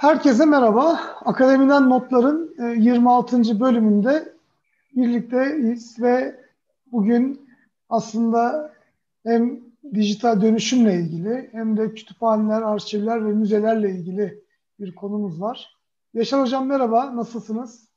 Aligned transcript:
Herkese 0.00 0.44
merhaba. 0.44 1.00
Akademiden 1.24 1.90
Notlar'ın 1.90 2.54
26. 2.76 3.36
E, 3.36 3.60
bölümünde 3.60 4.32
birlikteyiz 4.96 6.02
ve 6.02 6.36
bugün 6.92 7.48
aslında 7.88 8.72
hem 9.26 9.60
dijital 9.94 10.42
dönüşümle 10.42 10.94
ilgili 10.94 11.48
hem 11.52 11.76
de 11.76 11.94
kütüphaneler, 11.94 12.62
arşivler 12.62 13.26
ve 13.26 13.32
müzelerle 13.32 13.90
ilgili 13.90 14.42
bir 14.78 14.94
konumuz 14.94 15.40
var. 15.40 15.76
Yaşar 16.14 16.40
Hocam 16.40 16.66
merhaba, 16.66 17.16
nasılsınız? 17.16 17.88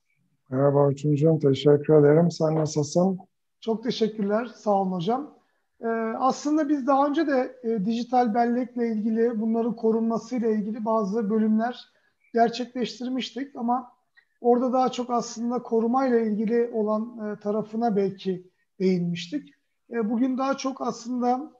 Merhaba 0.50 0.78
Orçuncuğum, 0.78 1.40
teşekkür 1.40 1.94
ederim. 1.94 2.32
Sen 2.32 2.56
nasılsın? 2.56 3.20
Çok 3.60 3.84
teşekkürler, 3.84 4.46
sağ 4.46 4.72
olun 4.72 4.92
hocam. 4.92 5.34
Ee, 5.82 5.88
aslında 6.20 6.70
biz 6.70 6.88
daha 6.88 7.08
önce 7.08 7.28
de 7.28 7.56
e, 7.64 7.86
dijital 7.86 8.34
bellekle 8.34 8.88
ilgili, 8.88 9.42
bunların 9.42 9.76
korunmasıyla 9.76 10.50
ilgili 10.50 10.86
bazı 10.86 11.30
bölümler 11.30 11.93
gerçekleştirmiştik 12.34 13.56
ama 13.56 13.94
orada 14.42 14.74
daha 14.74 14.92
çok 14.92 15.10
aslında 15.10 15.64
korumayla 15.64 16.20
ilgili 16.20 16.70
olan 16.74 17.32
e, 17.32 17.40
tarafına 17.40 17.96
belki 17.96 18.52
değinmiştik. 18.80 19.50
E, 19.92 20.10
bugün 20.10 20.38
daha 20.38 20.58
çok 20.58 20.82
aslında 20.82 21.52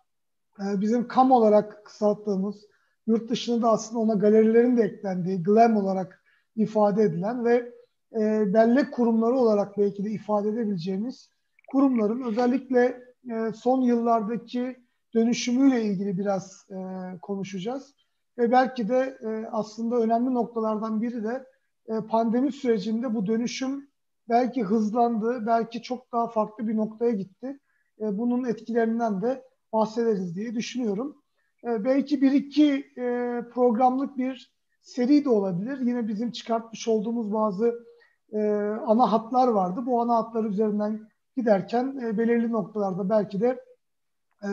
e, 0.60 0.82
bizim 0.82 1.08
kam 1.08 1.32
olarak 1.32 1.86
kısalttığımız, 1.86 2.66
yurt 3.08 3.30
dışında 3.30 3.62
da 3.62 3.70
aslında 3.70 4.00
ona 4.00 4.14
galerilerin 4.14 4.78
de 4.78 4.84
eklendiği, 4.84 5.44
GLAM 5.44 5.78
olarak 5.78 6.24
ifade 6.56 7.04
edilen 7.04 7.46
ve 7.46 7.74
e, 8.14 8.54
bellek 8.54 8.94
kurumları 8.94 9.34
olarak 9.34 9.78
belki 9.78 10.04
de 10.04 10.10
ifade 10.10 10.50
edebileceğimiz 10.50 11.30
kurumların 11.72 12.24
özellikle 12.24 13.04
son 13.56 13.82
yıllardaki 13.82 14.78
dönüşümüyle 15.16 15.84
ilgili 15.84 16.18
biraz 16.18 16.68
konuşacağız. 17.22 17.96
Ve 18.38 18.52
belki 18.52 18.90
de 18.90 19.18
e, 19.22 19.48
aslında 19.52 19.96
önemli 19.96 20.34
noktalardan 20.34 21.02
biri 21.02 21.24
de 21.24 21.46
e, 21.88 22.02
pandemi 22.02 22.52
sürecinde 22.52 23.16
bu 23.16 23.26
dönüşüm 23.26 23.88
belki 24.30 24.64
hızlandı, 24.64 25.46
belki 25.46 25.82
çok 25.82 26.12
daha 26.12 26.28
farklı 26.28 26.68
bir 26.68 26.78
noktaya 26.78 27.12
gitti. 27.12 27.60
E, 28.00 28.18
bunun 28.18 28.44
etkilerinden 28.44 29.22
de 29.22 29.44
bahsederiz 29.74 30.36
diye 30.36 30.56
düşünüyorum. 30.56 31.24
E, 31.64 31.86
belki 31.86 32.22
bir 32.22 32.32
iki 32.32 32.74
e, 32.98 33.40
programlık 33.54 34.18
bir 34.18 34.54
seri 34.82 35.26
de 35.26 35.30
olabilir. 35.30 35.80
Yine 35.80 36.08
bizim 36.08 36.32
çıkartmış 36.32 36.88
olduğumuz 36.88 37.34
bazı 37.34 37.74
e, 38.34 38.40
ana 38.86 39.12
hatlar 39.12 39.48
vardı. 39.48 39.82
Bu 39.86 40.02
ana 40.02 40.16
hatlar 40.16 40.44
üzerinden 40.44 41.08
giderken 41.38 42.00
e, 42.04 42.18
belirli 42.18 42.52
noktalarda 42.52 43.10
belki 43.10 43.42
de 43.42 43.60
e, 44.44 44.50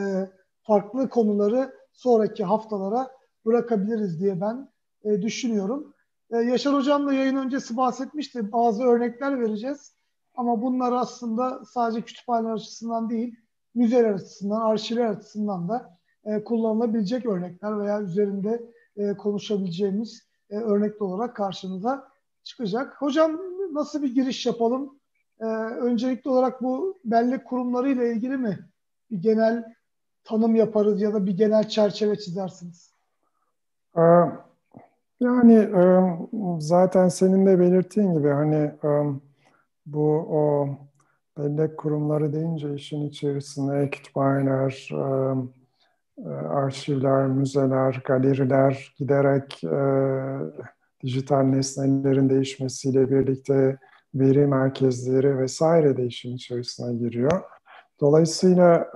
farklı 0.62 1.09
konuları 1.09 1.75
sonraki 1.92 2.44
haftalara 2.44 3.11
bırakabiliriz 3.47 4.21
diye 4.21 4.41
ben 4.41 4.69
e, 5.05 5.23
düşünüyorum. 5.23 5.95
E, 6.31 6.37
Yaşar 6.37 6.75
Hocam 6.75 7.07
da 7.07 7.13
yayın 7.13 7.37
öncesi 7.37 7.77
bahsetmişti. 7.77 8.53
Bazı 8.53 8.83
örnekler 8.83 9.41
vereceğiz. 9.41 9.93
Ama 10.35 10.63
bunlar 10.63 10.93
aslında 10.93 11.65
sadece 11.65 12.03
kütüphane 12.03 12.53
açısından 12.53 13.11
değil, 13.11 13.37
müzeler 13.75 14.15
açısından, 14.15 14.61
arşivler 14.61 15.07
açısından 15.07 15.69
da 15.69 15.99
e, 16.25 16.45
kullanılabilecek 16.45 17.27
örnekler 17.27 17.81
veya 17.81 18.03
üzerinde 18.03 18.63
e, 18.97 19.17
konuşabileceğimiz 19.17 20.23
e, 20.51 20.57
örnekler 20.57 21.07
olarak 21.07 21.37
karşımıza 21.37 22.09
çıkacak. 22.45 23.03
Hocam 23.03 23.41
nasıl 23.73 24.03
bir 24.03 24.15
giriş 24.15 24.47
yapalım? 24.47 25.01
E, 25.41 25.45
öncelikli 25.81 26.29
olarak 26.29 26.63
bu 26.63 27.01
bellek 27.05 27.47
kurumları 27.47 27.91
ile 27.91 28.13
ilgili 28.13 28.37
mi 28.37 28.59
bir 29.11 29.23
genel 29.23 29.65
tanım 30.25 30.55
yaparız 30.55 31.03
ya 31.03 31.15
da 31.15 31.27
bir 31.27 31.37
genel 31.37 31.69
çerçeve 31.69 32.19
çizersiniz? 32.19 32.90
Ee, 33.97 34.01
yani 35.21 35.55
e, 35.55 35.83
zaten 36.59 37.09
senin 37.09 37.47
de 37.47 37.61
belirttiğin 37.61 38.15
gibi 38.15 38.29
hani 38.29 38.57
e, 38.57 38.89
bu 39.87 40.11
o 40.31 40.69
bellek 41.39 41.79
kurumları 41.79 42.33
deyince 42.33 42.75
işin 42.75 43.07
içerisinde 43.07 43.91
kütüphaneler, 43.91 44.89
e, 44.93 46.31
arşivler, 46.31 47.27
müzeler, 47.27 48.03
galeriler 48.05 48.95
giderek 48.99 49.61
dijital 51.03 51.43
nesnelerin 51.43 52.29
değişmesiyle 52.31 53.11
birlikte 53.11 53.79
veri 54.15 54.47
merkezleri 54.47 55.39
vesaire 55.39 55.97
de 55.97 56.06
işin 56.06 56.37
içerisine 56.37 56.95
giriyor. 56.95 57.43
Dolayısıyla 58.00 58.89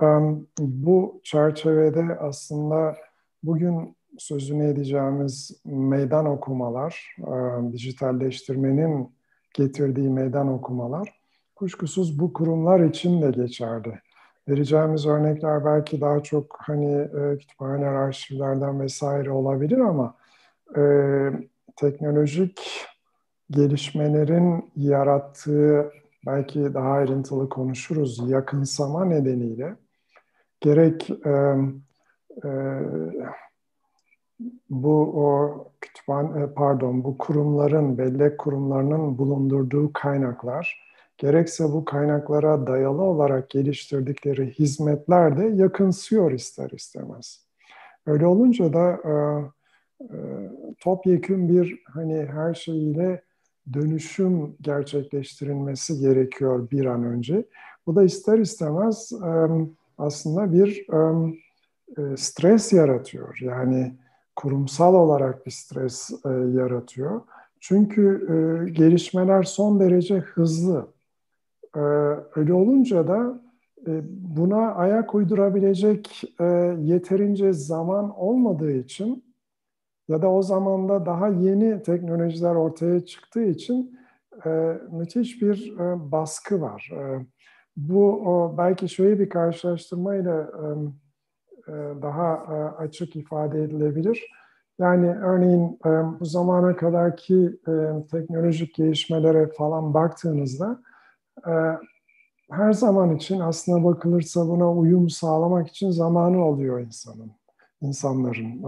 bu 0.59 1.21
çerçevede 1.23 2.17
aslında 2.19 2.95
bugün 3.43 3.95
sözünü 4.17 4.67
edeceğimiz 4.67 5.61
meydan 5.65 6.25
okumalar, 6.25 7.15
e, 7.19 7.71
dijitalleştirmenin 7.71 9.15
getirdiği 9.53 10.09
meydan 10.09 10.47
okumalar 10.47 11.25
kuşkusuz 11.55 12.19
bu 12.19 12.33
kurumlar 12.33 12.79
için 12.79 13.21
de 13.21 13.31
geçerli. 13.31 13.99
Vereceğimiz 14.47 15.05
örnekler 15.05 15.65
belki 15.65 16.01
daha 16.01 16.23
çok 16.23 16.57
hani 16.59 16.95
e, 16.95 17.37
kütüphaneler, 17.37 17.93
arşivlerden 17.93 18.79
vesaire 18.79 19.31
olabilir 19.31 19.77
ama 19.77 20.15
e, 20.77 20.81
teknolojik 21.75 22.85
gelişmelerin 23.51 24.71
yarattığı 24.75 25.91
belki 26.25 26.73
daha 26.73 26.91
ayrıntılı 26.91 27.49
konuşuruz 27.49 28.29
yakınsama 28.29 29.05
nedeniyle 29.05 29.75
gerek 30.61 31.09
e, 31.09 31.55
e, 32.43 32.49
bu 34.69 35.25
o 35.25 35.57
kütüphane 35.81 36.43
e, 36.43 36.53
pardon 36.53 37.03
bu 37.03 37.17
kurumların 37.17 37.97
bellek 37.97 38.37
kurumlarının 38.37 39.17
bulundurduğu 39.17 39.93
kaynaklar 39.93 40.85
gerekse 41.17 41.63
bu 41.63 41.85
kaynaklara 41.85 42.67
dayalı 42.67 43.01
olarak 43.01 43.49
geliştirdikleri 43.49 44.51
hizmetler 44.51 45.37
de 45.37 45.45
yakınsıyor 45.45 46.31
ister 46.31 46.69
istemez. 46.69 47.45
Öyle 48.05 48.25
olunca 48.25 48.73
da 48.73 48.89
e, 48.91 49.13
e, 50.03 50.17
topyekün 50.79 51.49
bir 51.49 51.83
hani 51.93 52.25
her 52.25 52.53
şeyiyle 52.53 53.21
dönüşüm 53.73 54.55
gerçekleştirilmesi 54.61 55.99
gerekiyor 55.99 56.71
bir 56.71 56.85
an 56.85 57.03
önce. 57.03 57.45
Bu 57.87 57.95
da 57.95 58.03
ister 58.03 58.39
istemez 58.39 59.11
e, 59.11 59.31
aslında 59.97 60.53
bir 60.53 60.85
e, 60.93 60.97
e 61.97 62.17
stres 62.17 62.73
yaratıyor. 62.73 63.37
Yani 63.41 63.93
kurumsal 64.35 64.93
olarak 64.93 65.45
bir 65.45 65.51
stres 65.51 66.11
e, 66.25 66.29
yaratıyor. 66.29 67.21
Çünkü 67.59 68.27
e, 68.29 68.69
gelişmeler 68.69 69.43
son 69.43 69.79
derece 69.79 70.19
hızlı. 70.19 70.87
E, 71.75 71.79
öyle 72.35 72.53
olunca 72.53 73.07
da 73.07 73.41
e, 73.87 74.01
buna 74.07 74.71
ayak 74.71 75.15
uydurabilecek 75.15 76.23
e, 76.39 76.45
yeterince 76.79 77.53
zaman 77.53 78.19
olmadığı 78.19 78.71
için 78.71 79.25
ya 80.07 80.21
da 80.21 80.31
o 80.31 80.41
zamanda 80.41 81.05
daha 81.05 81.27
yeni 81.27 81.83
teknolojiler 81.83 82.55
ortaya 82.55 83.05
çıktığı 83.05 83.43
için 83.43 83.99
e, 84.45 84.77
müthiş 84.91 85.41
bir 85.41 85.79
e, 85.79 86.11
baskı 86.11 86.61
var. 86.61 86.91
E, 86.93 87.25
bu 87.77 88.11
o, 88.11 88.57
belki 88.57 88.89
şöyle 88.89 89.19
bir 89.19 89.29
karşılaştırmayla 89.29 90.41
e, 90.41 90.65
daha 92.01 92.33
e, 92.33 92.83
açık 92.83 93.15
ifade 93.15 93.63
edilebilir. 93.63 94.27
Yani 94.79 95.09
örneğin 95.09 95.79
e, 95.85 95.89
bu 96.19 96.25
zamana 96.25 96.75
kadarki 96.75 97.59
teknolojik 98.11 98.75
gelişmelere 98.75 99.47
falan 99.47 99.93
baktığınızda 99.93 100.79
her 102.51 102.73
zaman 102.73 103.15
için 103.15 103.39
aslına 103.39 103.83
bakılırsa 103.83 104.47
buna 104.47 104.71
uyum 104.73 105.09
sağlamak 105.09 105.67
için 105.67 105.91
zamanı 105.91 106.45
oluyor 106.45 106.79
insanın, 106.79 107.31
insanların. 107.81 108.61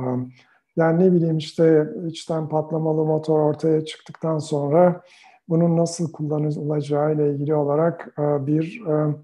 Yani 0.76 1.06
ne 1.06 1.12
bileyim 1.14 1.38
işte 1.38 1.88
içten 2.08 2.50
patlamalı 2.50 3.06
motor 3.06 3.40
ortaya 3.40 3.86
çıktıktan 3.86 4.40
sonra 4.40 5.02
bunun 5.50 5.78
nasıl 5.78 6.12
kullanılacağı 6.12 7.16
ile 7.16 7.32
ilgili 7.32 7.56
olarak 7.56 8.14
bir 8.18 8.82
e, 8.88 9.16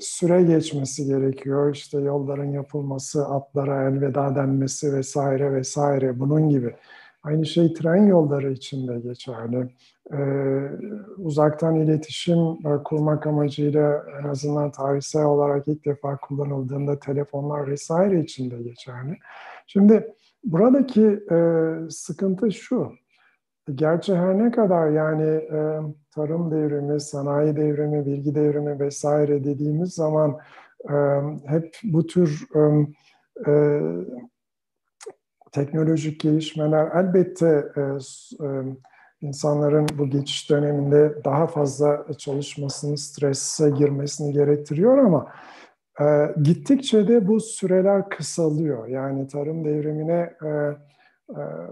süre 0.00 0.42
geçmesi 0.42 1.06
gerekiyor. 1.06 1.74
İşte 1.74 1.98
yolların 2.00 2.50
yapılması, 2.52 3.26
atlara 3.26 3.88
elveda 3.88 4.34
denmesi 4.34 4.92
vesaire 4.92 5.52
vesaire 5.52 6.20
bunun 6.20 6.48
gibi. 6.48 6.74
Aynı 7.22 7.46
şey 7.46 7.72
tren 7.72 8.06
yolları 8.06 8.52
için 8.52 8.88
de 8.88 9.00
geçerli. 9.00 9.68
Ee, 10.12 10.70
uzaktan 11.18 11.74
iletişim 11.74 12.38
e, 12.38 12.82
kurmak 12.84 13.26
amacıyla 13.26 14.04
en 14.22 14.28
azından 14.28 14.70
tarihsel 14.70 15.24
olarak 15.24 15.68
ilk 15.68 15.84
defa 15.84 16.16
kullanıldığında 16.16 16.98
telefonlar 16.98 17.66
vesaire 17.66 18.20
için 18.20 18.50
de 18.50 18.62
geçerli. 18.62 19.16
Şimdi 19.66 20.14
buradaki 20.44 21.04
e, 21.30 21.38
sıkıntı 21.90 22.52
şu. 22.52 22.92
Gerçi 23.74 24.16
her 24.16 24.38
ne 24.38 24.50
kadar 24.50 24.90
yani 24.90 25.30
e, 25.30 25.80
tarım 26.14 26.50
devrimi, 26.50 27.00
sanayi 27.00 27.56
devrimi, 27.56 28.06
bilgi 28.06 28.34
devrimi 28.34 28.80
vesaire 28.80 29.44
dediğimiz 29.44 29.94
zaman 29.94 30.38
e, 30.90 30.94
hep 31.46 31.76
bu 31.84 32.06
tür 32.06 32.46
e, 32.54 32.60
e, 33.50 33.80
teknolojik 35.52 36.20
gelişmeler 36.20 36.90
elbette 36.94 37.66
e, 37.76 37.80
e, 38.46 38.48
insanların 39.20 39.86
bu 39.98 40.10
geçiş 40.10 40.50
döneminde 40.50 41.24
daha 41.24 41.46
fazla 41.46 42.06
çalışmasını, 42.18 42.98
strese 42.98 43.70
girmesini 43.70 44.32
gerektiriyor 44.32 44.98
ama 44.98 45.32
e, 46.00 46.34
gittikçe 46.42 47.08
de 47.08 47.28
bu 47.28 47.40
süreler 47.40 48.08
kısalıyor. 48.08 48.86
Yani 48.86 49.28
tarım 49.28 49.64
devrimine 49.64 50.34
e, 50.44 50.48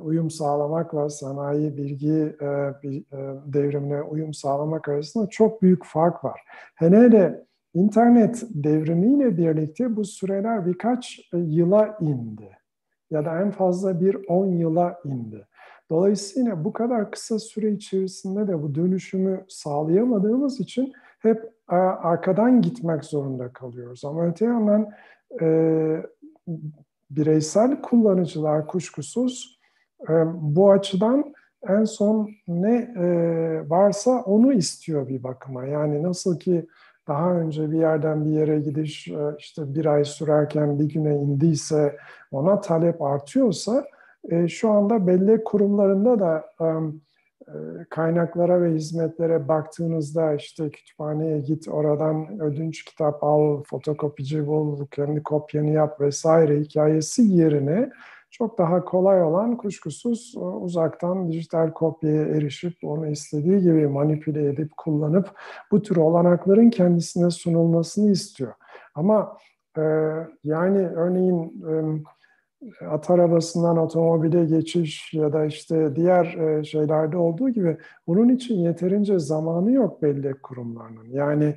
uyum 0.03 0.31
sağlamakla 0.31 1.11
sanayi 1.11 1.77
bilgi 1.77 2.37
e, 2.41 2.47
e, 2.47 3.03
devrimine 3.47 4.03
uyum 4.03 4.35
sağlamak 4.35 4.89
arasında 4.89 5.27
çok 5.27 5.62
büyük 5.62 5.85
fark 5.85 6.25
var. 6.25 6.41
Hele 6.75 6.97
hele 6.97 7.45
internet 7.75 8.45
devrimiyle 8.51 9.37
birlikte 9.37 9.97
bu 9.97 10.05
süreler 10.05 10.67
birkaç 10.67 11.21
yıla 11.33 11.99
indi 12.01 12.51
ya 13.11 13.25
da 13.25 13.41
en 13.41 13.51
fazla 13.51 14.01
bir 14.01 14.17
10 14.29 14.47
yıla 14.47 15.01
indi. 15.05 15.47
Dolayısıyla 15.91 16.65
bu 16.65 16.73
kadar 16.73 17.11
kısa 17.11 17.39
süre 17.39 17.71
içerisinde 17.71 18.49
de 18.49 18.62
bu 18.62 18.75
dönüşümü 18.75 19.45
sağlayamadığımız 19.49 20.61
için 20.61 20.93
hep 21.19 21.53
arkadan 21.69 22.62
gitmek 22.62 23.05
zorunda 23.05 23.53
kalıyoruz. 23.53 24.05
Ama 24.05 24.27
öte 24.27 24.45
yandan 24.45 24.91
bireysel 27.17 27.83
kullanıcılar 27.83 28.67
kuşkusuz 28.67 29.59
e, 30.09 30.13
bu 30.35 30.71
açıdan 30.71 31.35
en 31.69 31.85
son 31.85 32.31
ne 32.49 32.75
e, 32.97 33.07
varsa 33.71 34.11
onu 34.11 34.53
istiyor 34.53 35.09
bir 35.09 35.23
bakıma. 35.23 35.65
Yani 35.65 36.03
nasıl 36.03 36.39
ki 36.39 36.67
daha 37.09 37.33
önce 37.33 37.71
bir 37.71 37.79
yerden 37.79 38.25
bir 38.25 38.31
yere 38.31 38.61
gidiş 38.61 39.09
e, 39.09 39.37
işte 39.39 39.75
bir 39.75 39.87
ay 39.87 40.05
sürerken 40.05 40.79
bir 40.79 40.89
güne 40.89 41.15
indiyse 41.15 41.97
ona 42.33 42.61
talep 42.61 43.03
artıyorsa 43.03 43.85
şu 44.49 44.71
anda 44.71 45.07
belli 45.07 45.45
kurumlarında 45.45 46.21
da 46.21 46.45
kaynaklara 47.91 48.62
ve 48.62 48.70
hizmetlere 48.70 49.49
baktığınızda 49.49 50.35
işte 50.35 50.70
kütüphaneye 50.70 51.41
git 51.41 51.69
oradan 51.69 52.41
ödünç 52.41 52.85
kitap 52.85 53.25
al, 53.25 53.62
fotokopici 53.62 54.46
bul, 54.46 54.87
kendi 54.87 55.23
kopyanı 55.23 55.70
yap 55.70 56.00
vesaire 56.00 56.61
hikayesi 56.61 57.23
yerine 57.23 57.91
çok 58.31 58.58
daha 58.58 58.85
kolay 58.85 59.23
olan 59.23 59.56
kuşkusuz 59.56 60.35
uzaktan 60.61 61.29
dijital 61.29 61.73
kopyaya 61.73 62.25
erişip 62.25 62.75
onu 62.82 63.06
istediği 63.06 63.61
gibi 63.61 63.87
manipüle 63.87 64.49
edip 64.49 64.76
kullanıp 64.76 65.31
bu 65.70 65.82
tür 65.82 65.96
olanakların 65.96 66.70
kendisine 66.70 67.31
sunulmasını 67.31 68.11
istiyor. 68.11 68.52
Ama 68.94 69.37
e, 69.79 69.82
yani 70.44 70.88
örneğin 70.88 71.64
e, 71.69 71.73
at 72.91 73.11
arabasından 73.11 73.77
otomobile 73.77 74.45
geçiş 74.45 75.15
ya 75.15 75.33
da 75.33 75.45
işte 75.45 75.97
diğer 75.97 76.25
e, 76.25 76.65
şeylerde 76.65 77.17
olduğu 77.17 77.51
gibi 77.51 77.77
bunun 78.07 78.29
için 78.29 78.55
yeterince 78.55 79.19
zamanı 79.19 79.73
yok 79.73 80.03
belli 80.03 80.35
kurumlarının. 80.35 81.07
Yani 81.11 81.57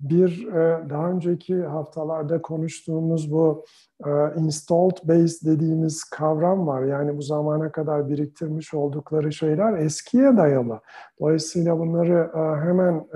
bir 0.00 0.46
e, 0.48 0.90
daha 0.90 1.10
önceki 1.10 1.62
haftalarda 1.62 2.42
konuştuğumuz 2.42 3.32
bu 3.32 3.64
e, 4.06 4.10
installed 4.36 4.96
base 5.08 5.50
dediğimiz 5.50 6.04
kavram 6.04 6.66
var. 6.66 6.82
Yani 6.82 7.16
bu 7.16 7.22
zamana 7.22 7.72
kadar 7.72 8.08
biriktirmiş 8.08 8.74
oldukları 8.74 9.32
şeyler 9.32 9.78
eskiye 9.78 10.36
dayalı. 10.36 10.80
Dolayısıyla 11.20 11.78
bunları 11.78 12.30
hemen 12.64 13.06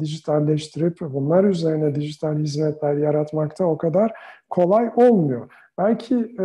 dijitalleştirip 0.00 0.98
bunlar 1.00 1.44
üzerine 1.44 1.94
dijital 1.94 2.36
hizmetler 2.38 2.94
yaratmakta 2.96 3.64
o 3.64 3.78
kadar 3.78 4.12
kolay 4.50 4.90
olmuyor. 4.96 5.50
Belki 5.78 6.14
e, 6.14 6.44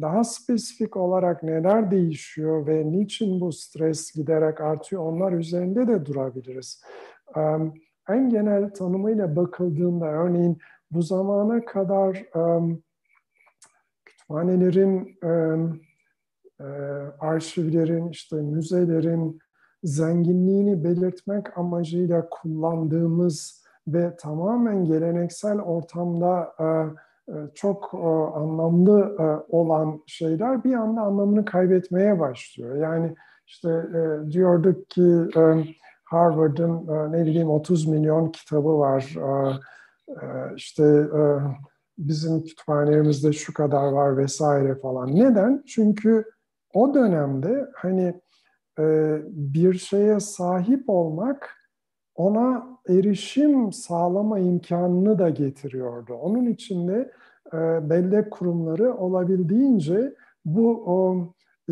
daha 0.00 0.24
spesifik 0.24 0.96
olarak 0.96 1.42
neler 1.42 1.90
değişiyor 1.90 2.66
ve 2.66 2.92
niçin 2.92 3.40
bu 3.40 3.52
stres 3.52 4.12
giderek 4.12 4.60
artıyor 4.60 5.02
onlar 5.02 5.32
üzerinde 5.32 5.88
de 5.88 6.06
durabiliriz. 6.06 6.82
E, 7.36 7.40
en 8.08 8.30
genel 8.30 8.70
tanımıyla 8.70 9.36
bakıldığında 9.36 10.06
örneğin 10.06 10.58
bu 10.90 11.02
zamana 11.02 11.64
kadar 11.64 12.16
e, 12.16 12.74
kütüphanelerin, 14.04 15.18
e, 15.24 15.28
e, 16.60 16.66
arşivlerin, 17.20 18.08
işte 18.08 18.36
müzelerin 18.36 19.38
zenginliğini 19.84 20.84
belirtmek 20.84 21.58
amacıyla 21.58 22.28
kullandığımız 22.30 23.64
ve 23.88 24.16
tamamen 24.16 24.84
geleneksel 24.84 25.60
ortamda 25.60 26.54
e, 26.58 26.64
e, 26.64 27.09
çok 27.54 27.90
e, 27.94 28.06
anlamlı 28.38 29.16
e, 29.18 29.54
olan 29.56 30.02
şeyler 30.06 30.64
bir 30.64 30.74
anda 30.74 31.00
anlamını 31.00 31.44
kaybetmeye 31.44 32.20
başlıyor. 32.20 32.76
Yani 32.76 33.14
işte 33.46 33.84
diyorduk 34.30 34.90
ki 34.90 35.28
Harvard'ın 36.04 36.86
ne 37.12 37.26
bileyim 37.26 37.50
30 37.50 37.86
milyon 37.86 38.28
kitabı 38.28 38.78
var. 38.78 39.14
İşte 40.56 41.08
bizim 41.98 42.44
kütüphanelerimizde 42.44 43.32
şu 43.32 43.54
kadar 43.54 43.92
var 43.92 44.16
vesaire 44.16 44.74
falan. 44.74 45.14
Neden? 45.14 45.62
Çünkü 45.66 46.24
o 46.74 46.94
dönemde 46.94 47.70
hani 47.74 48.20
bir 49.28 49.74
şeye 49.74 50.20
sahip 50.20 50.84
olmak 50.86 51.59
ona 52.20 52.78
erişim 52.88 53.72
sağlama 53.72 54.38
imkanını 54.38 55.18
da 55.18 55.30
getiriyordu. 55.30 56.14
Onun 56.14 56.46
için 56.46 56.88
de 56.88 57.12
e, 57.52 57.58
bellek 57.90 58.30
kurumları 58.30 58.94
olabildiğince 58.94 60.14
bu 60.44 60.82
o, 60.86 61.16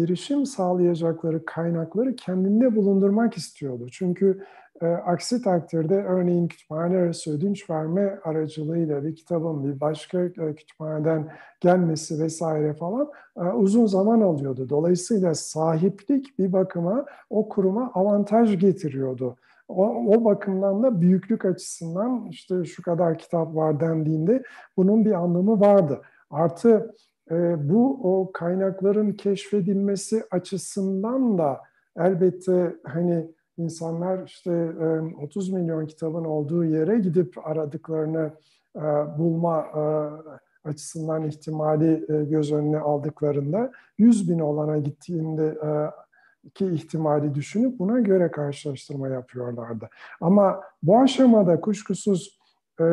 erişim 0.02 0.46
sağlayacakları 0.46 1.44
kaynakları 1.44 2.16
kendinde 2.16 2.76
bulundurmak 2.76 3.36
istiyordu. 3.36 3.86
Çünkü 3.92 4.44
e, 4.82 4.86
aksi 4.86 5.42
takdirde 5.42 5.94
örneğin 5.94 6.48
kütüphane 6.48 6.96
arası 6.96 7.36
ödünç 7.36 7.70
verme 7.70 8.18
aracılığıyla 8.24 9.04
bir 9.04 9.16
kitabın 9.16 9.64
bir 9.64 9.80
başka 9.80 10.20
e, 10.20 10.54
kütüphaneden 10.54 11.32
gelmesi 11.60 12.22
vesaire 12.22 12.74
falan 12.74 13.08
e, 13.36 13.40
uzun 13.40 13.86
zaman 13.86 14.20
alıyordu. 14.20 14.68
Dolayısıyla 14.68 15.34
sahiplik 15.34 16.38
bir 16.38 16.52
bakıma 16.52 17.04
o 17.30 17.48
kuruma 17.48 17.90
avantaj 17.94 18.58
getiriyordu. 18.60 19.36
O, 19.68 19.86
o 19.86 20.24
bakımdan 20.24 20.82
da 20.82 21.00
büyüklük 21.00 21.44
açısından 21.44 22.26
işte 22.30 22.64
şu 22.64 22.82
kadar 22.82 23.18
kitap 23.18 23.54
var 23.54 23.80
dendiğinde 23.80 24.42
bunun 24.76 25.04
bir 25.04 25.12
anlamı 25.12 25.60
vardı. 25.60 26.02
Artı 26.30 26.94
e, 27.30 27.68
bu 27.70 28.00
o 28.02 28.32
kaynakların 28.32 29.12
keşfedilmesi 29.12 30.24
açısından 30.30 31.38
da 31.38 31.60
elbette 31.96 32.76
hani 32.84 33.30
insanlar 33.58 34.26
işte 34.26 34.52
e, 34.80 35.24
30 35.24 35.52
milyon 35.52 35.86
kitabın 35.86 36.24
olduğu 36.24 36.64
yere 36.64 36.98
gidip 36.98 37.46
aradıklarını 37.46 38.30
e, 38.76 38.80
bulma 39.18 39.60
e, 39.60 39.82
açısından 40.68 41.22
ihtimali 41.24 42.06
e, 42.08 42.24
göz 42.24 42.52
önüne 42.52 42.78
aldıklarında 42.78 43.72
100 43.98 44.30
bin 44.30 44.38
olana 44.38 44.78
gittiğinde 44.78 45.58
iki 46.44 46.66
ihtimali 46.66 47.34
düşünüp 47.34 47.78
buna 47.78 48.00
göre 48.00 48.30
karşılaştırma 48.30 49.08
yapıyorlardı. 49.08 49.88
Ama 50.20 50.60
bu 50.82 50.98
aşamada 50.98 51.60
kuşkusuz 51.60 52.38
e, 52.80 52.84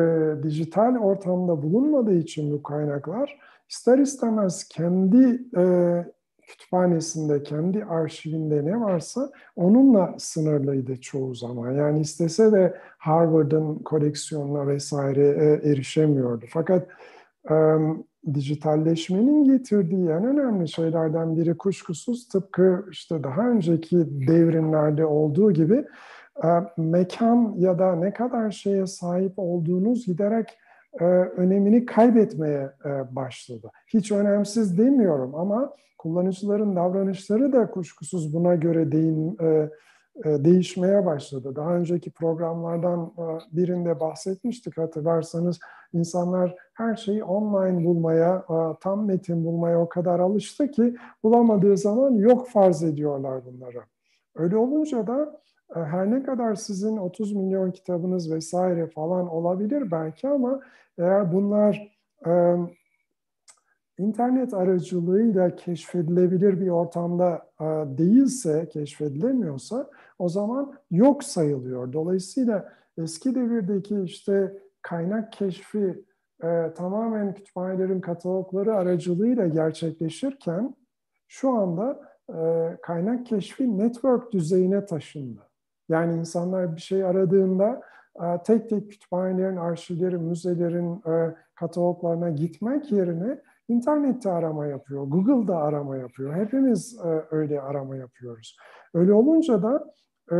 dijital 0.42 0.96
ortamda 0.96 1.62
bulunmadığı 1.62 2.18
için 2.18 2.52
bu 2.52 2.62
kaynaklar 2.62 3.38
ister 3.68 3.98
istemez 3.98 4.68
kendi 4.68 5.42
e, 5.56 5.64
kütüphanesinde, 6.46 7.42
kendi 7.42 7.84
arşivinde 7.84 8.64
ne 8.64 8.80
varsa 8.80 9.30
onunla 9.56 10.14
sınırlıydı 10.18 11.00
çoğu 11.00 11.34
zaman. 11.34 11.72
Yani 11.72 12.00
istese 12.00 12.52
de 12.52 12.74
Harvard'ın 12.98 13.74
koleksiyonuna 13.78 14.66
vesaire 14.66 15.28
e, 15.28 15.70
erişemiyordu. 15.70 16.44
Fakat 16.48 16.88
dijitalleşmenin 18.34 19.44
getirdiği 19.44 20.08
en 20.08 20.24
önemli 20.24 20.68
şeylerden 20.68 21.36
biri 21.36 21.56
kuşkusuz 21.56 22.28
tıpkı 22.28 22.84
işte 22.90 23.24
daha 23.24 23.48
önceki 23.48 23.96
devrimlerde 24.28 25.06
olduğu 25.06 25.52
gibi 25.52 25.84
e, 26.44 26.48
mekan 26.76 27.54
ya 27.56 27.78
da 27.78 27.94
ne 27.94 28.12
kadar 28.12 28.50
şeye 28.50 28.86
sahip 28.86 29.32
olduğunuz 29.36 30.06
giderek 30.06 30.58
e, 31.00 31.04
önemini 31.04 31.86
kaybetmeye 31.86 32.70
e, 32.84 33.16
başladı. 33.16 33.70
Hiç 33.86 34.12
önemsiz 34.12 34.78
demiyorum 34.78 35.34
ama 35.34 35.72
kullanıcıların 35.98 36.76
davranışları 36.76 37.52
da 37.52 37.70
kuşkusuz 37.70 38.34
buna 38.34 38.54
göre 38.54 38.92
değin, 38.92 39.38
değişmeye 40.24 41.06
başladı. 41.06 41.56
Daha 41.56 41.74
önceki 41.74 42.10
programlardan 42.10 43.12
birinde 43.52 44.00
bahsetmiştik 44.00 44.78
hatırlarsanız 44.78 45.58
insanlar 45.98 46.56
her 46.74 46.96
şeyi 46.96 47.24
online 47.24 47.84
bulmaya, 47.84 48.44
tam 48.80 49.06
metin 49.06 49.44
bulmaya 49.44 49.80
o 49.80 49.88
kadar 49.88 50.20
alıştı 50.20 50.70
ki 50.70 50.96
bulamadığı 51.22 51.76
zaman 51.76 52.14
yok 52.14 52.48
farz 52.48 52.82
ediyorlar 52.82 53.42
bunları. 53.44 53.82
Öyle 54.34 54.56
olunca 54.56 55.06
da 55.06 55.40
e, 55.76 55.80
her 55.80 56.10
ne 56.10 56.22
kadar 56.22 56.54
sizin 56.54 56.96
30 56.96 57.32
milyon 57.32 57.70
kitabınız 57.70 58.32
vesaire 58.32 58.86
falan 58.86 59.28
olabilir 59.28 59.90
belki 59.90 60.28
ama 60.28 60.60
eğer 60.98 61.32
bunlar 61.32 61.96
internet 63.98 64.54
aracılığıyla 64.54 65.56
keşfedilebilir 65.56 66.60
bir 66.60 66.68
ortamda 66.68 67.50
e, 67.60 67.64
değilse, 67.98 68.68
keşfedilemiyorsa 68.68 69.90
o 70.18 70.28
zaman 70.28 70.74
yok 70.90 71.24
sayılıyor. 71.24 71.92
Dolayısıyla 71.92 72.72
eski 72.98 73.34
devirdeki 73.34 74.00
işte 74.00 74.58
kaynak 74.86 75.32
keşfi 75.32 76.04
e, 76.42 76.72
tamamen 76.74 77.34
kütüphanelerin 77.34 78.00
katalogları 78.00 78.74
aracılığıyla 78.74 79.46
gerçekleşirken 79.46 80.74
şu 81.28 81.50
anda 81.50 82.00
e, 82.28 82.36
kaynak 82.82 83.26
keşfi 83.26 83.78
network 83.78 84.32
düzeyine 84.32 84.86
taşındı. 84.86 85.40
Yani 85.88 86.18
insanlar 86.18 86.76
bir 86.76 86.80
şey 86.80 87.04
aradığında 87.04 87.82
e, 88.16 88.42
tek 88.42 88.70
tek 88.70 88.90
kütüphanelerin, 88.90 89.56
arşivlerin, 89.56 90.22
müzelerin 90.22 91.02
e, 91.06 91.34
kataloglarına 91.54 92.30
gitmek 92.30 92.92
yerine 92.92 93.40
internette 93.68 94.30
arama 94.30 94.66
yapıyor, 94.66 95.02
Google'da 95.02 95.56
arama 95.56 95.96
yapıyor. 95.96 96.34
Hepimiz 96.34 97.00
e, 97.04 97.24
öyle 97.30 97.60
arama 97.60 97.96
yapıyoruz. 97.96 98.56
Öyle 98.94 99.12
olunca 99.12 99.62
da 99.62 99.94
e, 100.32 100.36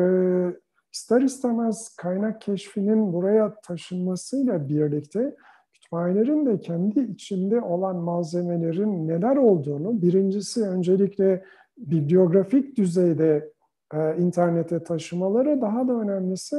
ister 0.96 1.20
istemez 1.20 1.96
kaynak 1.96 2.40
keşfinin 2.40 3.12
buraya 3.12 3.54
taşınmasıyla 3.60 4.68
birlikte 4.68 5.36
kütüphanelerin 5.72 6.46
de 6.46 6.60
kendi 6.60 7.00
içinde 7.00 7.60
olan 7.60 7.96
malzemelerin 7.96 9.08
neler 9.08 9.36
olduğunu 9.36 10.02
birincisi 10.02 10.62
öncelikle 10.62 11.44
bibliografik 11.78 12.76
düzeyde 12.76 13.52
e, 13.94 14.16
internete 14.16 14.82
taşımaları 14.82 15.60
daha 15.60 15.88
da 15.88 15.92
önemlisi 15.92 16.56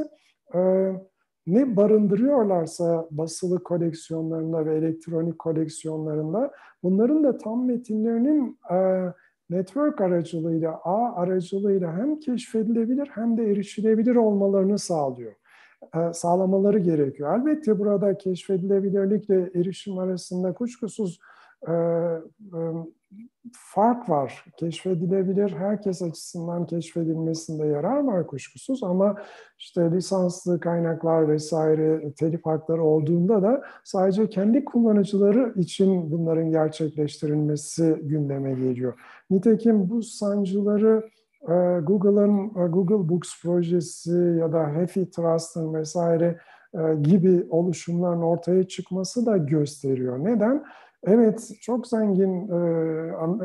e, 0.54 0.60
ne 1.48 1.76
barındırıyorlarsa 1.76 3.08
basılı 3.12 3.64
koleksiyonlarında 3.64 4.66
ve 4.66 4.78
elektronik 4.78 5.40
koleksiyonlarında 5.40 6.52
bunların 6.84 7.24
da 7.24 7.38
tam 7.38 7.66
metinlerinin 7.66 8.60
e, 8.72 8.78
network 9.50 10.02
aracılığıyla, 10.02 10.72
ağ 10.84 11.16
aracılığıyla 11.16 11.98
hem 11.98 12.20
keşfedilebilir 12.20 13.08
hem 13.08 13.38
de 13.38 13.52
erişilebilir 13.52 14.16
olmalarını 14.16 14.80
sağlıyor. 14.80 15.34
E, 15.96 16.14
sağlamaları 16.14 16.80
gerekiyor. 16.80 17.40
Elbette 17.40 17.80
burada 17.80 18.18
keşfedilebilirlikle 18.18 19.52
erişim 19.56 19.98
arasında 19.98 20.54
kuşkusuz 20.54 21.20
e, 21.68 21.72
e, 21.72 22.60
fark 23.54 24.10
var. 24.10 24.46
Keşfedilebilir, 24.58 25.52
herkes 25.52 26.02
açısından 26.02 26.66
keşfedilmesinde 26.66 27.66
yarar 27.66 28.04
var 28.04 28.28
kuşkusuz 28.28 28.84
ama 28.84 29.16
işte 29.58 29.92
lisanslı 29.92 30.60
kaynaklar 30.60 31.28
vesaire 31.28 32.14
telif 32.14 32.46
hakları 32.46 32.84
olduğunda 32.84 33.42
da 33.42 33.64
sadece 33.84 34.30
kendi 34.30 34.66
kullanıcıları 34.66 35.54
için 35.56 36.12
bunların 36.12 36.52
gerçekleştirilmesi 36.52 37.98
gündeme 38.02 38.54
geliyor. 38.54 38.94
Nitekim 39.30 39.90
bu 39.90 40.04
sancıları 40.04 41.10
e, 41.42 41.80
Google'ın 41.80 42.46
e, 42.48 42.68
Google 42.68 43.10
Books 43.10 43.42
projesi 43.42 44.36
ya 44.40 44.54
da 44.54 44.76
Hefi 44.76 45.10
Trust'ın 45.10 45.74
vesaire 45.74 46.38
e, 46.74 46.96
gibi 47.02 47.46
oluşumların 47.50 48.22
ortaya 48.22 48.68
çıkması 48.68 49.26
da 49.26 49.38
gösteriyor. 49.38 50.24
Neden? 50.24 50.66
Evet, 51.04 51.52
çok 51.62 51.88
zengin 51.88 52.50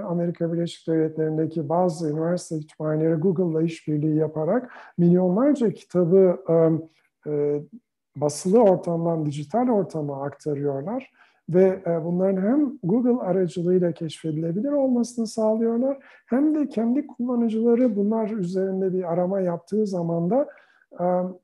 Amerika 0.08 0.52
Birleşik 0.52 0.88
Devletleri'ndeki 0.88 1.68
bazı 1.68 2.10
üniversite 2.10 2.60
kütüphaneleri 2.60 3.14
Google'la 3.14 3.62
işbirliği 3.62 4.16
yaparak 4.16 4.72
milyonlarca 4.98 5.70
kitabı 5.70 6.38
basılı 8.16 8.62
ortamdan 8.62 9.26
dijital 9.26 9.68
ortama 9.68 10.24
aktarıyorlar 10.24 11.10
ve 11.48 11.82
e, 11.86 12.04
bunların 12.04 12.42
hem 12.42 12.78
Google 12.82 13.24
aracılığıyla 13.24 13.92
keşfedilebilir 13.92 14.72
olmasını 14.72 15.26
sağlıyorlar 15.26 15.98
hem 16.26 16.54
de 16.54 16.68
kendi 16.68 17.06
kullanıcıları 17.06 17.96
bunlar 17.96 18.30
üzerinde 18.30 18.92
bir 18.92 19.12
arama 19.12 19.40
yaptığı 19.40 19.86
zaman 19.86 20.30
da 20.30 20.42
e, 20.42 20.46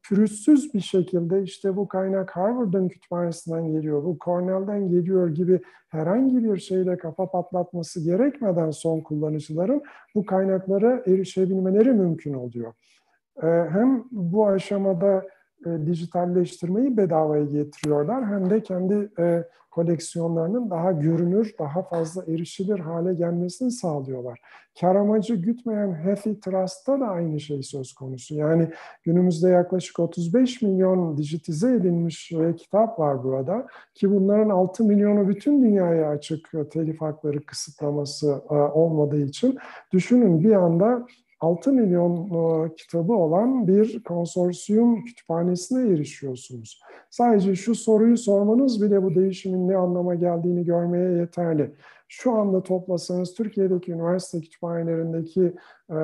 pürüzsüz 0.02 0.74
bir 0.74 0.80
şekilde 0.80 1.42
işte 1.42 1.76
bu 1.76 1.88
kaynak 1.88 2.30
Harvard'ın 2.30 2.88
kütüphanesinden 2.88 3.72
geliyor, 3.72 4.04
bu 4.04 4.16
Cornell'den 4.24 4.88
geliyor 4.88 5.28
gibi 5.28 5.60
herhangi 5.88 6.44
bir 6.44 6.56
şeyle 6.56 6.98
kafa 6.98 7.30
patlatması 7.30 8.04
gerekmeden 8.04 8.70
son 8.70 9.00
kullanıcıların 9.00 9.82
bu 10.14 10.26
kaynaklara 10.26 11.02
erişebilmeleri 11.06 11.92
mümkün 11.92 12.34
oluyor. 12.34 12.72
Hem 13.40 14.04
bu 14.10 14.46
aşamada 14.46 15.26
e, 15.66 15.86
dijitalleştirmeyi 15.86 16.96
bedavaya 16.96 17.44
getiriyorlar 17.44 18.26
hem 18.26 18.50
de 18.50 18.62
kendi 18.62 19.10
e, 19.18 19.44
koleksiyonlarının 19.70 20.70
daha 20.70 20.92
görünür, 20.92 21.54
daha 21.58 21.82
fazla 21.82 22.24
erişilir 22.24 22.78
hale 22.78 23.14
gelmesini 23.14 23.70
sağlıyorlar. 23.70 24.40
Kar 24.80 24.96
amacı 24.96 25.34
gütmeyen 25.34 25.94
Healthy 25.94 26.40
Trust'ta 26.40 27.00
da 27.00 27.06
aynı 27.06 27.40
şey 27.40 27.62
söz 27.62 27.92
konusu. 27.92 28.34
Yani 28.34 28.68
günümüzde 29.02 29.48
yaklaşık 29.48 29.98
35 29.98 30.62
milyon 30.62 31.16
dijitize 31.16 31.74
edilmiş 31.74 32.32
e, 32.32 32.56
kitap 32.56 32.98
var 32.98 33.24
burada 33.24 33.66
ki 33.94 34.10
bunların 34.10 34.50
6 34.50 34.84
milyonu 34.84 35.28
bütün 35.28 35.62
dünyaya 35.62 36.08
açık 36.10 36.54
e, 36.54 36.68
telif 36.68 37.00
hakları 37.00 37.46
kısıtlaması 37.46 38.42
e, 38.50 38.54
olmadığı 38.54 39.20
için 39.20 39.58
düşünün 39.92 40.40
bir 40.40 40.52
anda 40.52 41.06
6 41.40 41.73
milyon 41.73 42.16
e, 42.16 42.75
kitabı 42.75 43.12
olan 43.12 43.68
bir 43.68 44.02
konsorsiyum 44.02 45.04
kütüphanesine 45.04 45.92
erişiyorsunuz. 45.92 46.83
Sadece 47.11 47.54
şu 47.54 47.75
soruyu 47.75 48.16
sormanız 48.16 48.83
bile 48.83 49.02
bu 49.02 49.14
değişimin 49.14 49.68
ne 49.68 49.76
anlama 49.76 50.14
geldiğini 50.14 50.64
görmeye 50.64 51.11
yeterli. 51.11 51.75
Şu 52.09 52.33
anda 52.33 52.62
toplasanız 52.62 53.35
Türkiye'deki 53.35 53.92
üniversite 53.92 54.40
kütüphanelerindeki 54.40 55.52
e, 55.90 55.97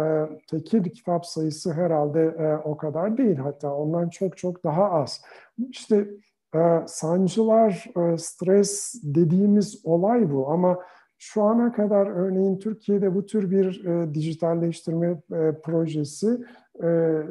tekil 0.50 0.85
kitap 0.85 1.26
sayısı 1.26 1.73
herhalde 1.73 2.21
e, 2.21 2.57
o 2.69 2.76
kadar 2.76 3.19
değil. 3.19 3.37
Hatta 3.37 3.75
ondan 3.75 4.09
çok 4.09 4.37
çok 4.37 4.64
daha 4.64 4.91
az. 4.91 5.23
İşte 5.71 6.09
e, 6.55 6.59
sancılar, 6.87 7.87
e, 7.97 8.19
stres 8.19 8.95
dediğimiz 9.03 9.81
olay 9.85 10.33
bu 10.33 10.50
ama 10.50 10.79
şu 11.18 11.42
ana 11.42 11.73
kadar 11.73 12.06
örneğin 12.06 12.59
Türkiye'de 12.59 13.14
bu 13.14 13.26
tür 13.26 13.50
bir 13.50 13.85
e, 13.85 14.14
dijitalleştirme 14.14 15.23
e, 15.33 15.61
projesi 15.64 16.44
e, 16.83 16.88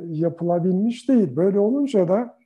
yapılabilmiş 0.10 1.10
değil. 1.10 1.36
Böyle 1.36 1.60
olunca 1.60 2.08
da 2.08 2.38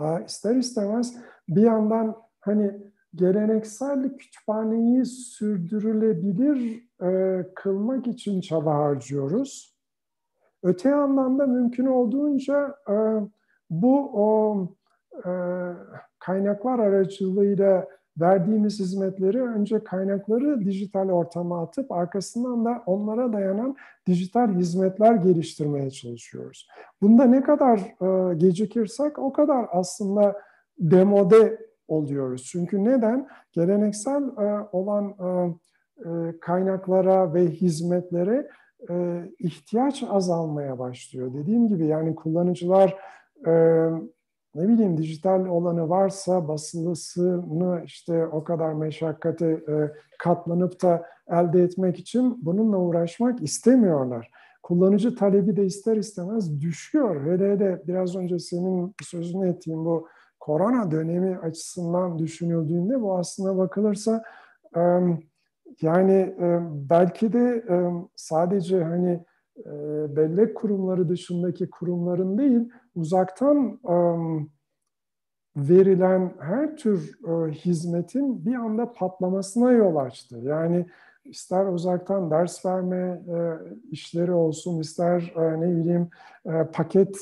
e, 0.00 0.24
ister 0.26 0.56
istemez 0.56 1.16
bir 1.48 1.62
yandan 1.62 2.16
hani 2.40 2.72
geleneksel 3.14 4.16
kütüphaneyi 4.16 5.04
sürdürülebilir 5.06 6.88
e, 7.02 7.42
kılmak 7.54 8.06
için 8.06 8.40
çaba 8.40 8.74
harcıyoruz. 8.74 9.78
Öte 10.62 10.88
yandan 10.88 11.38
da 11.38 11.46
mümkün 11.46 11.86
olduğunca 11.86 12.74
e, 12.90 12.94
bu 13.70 14.10
o 14.14 14.66
e, 15.16 15.30
kaynaklar 16.18 16.78
aracılığıyla 16.78 17.88
verdiğimiz 18.20 18.80
hizmetleri 18.80 19.42
önce 19.42 19.84
kaynakları 19.84 20.60
dijital 20.64 21.08
ortama 21.08 21.62
atıp 21.62 21.92
arkasından 21.92 22.64
da 22.64 22.82
onlara 22.86 23.32
dayanan 23.32 23.76
dijital 24.06 24.54
hizmetler 24.54 25.14
geliştirmeye 25.14 25.90
çalışıyoruz. 25.90 26.68
Bunda 27.02 27.24
ne 27.24 27.42
kadar 27.42 27.78
e, 27.78 28.34
gecikirsek 28.34 29.18
o 29.18 29.32
kadar 29.32 29.66
aslında 29.72 30.36
demode 30.78 31.68
oluyoruz. 31.88 32.44
Çünkü 32.44 32.84
neden? 32.84 33.28
Geleneksel 33.52 34.22
e, 34.22 34.68
olan 34.72 35.04
e, 35.08 35.54
e, 36.08 36.38
kaynaklara 36.40 37.34
ve 37.34 37.46
hizmetlere 37.46 38.48
e, 38.90 39.24
ihtiyaç 39.38 40.02
azalmaya 40.10 40.78
başlıyor. 40.78 41.34
Dediğim 41.34 41.68
gibi 41.68 41.86
yani 41.86 42.14
kullanıcılar 42.14 42.96
e, 43.46 43.52
ne 44.54 44.68
bileyim 44.68 44.98
dijital 44.98 45.46
olanı 45.46 45.88
varsa 45.88 46.48
basılısını 46.48 47.82
işte 47.84 48.26
o 48.26 48.44
kadar 48.44 48.72
meşakkate 48.72 49.46
e, 49.46 49.92
katlanıp 50.18 50.82
da 50.82 51.06
elde 51.28 51.62
etmek 51.62 51.98
için 51.98 52.46
bununla 52.46 52.76
uğraşmak 52.76 53.42
istemiyorlar. 53.42 54.30
Kullanıcı 54.62 55.16
talebi 55.16 55.56
de 55.56 55.66
ister 55.66 55.96
istemez 55.96 56.60
düşüyor. 56.60 57.26
Hele 57.26 57.52
hele 57.52 57.82
biraz 57.86 58.16
önce 58.16 58.38
senin 58.38 58.94
sözünü 59.02 59.48
ettiğin 59.48 59.84
bu 59.84 60.08
korona 60.40 60.90
dönemi 60.90 61.38
açısından 61.38 62.18
düşünüldüğünde 62.18 63.02
bu 63.02 63.18
aslında 63.18 63.58
bakılırsa 63.58 64.22
e, 64.76 64.80
yani 65.82 66.34
e, 66.40 66.60
belki 66.90 67.32
de 67.32 67.64
e, 67.70 67.76
sadece 68.16 68.84
hani 68.84 69.24
bellek 70.16 70.56
kurumları 70.56 71.08
dışındaki 71.08 71.70
kurumların 71.70 72.38
değil, 72.38 72.68
uzaktan 72.94 73.78
verilen 75.56 76.32
her 76.40 76.76
tür 76.76 77.18
hizmetin 77.50 78.46
bir 78.46 78.54
anda 78.54 78.92
patlamasına 78.92 79.72
yol 79.72 79.96
açtı. 79.96 80.38
Yani 80.42 80.86
ister 81.24 81.66
uzaktan 81.66 82.30
ders 82.30 82.66
verme 82.66 83.22
işleri 83.90 84.32
olsun, 84.32 84.80
ister 84.80 85.32
ne 85.36 85.76
bileyim 85.76 86.08
paket 86.72 87.16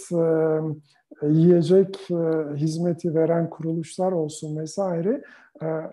yiyecek 1.23 2.09
hizmeti 2.55 3.14
veren 3.14 3.50
kuruluşlar 3.50 4.12
olsun 4.12 4.57
vesaire 4.57 5.11
e, 5.11 5.23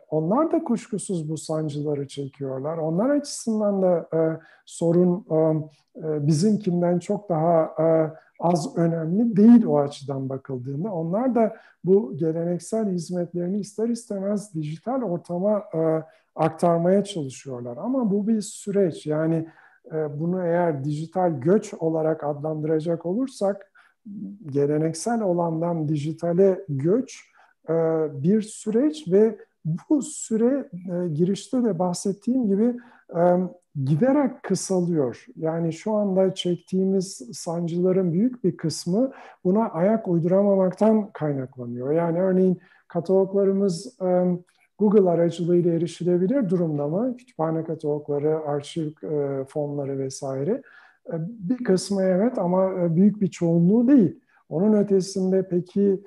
onlar 0.09 0.51
da 0.51 0.63
kuşkusuz 0.63 1.29
bu 1.29 1.37
sancıları 1.37 2.07
çekiyorlar. 2.07 2.77
Onlar 2.77 3.09
açısından 3.09 3.81
da 3.81 4.07
e, 4.13 4.19
sorun 4.65 5.25
e, 5.31 5.35
e 6.07 6.27
bizimkinden 6.27 6.99
çok 6.99 7.29
daha 7.29 7.75
az 8.39 8.77
önemli 8.77 9.35
değil 9.37 9.65
o 9.65 9.79
açıdan 9.79 10.29
bakıldığında. 10.29 10.93
Onlar 10.93 11.35
da 11.35 11.55
bu 11.83 12.17
geleneksel 12.17 12.89
hizmetlerini 12.89 13.59
ister 13.59 13.89
istemez 13.89 14.53
dijital 14.53 15.01
ortama 15.01 15.63
aktarmaya 16.35 17.03
çalışıyorlar. 17.03 17.77
Ama 17.77 18.11
bu 18.11 18.27
bir 18.27 18.41
süreç. 18.41 19.05
Yani 19.05 19.47
bunu 20.09 20.45
eğer 20.45 20.83
dijital 20.83 21.41
göç 21.41 21.73
olarak 21.73 22.23
adlandıracak 22.23 23.05
olursak 23.05 23.71
geleneksel 24.45 25.21
olandan 25.21 25.87
dijitale 25.87 26.65
göç 26.69 27.33
bir 28.11 28.41
süreç 28.41 29.11
ve 29.11 29.37
bu 29.65 30.01
süre 30.01 30.69
e, 30.73 31.07
girişte 31.09 31.63
de 31.63 31.79
bahsettiğim 31.79 32.47
gibi 32.47 32.75
giderek 33.85 34.43
kısalıyor. 34.43 35.25
Yani 35.35 35.73
şu 35.73 35.93
anda 35.93 36.33
çektiğimiz 36.33 37.29
sancıların 37.33 38.13
büyük 38.13 38.43
bir 38.43 38.57
kısmı 38.57 39.11
buna 39.43 39.69
ayak 39.69 40.07
uyduramamaktan 40.07 41.09
kaynaklanıyor. 41.11 41.91
Yani 41.91 42.21
örneğin 42.21 42.59
kataloglarımız 42.87 43.97
Google 44.79 45.09
aracılığıyla 45.09 45.73
erişilebilir 45.73 46.49
durumda 46.49 46.87
mı? 46.87 47.17
Kütüphane 47.17 47.63
katalogları, 47.63 48.39
arşiv 48.39 48.87
e, 49.03 49.45
fonları 49.45 49.99
vesaire. 49.99 50.61
E, 51.07 51.13
bir 51.19 51.63
kısmı 51.63 52.03
evet 52.03 52.37
ama 52.37 52.73
e, 52.73 52.95
büyük 52.95 53.21
bir 53.21 53.27
çoğunluğu 53.27 53.87
değil. 53.87 54.19
Onun 54.49 54.73
ötesinde 54.73 55.47
peki 55.47 56.03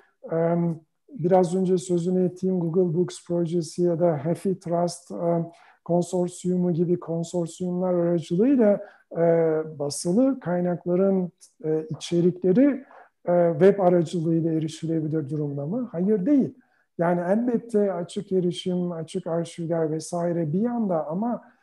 biraz 1.18 1.54
önce 1.54 1.78
sözünü 1.78 2.24
ettiğim 2.24 2.60
Google 2.60 2.98
Books 2.98 3.26
projesi 3.26 3.82
ya 3.82 4.00
da 4.00 4.24
Happy 4.24 4.52
Trust 4.52 5.12
konsorsiyumu 5.84 6.72
gibi 6.72 7.00
konsorsiyumlar 7.00 7.94
aracılığıyla 7.94 8.80
basılı 9.78 10.40
kaynakların 10.40 11.32
içerikleri 11.90 12.84
web 13.58 13.78
aracılığıyla 13.78 14.52
erişilebilir 14.52 15.30
durumda 15.30 15.66
mı? 15.66 15.88
Hayır 15.92 16.26
değil. 16.26 16.54
Yani 16.98 17.20
elbette 17.20 17.92
açık 17.92 18.32
erişim, 18.32 18.92
açık 18.92 19.26
arşivler 19.26 19.90
vesaire 19.90 20.52
bir 20.52 20.60
yanda 20.60 21.06
ama 21.06 21.34
e, 21.34 21.55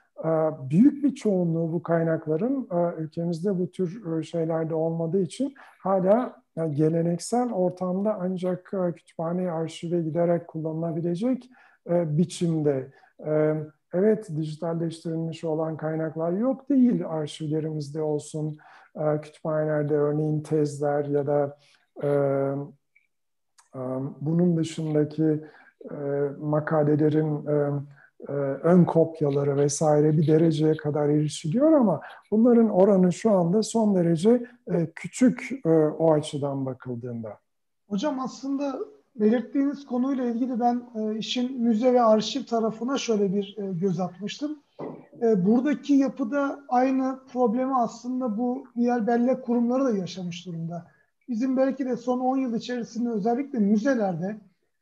büyük 0.70 1.04
bir 1.04 1.16
çoğunluğu 1.16 1.74
bu 1.74 1.84
kaynakların 1.84 2.68
e, 2.72 3.02
ülkemizde 3.02 3.60
bu 3.60 3.72
tür 3.72 4.18
e, 4.20 4.24
şeylerde 4.24 4.76
olmadığı 4.76 5.22
için 5.22 5.54
hala 5.80 6.44
geleneksel 6.70 7.54
ortamda 7.54 8.18
ancak 8.22 8.74
kütüphane 8.96 9.52
arşive 9.52 10.02
giderek 10.02 10.48
kullanılabilecek 10.48 11.50
biçimde. 11.90 12.92
Evet 13.94 14.30
dijitalleştirilmiş 14.36 15.44
olan 15.44 15.78
kaynaklar 15.78 16.32
yok 16.32 16.70
değil 16.70 17.08
arşivlerimizde 17.08 18.02
olsun, 18.02 18.58
kütüphanelerde 19.22 19.96
örneğin 19.96 20.42
tezler 20.42 21.06
ya 21.06 21.28
da 21.28 21.58
bunun 24.22 24.58
dışındaki 24.58 25.44
makalelerin 26.40 27.46
ön 28.64 28.86
kopyaları 28.86 29.58
vesaire 29.58 30.18
bir 30.18 30.28
dereceye 30.28 30.78
kadar 30.78 31.10
erişiliyor 31.10 31.74
ama 31.74 32.02
bunların 32.32 32.70
oranı 32.70 33.14
şu 33.14 33.32
anda 33.32 33.64
son 33.64 33.96
derece 33.96 34.46
küçük 34.96 35.62
o 36.00 36.12
açıdan 36.12 36.66
bakıldığında. 36.66 37.38
Hocam 37.90 38.20
aslında 38.20 38.80
belirttiğiniz 39.16 39.86
konuyla 39.86 40.26
ilgili 40.26 40.60
ben 40.60 40.84
işin 41.18 41.62
müze 41.62 41.94
ve 41.94 42.02
arşiv 42.02 42.44
tarafına 42.44 42.98
şöyle 42.98 43.34
bir 43.34 43.58
göz 43.58 44.00
atmıştım. 44.00 44.60
buradaki 45.22 45.94
yapıda 45.94 46.60
aynı 46.70 47.20
problemi 47.34 47.76
aslında 47.76 48.38
bu 48.38 48.64
diğer 48.76 49.08
bellek 49.08 49.44
kurumları 49.46 49.86
da 49.86 49.98
yaşamış 49.98 50.46
durumda 50.46 50.88
bizim 51.30 51.58
belki 51.58 51.86
de 51.86 51.98
son 51.98 52.20
10 52.20 52.38
yıl 52.38 52.56
içerisinde 52.56 53.10
özellikle 53.10 53.60
müzelerde 53.60 54.38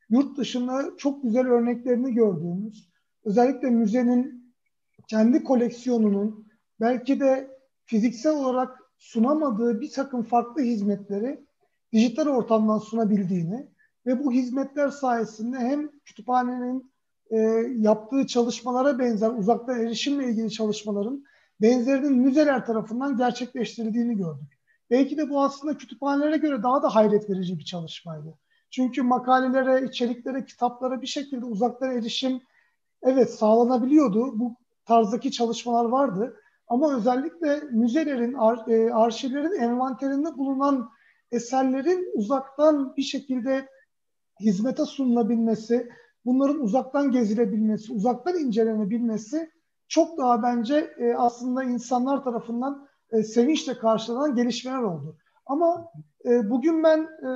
yurt 0.10 0.38
dışında 0.38 0.84
çok 0.98 1.24
güzel 1.24 1.48
örneklerini 1.48 2.14
gördüğümüz, 2.14 2.91
özellikle 3.26 3.70
müzenin 3.70 4.54
kendi 5.08 5.44
koleksiyonunun 5.44 6.48
belki 6.80 7.20
de 7.20 7.58
fiziksel 7.86 8.34
olarak 8.34 8.80
sunamadığı 8.98 9.82
bir 9.82 9.92
takım 9.92 10.24
farklı 10.24 10.62
hizmetleri 10.62 11.46
dijital 11.94 12.28
ortamdan 12.28 12.78
sunabildiğini 12.78 13.68
ve 14.06 14.24
bu 14.24 14.32
hizmetler 14.32 14.90
sayesinde 14.90 15.58
hem 15.58 15.90
kütüphanenin 16.06 16.92
e, 17.30 17.38
yaptığı 17.78 18.28
çalışmalara 18.28 19.00
benzer 19.00 19.30
uzaktan 19.30 19.80
erişimle 19.80 20.30
ilgili 20.30 20.52
çalışmaların 20.52 21.24
benzerinin 21.62 22.14
müzeler 22.14 22.66
tarafından 22.66 23.18
gerçekleştirildiğini 23.18 24.18
gördük. 24.18 24.60
Belki 24.90 25.18
de 25.18 25.30
bu 25.30 25.42
aslında 25.44 25.78
kütüphanelere 25.78 26.38
göre 26.38 26.64
daha 26.64 26.84
da 26.84 26.96
hayret 26.96 27.30
verici 27.30 27.60
bir 27.60 27.66
çalışmaydı. 27.66 28.38
Çünkü 28.72 29.02
makalelere, 29.02 29.86
içeriklere, 29.88 30.46
kitaplara 30.46 31.02
bir 31.02 31.08
şekilde 31.08 31.46
uzaktan 31.46 31.98
erişim 31.98 32.42
evet 33.04 33.34
sağlanabiliyordu. 33.34 34.40
Bu 34.40 34.56
tarzdaki 34.86 35.32
çalışmalar 35.32 35.86
vardı. 35.86 36.38
Ama 36.68 36.96
özellikle 36.96 37.62
müzelerin, 37.72 38.34
ar, 38.34 38.68
e, 38.68 38.94
arşivlerin 38.94 39.62
envanterinde 39.62 40.38
bulunan 40.38 40.90
eserlerin 41.32 42.12
uzaktan 42.14 42.96
bir 42.98 43.02
şekilde 43.02 43.68
hizmete 44.40 44.86
sunulabilmesi, 44.86 45.90
bunların 46.26 46.60
uzaktan 46.60 47.12
gezilebilmesi, 47.12 47.94
uzaktan 47.94 48.40
incelenebilmesi 48.40 49.50
çok 49.88 50.18
daha 50.18 50.44
bence 50.44 50.94
e, 50.98 51.14
aslında 51.14 51.64
insanlar 51.64 52.24
tarafından 52.24 52.88
e, 53.12 53.24
sevinçle 53.24 53.78
karşılanan 53.78 54.36
gelişmeler 54.36 54.82
oldu. 54.82 55.18
Ama 55.46 55.92
e, 56.26 56.50
bugün 56.50 56.84
ben 56.84 57.00
e, 57.02 57.30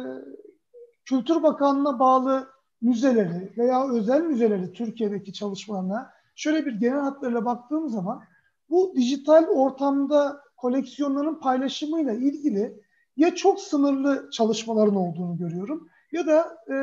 Kültür 1.06 1.44
Bakanlığı'na 1.44 2.00
bağlı 2.00 2.48
müzeleri 2.82 3.54
veya 3.58 3.90
özel 3.90 4.22
müzeleri 4.22 4.74
Türkiye'deki 4.74 5.34
çalışmalarına 5.34 6.12
şöyle 6.36 6.66
bir 6.66 6.74
genel 6.74 7.00
hatlarıyla 7.00 7.46
baktığım 7.46 7.90
zaman 7.90 8.24
bu 8.70 8.94
dijital 8.96 9.46
ortamda 9.46 10.42
koleksiyonların 10.58 11.40
paylaşımıyla 11.40 12.14
ilgili 12.14 12.82
ya 13.18 13.36
çok 13.36 13.62
sınırlı 13.62 14.30
çalışmaların 14.32 14.96
olduğunu 14.96 15.38
görüyorum 15.38 15.90
ya 16.12 16.28
da 16.28 16.58
e, 16.68 16.74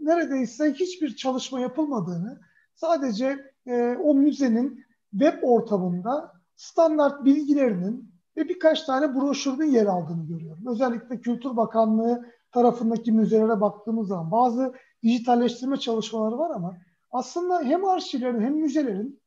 neredeyse 0.00 0.72
hiçbir 0.72 1.16
çalışma 1.16 1.60
yapılmadığını 1.60 2.40
sadece 2.74 3.38
e, 3.66 3.96
o 4.02 4.14
müzenin 4.14 4.84
web 5.10 5.42
ortamında 5.42 6.32
standart 6.56 7.24
bilgilerinin 7.24 8.14
ve 8.36 8.48
birkaç 8.48 8.82
tane 8.82 9.14
broşürün 9.14 9.70
yer 9.70 9.86
aldığını 9.86 10.26
görüyorum. 10.26 10.66
Özellikle 10.66 11.20
Kültür 11.20 11.56
Bakanlığı 11.56 12.26
tarafındaki 12.52 13.12
müzelere 13.12 13.60
baktığımız 13.60 14.08
zaman 14.08 14.30
bazı 14.30 14.74
dijitalleştirme 15.04 15.76
çalışmaları 15.76 16.38
var 16.38 16.50
ama 16.50 16.76
aslında 17.10 17.60
hem 17.60 17.84
arşivlerin 17.84 18.40
hem 18.40 18.54
müzelerin 18.54 19.20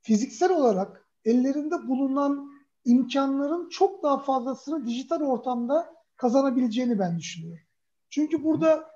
fiziksel 0.00 0.52
olarak 0.52 1.08
ellerinde 1.24 1.88
bulunan 1.88 2.50
imkanların 2.84 3.68
çok 3.68 4.02
daha 4.02 4.18
fazlasını 4.18 4.86
dijital 4.86 5.20
ortamda 5.20 5.94
kazanabileceğini 6.16 6.98
ben 6.98 7.18
düşünüyorum. 7.18 7.64
Çünkü 8.10 8.44
burada 8.44 8.90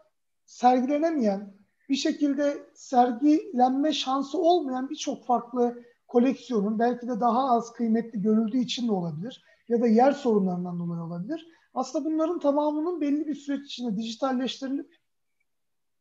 sergilenemeyen, 0.45 1.55
bir 1.89 1.97
şekilde 1.97 2.67
sergilenme 2.75 3.93
şansı 3.93 4.39
olmayan 4.39 4.91
birçok 4.91 5.25
farklı 5.25 5.83
koleksiyonun 6.09 6.79
belki 6.79 7.09
de 7.09 7.21
daha 7.21 7.51
az 7.51 7.73
kıymetli 7.73 8.23
görüldüğü 8.23 8.59
için 8.59 8.89
de 8.89 8.93
olabilir 8.93 9.45
ya 9.69 9.81
da 9.81 9.87
yer 9.87 10.13
sorunlarından 10.13 10.79
dolayı 10.79 11.03
olabilir. 11.03 11.47
Aslında 11.75 12.05
bunların 12.05 12.39
tamamının 12.39 13.01
belli 13.01 13.27
bir 13.27 13.35
süreç 13.35 13.67
içinde 13.67 13.97
dijitalleştirilip 13.97 14.98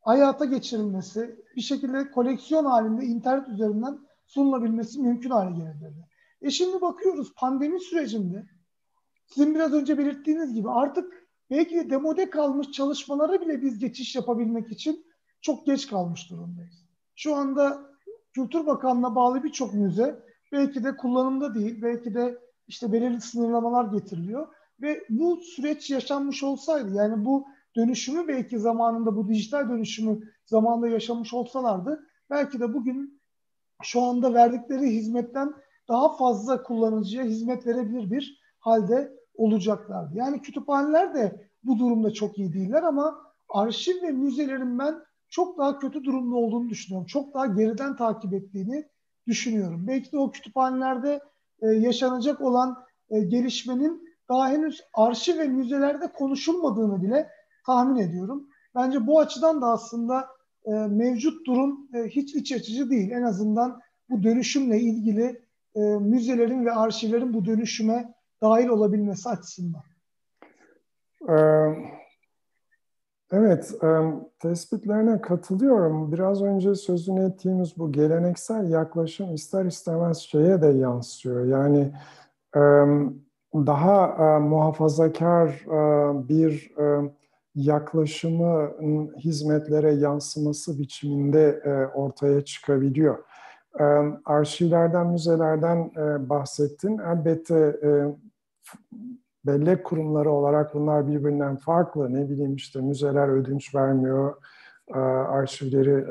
hayata 0.08 0.46
geçirilmesi, 0.46 1.46
bir 1.56 1.62
şekilde 1.62 2.12
koleksiyon 2.12 2.65
halinde 2.65 3.06
internet 3.06 3.48
üzerinden 3.50 4.00
sunulabilmesi 4.26 5.02
mümkün 5.02 5.30
hale 5.30 5.56
gelebilirdi. 5.56 6.08
E 6.41 6.52
şimdi 6.52 6.82
bakıyoruz 6.82 7.34
pandemi 7.36 7.80
sürecinde 7.80 8.46
sizin 9.26 9.56
biraz 9.56 9.74
önce 9.74 9.98
belirttiğiniz 9.98 10.54
gibi 10.54 10.70
artık 10.70 11.28
belki 11.50 11.76
de 11.76 11.89
demode 11.89 12.30
kalmış 12.30 12.72
çalışmalara 12.72 13.41
bile 13.41 13.62
biz 13.62 13.80
geçiş 13.80 14.15
yapabilmek 14.15 14.72
için 14.72 15.06
çok 15.41 15.65
geç 15.65 15.88
kalmış 15.88 16.30
durumdayız. 16.30 16.86
Şu 17.15 17.36
anda 17.36 17.80
Kültür 18.34 18.65
Bakanlığı'na 18.65 19.15
bağlı 19.15 19.43
birçok 19.43 19.74
müze 19.74 20.24
belki 20.52 20.84
de 20.84 20.98
kullanımda 20.98 21.56
değil, 21.56 21.82
belki 21.82 22.13
de 22.13 22.38
işte 22.67 22.91
belirli 22.91 23.22
sınırlamalar 23.22 23.86
getiriliyor. 23.86 24.48
Ve 24.82 25.04
bu 25.10 25.38
süreç 25.38 25.89
yaşanmış 25.89 26.43
olsaydı, 26.43 26.93
yani 26.93 27.26
bu 27.26 27.48
dönüşümü 27.77 28.27
belki 28.27 28.59
zamanında, 28.59 29.15
bu 29.15 29.27
dijital 29.27 29.69
dönüşümü 29.69 30.19
zamanında 30.45 30.87
yaşamış 30.87 31.33
olsalardı, 31.33 32.07
belki 32.29 32.59
de 32.59 32.73
bugün 32.73 33.21
şu 33.83 34.01
anda 34.01 34.33
verdikleri 34.33 34.89
hizmetten 34.89 35.53
daha 35.87 36.17
fazla 36.17 36.63
kullanıcıya 36.63 37.23
hizmet 37.23 37.67
verebilir 37.67 38.11
bir 38.11 38.41
halde 38.59 39.13
olacaklardı. 39.33 40.11
Yani 40.15 40.41
kütüphaneler 40.41 41.15
de 41.15 41.49
bu 41.63 41.79
durumda 41.79 42.13
çok 42.13 42.37
iyi 42.37 42.53
değiller 42.53 42.83
ama 42.83 43.19
arşiv 43.49 44.01
ve 44.01 44.11
müzelerin 44.11 44.79
ben 44.79 44.95
çok 45.29 45.57
daha 45.57 45.79
kötü 45.79 46.03
durumda 46.03 46.35
olduğunu 46.35 46.69
düşünüyorum. 46.69 47.07
Çok 47.07 47.33
daha 47.33 47.45
geriden 47.45 47.95
takip 47.95 48.33
ettiğini 48.33 48.85
düşünüyorum. 49.27 49.87
Belki 49.87 50.11
de 50.11 50.17
o 50.17 50.31
kütüphanelerde 50.31 51.21
e, 51.61 51.67
yaşanacak 51.67 52.41
olan 52.41 52.85
e, 53.09 53.19
gelişmenin 53.19 54.07
daha 54.29 54.49
henüz 54.49 54.81
arşiv 54.93 55.37
ve 55.37 55.47
müzelerde 55.47 56.11
konuşulmadığını 56.13 57.03
bile 57.03 57.29
tahmin 57.67 57.95
ediyorum. 57.95 58.47
Bence 58.75 59.08
bu 59.08 59.19
açıdan 59.19 59.62
da 59.62 59.67
aslında 59.67 60.27
e, 60.65 60.71
mevcut 60.71 61.47
durum 61.47 61.88
e, 61.93 62.03
hiç 62.03 62.36
iç 62.36 62.51
açıcı 62.51 62.89
değil. 62.89 63.12
En 63.12 63.23
azından 63.23 63.80
bu 64.10 64.23
dönüşümle 64.23 64.80
ilgili 64.80 65.41
e, 65.75 65.80
müzelerin 65.82 66.65
ve 66.65 66.71
arşivlerin 66.71 67.34
bu 67.34 67.45
dönüşüme 67.45 68.13
dahil 68.41 68.67
olabilmesi 68.67 69.30
açısından. 69.30 69.82
Evet, 73.32 73.73
tespitlerine 74.39 75.21
katılıyorum. 75.21 76.12
Biraz 76.12 76.41
önce 76.41 76.75
sözünü 76.75 77.25
ettiğimiz 77.25 77.77
bu 77.77 77.91
geleneksel 77.91 78.69
yaklaşım 78.69 79.34
ister 79.34 79.65
istemez 79.65 80.17
şeye 80.17 80.62
de 80.62 80.67
yansıyor. 80.67 81.45
Yani 81.45 81.91
daha 83.56 84.39
muhafazakar 84.39 85.65
bir 86.30 86.71
yaklaşımı 87.58 88.72
hizmetlere 89.20 89.91
yansıması 89.91 90.80
biçiminde 90.80 91.62
ortaya 91.96 92.41
çıkabiliyor. 92.46 93.17
Arşivlerden, 94.26 95.08
müzelerden 95.08 95.91
bahsettin. 96.30 96.98
Elbette 96.98 97.80
bellek 99.46 99.84
kurumları 99.84 100.32
olarak 100.32 100.74
bunlar 100.74 101.08
birbirinden 101.08 101.56
farklı. 101.56 102.13
Ne 102.13 102.30
bileyim 102.30 102.56
işte 102.56 102.82
müzeler 102.82 103.28
ödünç 103.28 103.76
vermiyor, 103.76 104.34
arşivleri 105.28 106.08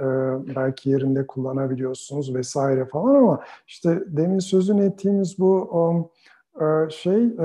belki 0.56 0.90
yerinde 0.90 1.26
kullanabiliyorsunuz 1.26 2.34
vesaire 2.34 2.84
falan 2.84 3.14
ama 3.14 3.40
işte 3.66 4.02
demin 4.06 4.38
sözün 4.38 4.78
ettiğimiz 4.78 5.38
bu 5.38 5.70
şey 6.90 7.36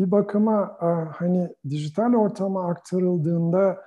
bir 0.00 0.10
bakıma 0.10 0.76
hani 1.16 1.48
dijital 1.70 2.14
ortama 2.14 2.68
aktarıldığında 2.68 3.78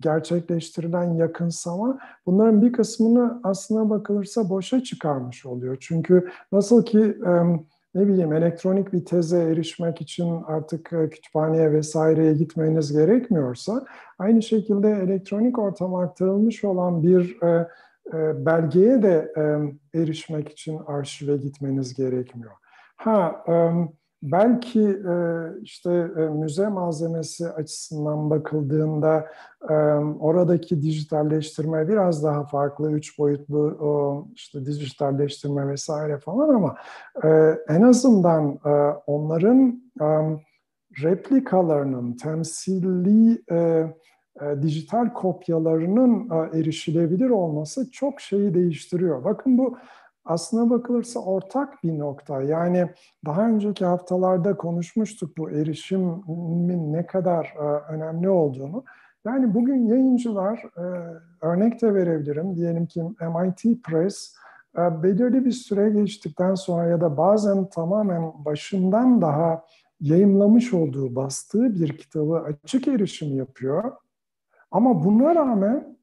gerçekleştirilen 0.00 1.14
yakınsama 1.14 1.98
bunların 2.26 2.62
bir 2.62 2.72
kısmını 2.72 3.40
aslına 3.44 3.90
bakılırsa 3.90 4.48
boşa 4.50 4.82
çıkarmış 4.82 5.46
oluyor. 5.46 5.76
Çünkü 5.80 6.28
nasıl 6.52 6.84
ki 6.84 7.16
ne 7.94 8.08
bileyim 8.08 8.32
elektronik 8.32 8.92
bir 8.92 9.04
teze 9.04 9.42
erişmek 9.42 10.00
için 10.00 10.42
artık 10.46 10.92
e, 10.92 11.08
kütüphaneye 11.10 11.72
vesaireye 11.72 12.34
gitmeniz 12.34 12.92
gerekmiyorsa 12.92 13.86
aynı 14.18 14.42
şekilde 14.42 14.90
elektronik 14.90 15.58
ortama 15.58 16.02
aktarılmış 16.02 16.64
olan 16.64 17.02
bir 17.02 17.42
e, 17.42 17.68
e, 18.14 18.46
belgeye 18.46 19.02
de 19.02 19.32
e, 19.36 19.42
erişmek 20.00 20.48
için 20.48 20.80
arşive 20.86 21.36
gitmeniz 21.36 21.94
gerekmiyor. 21.94 22.52
Ha 22.96 23.44
e, 23.48 23.52
belki 24.22 24.80
e, 24.80 25.14
işte 25.62 25.90
e, 26.16 26.20
müze 26.20 26.68
malzemesi 26.68 27.48
açısından 27.48 28.30
bakıldığında 28.30 29.26
e, 29.70 29.74
oradaki 30.20 30.82
dijitalleştirme 30.82 31.88
biraz 31.88 32.24
daha 32.24 32.44
farklı, 32.44 32.92
üç 32.92 33.18
boyutlu 33.18 34.28
işte 34.34 34.66
dijitalleştirme 34.66 35.68
vesaire 35.68 36.18
falan 36.18 36.54
ama 36.54 36.76
en 37.68 37.82
azından 37.82 38.58
onların 39.06 39.82
replikalarının, 41.02 42.12
temsili 42.12 43.42
e, 44.40 44.62
dijital 44.62 45.12
kopyalarının 45.12 46.28
erişilebilir 46.54 47.30
olması 47.30 47.90
çok 47.90 48.20
şeyi 48.20 48.54
değiştiriyor. 48.54 49.24
Bakın 49.24 49.58
bu 49.58 49.76
aslına 50.24 50.70
bakılırsa 50.70 51.20
ortak 51.20 51.82
bir 51.82 51.98
nokta. 51.98 52.42
Yani 52.42 52.90
daha 53.26 53.46
önceki 53.46 53.84
haftalarda 53.84 54.56
konuşmuştuk 54.56 55.38
bu 55.38 55.50
erişimin 55.50 56.92
ne 56.92 57.06
kadar 57.06 57.54
e, 57.56 57.92
önemli 57.92 58.28
olduğunu. 58.28 58.84
Yani 59.26 59.54
bugün 59.54 59.86
yayıncılar, 59.86 60.64
e, 60.76 60.84
örnek 61.40 61.82
de 61.82 61.94
verebilirim, 61.94 62.56
diyelim 62.56 62.86
ki 62.86 63.02
MIT 63.02 63.82
Press, 63.84 64.34
e, 64.78 65.02
belirli 65.02 65.44
bir 65.44 65.52
süre 65.52 65.90
geçtikten 65.90 66.54
sonra 66.54 66.86
ya 66.86 67.00
da 67.00 67.16
bazen 67.16 67.68
tamamen 67.68 68.32
başından 68.44 69.22
daha 69.22 69.64
yayımlamış 70.00 70.74
olduğu, 70.74 71.16
bastığı 71.16 71.74
bir 71.74 71.98
kitabı 71.98 72.36
açık 72.38 72.88
erişim 72.88 73.36
yapıyor. 73.36 73.92
Ama 74.70 75.04
buna 75.04 75.34
rağmen 75.34 75.98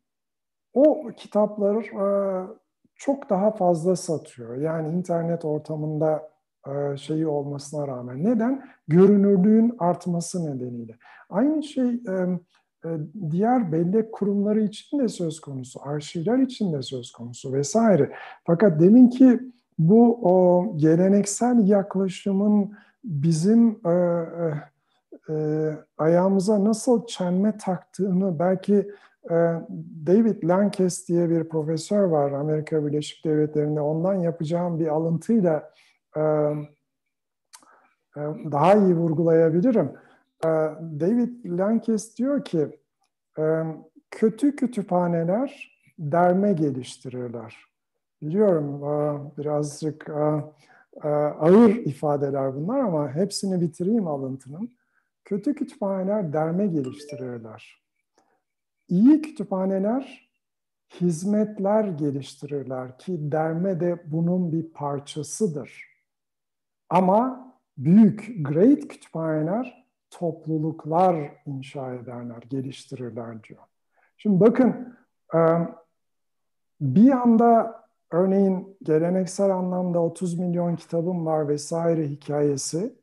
o 0.73 1.07
kitaplar 1.17 1.85
çok 2.99 3.29
daha 3.29 3.51
fazla 3.51 3.95
satıyor. 3.95 4.57
Yani 4.57 4.95
internet 4.95 5.45
ortamında 5.45 6.29
e, 6.67 6.97
şeyi 6.97 7.27
olmasına 7.27 7.87
rağmen. 7.87 8.23
Neden? 8.23 8.65
Görünürlüğün 8.87 9.75
artması 9.79 10.45
nedeniyle. 10.45 10.95
Aynı 11.29 11.63
şey 11.63 11.89
e, 11.89 12.39
e, 12.85 12.89
diğer 13.31 13.71
bellek 13.71 14.11
kurumları 14.11 14.61
için 14.61 14.99
de 14.99 15.07
söz 15.07 15.39
konusu, 15.39 15.79
arşivler 15.83 16.37
için 16.37 16.73
de 16.73 16.81
söz 16.81 17.11
konusu 17.11 17.53
vesaire. 17.53 18.11
Fakat 18.43 18.79
deminki 18.79 19.39
bu 19.79 20.19
o 20.21 20.65
geleneksel 20.77 21.67
yaklaşımın 21.67 22.73
bizim 23.03 23.79
e, 23.87 23.93
e, 25.29 25.35
ayağımıza 25.97 26.63
nasıl 26.63 27.05
çelme 27.05 27.57
taktığını 27.57 28.39
belki 28.39 28.91
David 30.05 30.43
Lankes 30.43 31.07
diye 31.07 31.29
bir 31.29 31.43
profesör 31.43 32.03
var 32.03 32.31
Amerika 32.31 32.85
Birleşik 32.85 33.25
Devletleri'nde. 33.25 33.81
Ondan 33.81 34.13
yapacağım 34.13 34.79
bir 34.79 34.87
alıntıyla 34.87 35.71
e, 36.15 36.21
e, 36.21 36.23
daha 38.51 38.75
iyi 38.75 38.95
vurgulayabilirim. 38.95 39.91
E, 40.43 40.47
David 40.99 41.45
Lankes 41.45 42.17
diyor 42.17 42.45
ki, 42.45 42.79
kötü 44.11 44.55
kütüphaneler 44.55 45.79
derme 45.99 46.53
geliştirirler. 46.53 47.57
Biliyorum 48.21 48.81
birazcık 49.37 50.09
ağır 51.39 51.69
ifadeler 51.69 52.55
bunlar 52.55 52.79
ama 52.79 53.11
hepsini 53.11 53.61
bitireyim 53.61 54.07
alıntının. 54.07 54.69
Kötü 55.25 55.55
kütüphaneler 55.55 56.33
derme 56.33 56.67
geliştirirler. 56.67 57.78
İyi 58.89 59.21
kütüphaneler 59.21 60.29
hizmetler 61.01 61.83
geliştirirler 61.83 62.97
ki 62.97 63.31
derme 63.31 63.79
de 63.79 64.03
bunun 64.05 64.51
bir 64.51 64.63
parçasıdır. 64.63 65.89
Ama 66.89 67.53
büyük, 67.77 68.35
great 68.39 68.87
kütüphaneler 68.87 69.85
topluluklar 70.09 71.31
inşa 71.45 71.93
ederler, 71.93 72.43
geliştirirler 72.49 73.43
diyor. 73.43 73.61
Şimdi 74.17 74.39
bakın 74.39 74.97
bir 76.81 77.11
anda 77.11 77.79
örneğin 78.11 78.77
geleneksel 78.83 79.49
anlamda 79.49 79.99
30 79.99 80.39
milyon 80.39 80.75
kitabım 80.75 81.25
var 81.25 81.47
vesaire 81.47 82.07
hikayesi 82.07 82.99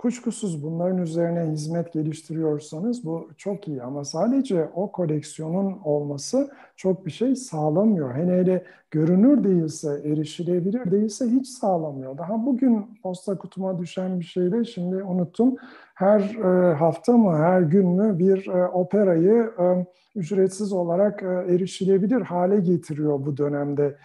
Kuşkusuz 0.00 0.62
bunların 0.62 0.98
üzerine 0.98 1.52
hizmet 1.52 1.92
geliştiriyorsanız 1.92 3.04
bu 3.04 3.30
çok 3.36 3.68
iyi 3.68 3.82
ama 3.82 4.04
sadece 4.04 4.68
o 4.74 4.92
koleksiyonun 4.92 5.78
olması 5.84 6.50
çok 6.76 7.06
bir 7.06 7.10
şey 7.10 7.36
sağlamıyor. 7.36 8.14
Hele 8.14 8.38
hele 8.38 8.64
görünür 8.90 9.44
değilse, 9.44 10.00
erişilebilir 10.04 10.90
değilse 10.90 11.26
hiç 11.26 11.48
sağlamıyor. 11.48 12.18
Daha 12.18 12.46
bugün 12.46 12.86
posta 13.02 13.38
kutuma 13.38 13.78
düşen 13.78 14.20
bir 14.20 14.24
şeyde 14.24 14.64
şimdi 14.64 15.02
unuttum. 15.02 15.56
Her 15.94 16.20
e, 16.20 16.74
hafta 16.74 17.12
mı, 17.12 17.36
her 17.36 17.60
gün 17.60 17.88
mü 17.88 18.18
bir 18.18 18.46
e, 18.46 18.68
operayı 18.68 19.50
e, 19.58 19.86
ücretsiz 20.16 20.72
olarak 20.72 21.22
erişilebilir 21.22 22.20
hale 22.20 22.60
getiriyor 22.60 23.26
bu 23.26 23.36
dönemde 23.36 23.96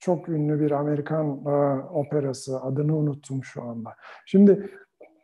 çok 0.00 0.28
ünlü 0.28 0.60
bir 0.60 0.70
Amerikan 0.70 1.26
e, 1.26 1.50
operası. 1.92 2.60
Adını 2.60 2.96
unuttum 2.96 3.44
şu 3.44 3.62
anda. 3.62 3.90
Şimdi 4.26 4.70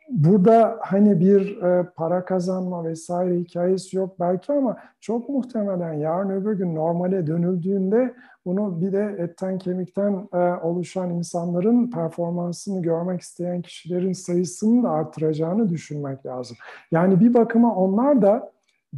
burada 0.09 0.79
hani 0.81 1.19
bir 1.19 1.61
e, 1.61 1.85
para 1.95 2.25
kazanma 2.25 2.83
vesaire 2.85 3.35
hikayesi 3.35 3.97
yok 3.97 4.19
belki 4.19 4.53
ama 4.53 4.77
çok 4.99 5.29
muhtemelen 5.29 5.93
yarın 5.93 6.29
öbür 6.29 6.53
gün 6.53 6.75
normale 6.75 7.27
dönüldüğünde 7.27 8.13
bunu 8.45 8.81
bir 8.81 8.91
de 8.91 9.15
etten 9.19 9.57
kemikten 9.57 10.27
e, 10.33 10.37
oluşan 10.37 11.09
insanların 11.09 11.91
performansını 11.91 12.81
görmek 12.81 13.21
isteyen 13.21 13.61
kişilerin 13.61 14.13
sayısını 14.13 14.83
da 14.83 14.89
artıracağını 14.89 15.69
düşünmek 15.69 16.25
lazım. 16.25 16.57
Yani 16.91 17.19
bir 17.19 17.33
bakıma 17.33 17.75
onlar 17.75 18.21
da 18.21 18.51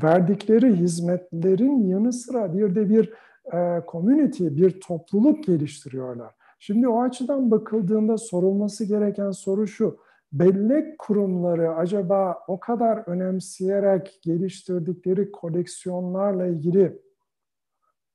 verdikleri 0.04 0.76
hizmetlerin 0.76 1.88
yanı 1.88 2.14
sıra 2.14 2.54
bir 2.54 2.76
de 2.76 2.90
bir 2.90 3.14
e, 3.54 3.84
community, 3.88 4.48
bir 4.48 4.82
topluluk 4.82 5.44
geliştiriyorlar. 5.44 6.36
Şimdi 6.60 6.88
o 6.88 7.02
açıdan 7.02 7.52
bakıldığında 7.52 8.18
sorulması 8.18 8.86
gereken 8.86 9.32
soru 9.32 9.68
şu. 9.68 9.98
bellek 10.34 11.00
kurumları 11.00 11.76
acaba 11.76 12.44
o 12.48 12.60
kadar 12.60 12.98
önemseyerek 13.08 14.20
geliştirdikleri 14.24 15.32
koleksiyonlarla 15.32 16.46
ilgili 16.46 17.02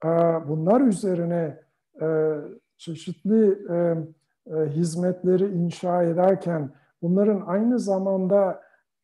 e, 0.04 0.08
bunlar 0.48 0.80
üzerine 0.80 1.60
e, 2.00 2.34
çeşitli 2.76 3.58
e, 3.70 3.94
hizmetleri 4.66 5.44
inşa 5.44 6.02
ederken 6.02 6.70
bunların 7.02 7.42
aynı 7.46 7.78
zamanda 7.78 8.62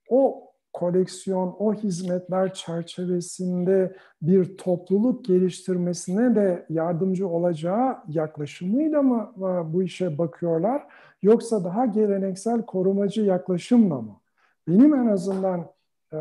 o 0.08 0.49
koleksiyon, 0.72 1.56
o 1.58 1.74
hizmetler 1.74 2.54
çerçevesinde 2.54 3.96
bir 4.22 4.56
topluluk 4.56 5.24
geliştirmesine 5.24 6.34
de 6.34 6.66
yardımcı 6.68 7.28
olacağı 7.28 7.96
yaklaşımıyla 8.08 9.02
mı 9.02 9.32
bu 9.72 9.82
işe 9.82 10.18
bakıyorlar? 10.18 10.82
Yoksa 11.22 11.64
daha 11.64 11.86
geleneksel 11.86 12.62
korumacı 12.62 13.22
yaklaşımla 13.22 14.00
mı? 14.00 14.20
Benim 14.68 14.94
en 14.94 15.06
azından 15.06 15.66
e, 16.12 16.18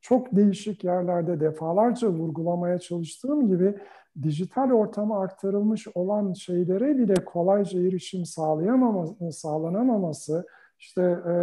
çok 0.00 0.36
değişik 0.36 0.84
yerlerde 0.84 1.40
defalarca 1.40 2.08
vurgulamaya 2.08 2.78
çalıştığım 2.78 3.48
gibi 3.48 3.74
dijital 4.22 4.70
ortama 4.70 5.22
aktarılmış 5.22 5.86
olan 5.94 6.32
şeylere 6.32 6.98
bile 6.98 7.14
kolayca 7.14 7.80
erişim 7.80 8.24
sağlayamaması, 8.24 9.32
sağlanamaması, 9.32 10.46
işte 10.78 11.02
e, 11.02 11.34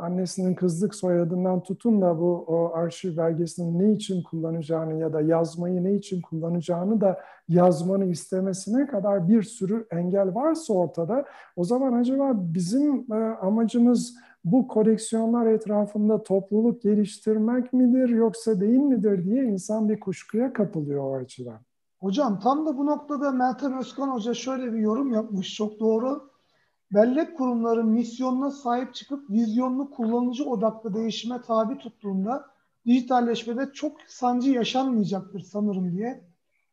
annesinin 0.00 0.54
kızlık 0.54 0.94
soyadından 0.94 1.62
tutun 1.62 2.02
da 2.02 2.18
bu 2.18 2.44
o 2.46 2.72
arşiv 2.74 3.16
belgesini 3.16 3.78
ne 3.78 3.92
için 3.92 4.22
kullanacağını 4.22 4.98
ya 4.98 5.12
da 5.12 5.20
yazmayı 5.20 5.84
ne 5.84 5.94
için 5.94 6.20
kullanacağını 6.20 7.00
da 7.00 7.20
yazmanı 7.48 8.04
istemesine 8.04 8.86
kadar 8.86 9.28
bir 9.28 9.42
sürü 9.42 9.86
engel 9.90 10.34
varsa 10.34 10.74
ortada 10.74 11.24
o 11.56 11.64
zaman 11.64 11.92
acaba 11.92 12.32
bizim 12.34 13.12
e, 13.12 13.16
amacımız 13.42 14.14
bu 14.44 14.68
koleksiyonlar 14.68 15.46
etrafında 15.46 16.22
topluluk 16.22 16.82
geliştirmek 16.82 17.72
midir 17.72 18.08
yoksa 18.08 18.60
değil 18.60 18.78
midir 18.78 19.24
diye 19.24 19.44
insan 19.44 19.88
bir 19.88 20.00
kuşkuya 20.00 20.52
kapılıyor 20.52 21.04
o 21.04 21.16
açıdan. 21.16 21.58
Hocam 22.00 22.40
tam 22.40 22.66
da 22.66 22.78
bu 22.78 22.86
noktada 22.86 23.30
Meltem 23.30 23.78
Özkan 23.78 24.08
Hoca 24.08 24.34
şöyle 24.34 24.72
bir 24.72 24.78
yorum 24.78 25.12
yapmış 25.12 25.54
çok 25.54 25.80
doğru 25.80 26.29
bellek 26.92 27.36
kurumları 27.36 27.84
misyonuna 27.84 28.50
sahip 28.50 28.94
çıkıp 28.94 29.30
vizyonlu 29.30 29.90
kullanıcı 29.90 30.44
odaklı 30.44 30.94
değişime 30.94 31.42
tabi 31.42 31.78
tuttuğunda 31.78 32.46
dijitalleşmede 32.86 33.72
çok 33.72 34.00
sancı 34.06 34.50
yaşanmayacaktır 34.50 35.40
sanırım 35.40 35.92
diye 35.92 36.24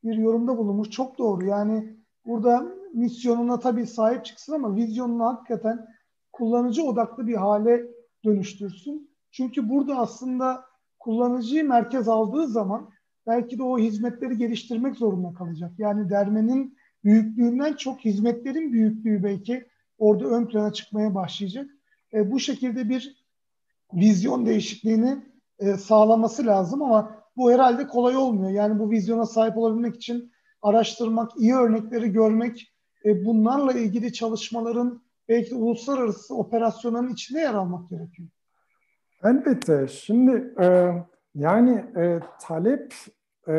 bir 0.03 0.17
yorumda 0.17 0.57
bulunmuş. 0.57 0.89
Çok 0.89 1.17
doğru. 1.17 1.45
Yani 1.45 1.97
burada 2.25 2.65
misyonuna 2.93 3.59
tabii 3.59 3.87
sahip 3.87 4.25
çıksın 4.25 4.53
ama 4.53 4.75
vizyonunu 4.75 5.25
hakikaten 5.25 5.87
kullanıcı 6.31 6.83
odaklı 6.83 7.27
bir 7.27 7.35
hale 7.35 7.83
dönüştürsün. 8.25 9.09
Çünkü 9.31 9.69
burada 9.69 9.95
aslında 9.95 10.65
kullanıcıyı 10.99 11.67
merkez 11.67 12.07
aldığı 12.07 12.47
zaman 12.47 12.89
belki 13.27 13.57
de 13.57 13.63
o 13.63 13.79
hizmetleri 13.79 14.37
geliştirmek 14.37 14.95
zorunda 14.95 15.33
kalacak. 15.33 15.71
Yani 15.77 16.09
dermenin 16.09 16.77
büyüklüğünden 17.03 17.73
çok 17.73 17.99
hizmetlerin 17.99 18.73
büyüklüğü 18.73 19.23
belki 19.23 19.67
orada 19.97 20.25
ön 20.25 20.45
plana 20.45 20.73
çıkmaya 20.73 21.15
başlayacak. 21.15 21.69
E, 22.13 22.31
bu 22.31 22.39
şekilde 22.39 22.89
bir 22.89 23.25
vizyon 23.93 24.45
değişikliğini 24.45 25.17
e, 25.59 25.73
sağlaması 25.73 26.45
lazım 26.45 26.81
ama 26.81 27.17
bu 27.37 27.51
herhalde 27.51 27.87
kolay 27.87 28.17
olmuyor. 28.17 28.51
Yani 28.51 28.79
bu 28.79 28.91
vizyona 28.91 29.25
sahip 29.25 29.57
olabilmek 29.57 29.95
için 29.95 30.31
araştırmak, 30.61 31.31
iyi 31.37 31.55
örnekleri 31.55 32.11
görmek, 32.11 32.73
e, 33.05 33.25
bunlarla 33.25 33.73
ilgili 33.73 34.13
çalışmaların 34.13 35.01
belki 35.29 35.55
uluslararası 35.55 36.35
operasyonların 36.35 37.13
içinde 37.13 37.39
yer 37.39 37.53
almak 37.53 37.89
gerekiyor. 37.89 38.29
Elbette. 39.23 39.87
Şimdi 39.87 40.53
e, 40.61 40.93
yani 41.35 41.85
e, 41.97 42.19
talep 42.41 42.93
e, 43.47 43.53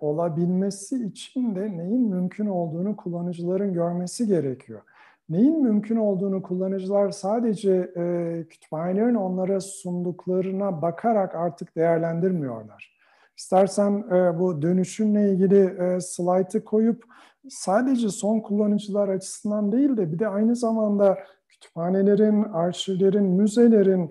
olabilmesi 0.00 1.04
için 1.04 1.56
de 1.56 1.76
neyin 1.78 2.08
mümkün 2.08 2.46
olduğunu 2.46 2.96
kullanıcıların 2.96 3.72
görmesi 3.72 4.26
gerekiyor 4.26 4.80
neyin 5.28 5.62
mümkün 5.62 5.96
olduğunu 5.96 6.42
kullanıcılar 6.42 7.10
sadece 7.10 7.92
e, 7.96 8.44
kütüphanelerin 8.50 9.14
onlara 9.14 9.60
sunduklarına 9.60 10.82
bakarak 10.82 11.34
artık 11.34 11.76
değerlendirmiyorlar. 11.76 12.98
İstersen 13.36 14.04
e, 14.12 14.38
bu 14.38 14.62
dönüşümle 14.62 15.32
ilgili 15.32 15.60
e, 15.64 16.00
slaytı 16.00 16.64
koyup 16.64 17.04
sadece 17.48 18.08
son 18.08 18.40
kullanıcılar 18.40 19.08
açısından 19.08 19.72
değil 19.72 19.96
de 19.96 20.12
bir 20.12 20.18
de 20.18 20.28
aynı 20.28 20.56
zamanda 20.56 21.18
kütüphanelerin, 21.48 22.42
arşivlerin, 22.42 23.24
müzelerin 23.24 24.10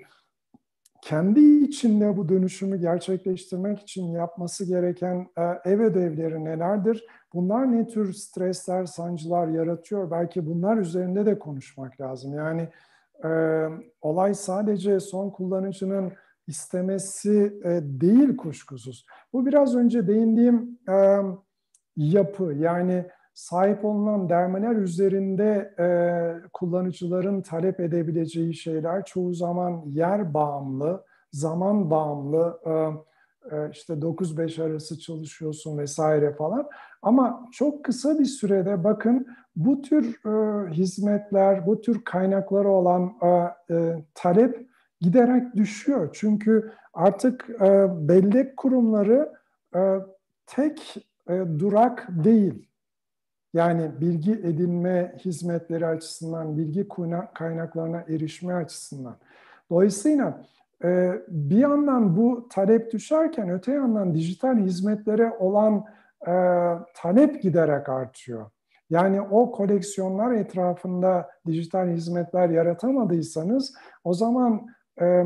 kendi 1.01 1.39
içinde 1.39 2.17
bu 2.17 2.29
dönüşümü 2.29 2.77
gerçekleştirmek 2.77 3.79
için 3.79 4.11
yapması 4.11 4.65
gereken 4.65 5.27
e, 5.37 5.71
ev 5.71 5.79
ödevleri 5.79 6.45
nelerdir? 6.45 7.05
Bunlar 7.33 7.71
ne 7.71 7.87
tür 7.87 8.13
stresler, 8.13 8.85
sancılar 8.85 9.47
yaratıyor? 9.47 10.11
Belki 10.11 10.45
bunlar 10.45 10.77
üzerinde 10.77 11.25
de 11.25 11.39
konuşmak 11.39 12.01
lazım. 12.01 12.33
Yani 12.33 12.69
e, 13.23 13.29
olay 14.01 14.33
sadece 14.33 14.99
son 14.99 15.29
kullanıcının 15.29 16.11
istemesi 16.47 17.59
e, 17.63 17.69
değil 17.83 18.37
kuşkusuz. 18.37 19.05
Bu 19.33 19.45
biraz 19.45 19.75
önce 19.75 20.07
değindiğim 20.07 20.79
e, 20.89 21.17
yapı 21.95 22.43
yani 22.43 23.05
sahip 23.33 23.85
olunan 23.85 24.29
dermeler 24.29 24.75
üzerinde 24.75 25.73
e, 25.79 25.87
kullanıcıların 26.53 27.41
talep 27.41 27.79
edebileceği 27.79 28.53
şeyler 28.53 29.05
çoğu 29.05 29.33
zaman 29.33 29.83
yer 29.85 30.33
bağımlı, 30.33 31.03
zaman 31.31 31.89
bağımlı, 31.89 32.59
e, 32.65 32.71
işte 33.71 33.93
9-5 33.93 34.63
arası 34.63 34.99
çalışıyorsun 34.99 35.77
vesaire 35.77 36.33
falan. 36.33 36.67
Ama 37.01 37.45
çok 37.51 37.85
kısa 37.85 38.19
bir 38.19 38.25
sürede 38.25 38.83
bakın 38.83 39.27
bu 39.55 39.81
tür 39.81 40.05
e, 40.25 40.69
hizmetler, 40.71 41.65
bu 41.65 41.81
tür 41.81 42.03
kaynakları 42.03 42.69
olan 42.69 43.13
e, 43.21 43.27
e, 43.73 44.03
talep 44.13 44.67
giderek 45.01 45.55
düşüyor. 45.55 46.09
Çünkü 46.13 46.71
artık 46.93 47.49
e, 47.49 47.87
bellek 48.07 48.57
kurumları 48.57 49.33
e, 49.75 49.79
tek 50.45 51.07
e, 51.29 51.43
durak 51.59 52.07
değil. 52.09 52.67
Yani 53.53 53.91
bilgi 54.01 54.31
edinme 54.31 55.15
hizmetleri 55.25 55.85
açısından, 55.85 56.57
bilgi 56.57 56.87
kaynaklarına 57.33 58.01
erişme 58.01 58.53
açısından. 58.53 59.17
Dolayısıyla 59.69 60.29
e, 60.29 60.56
bir 61.27 61.57
yandan 61.57 62.17
bu 62.17 62.47
talep 62.49 62.91
düşerken 62.91 63.49
öte 63.49 63.71
yandan 63.71 64.13
dijital 64.15 64.57
hizmetlere 64.57 65.31
olan 65.39 65.85
e, 66.27 66.33
talep 66.95 67.41
giderek 67.41 67.89
artıyor. 67.89 68.49
Yani 68.89 69.21
o 69.21 69.51
koleksiyonlar 69.51 70.31
etrafında 70.31 71.29
dijital 71.47 71.87
hizmetler 71.87 72.49
yaratamadıysanız 72.49 73.73
o 74.03 74.13
zaman 74.13 74.67
e, 75.01 75.23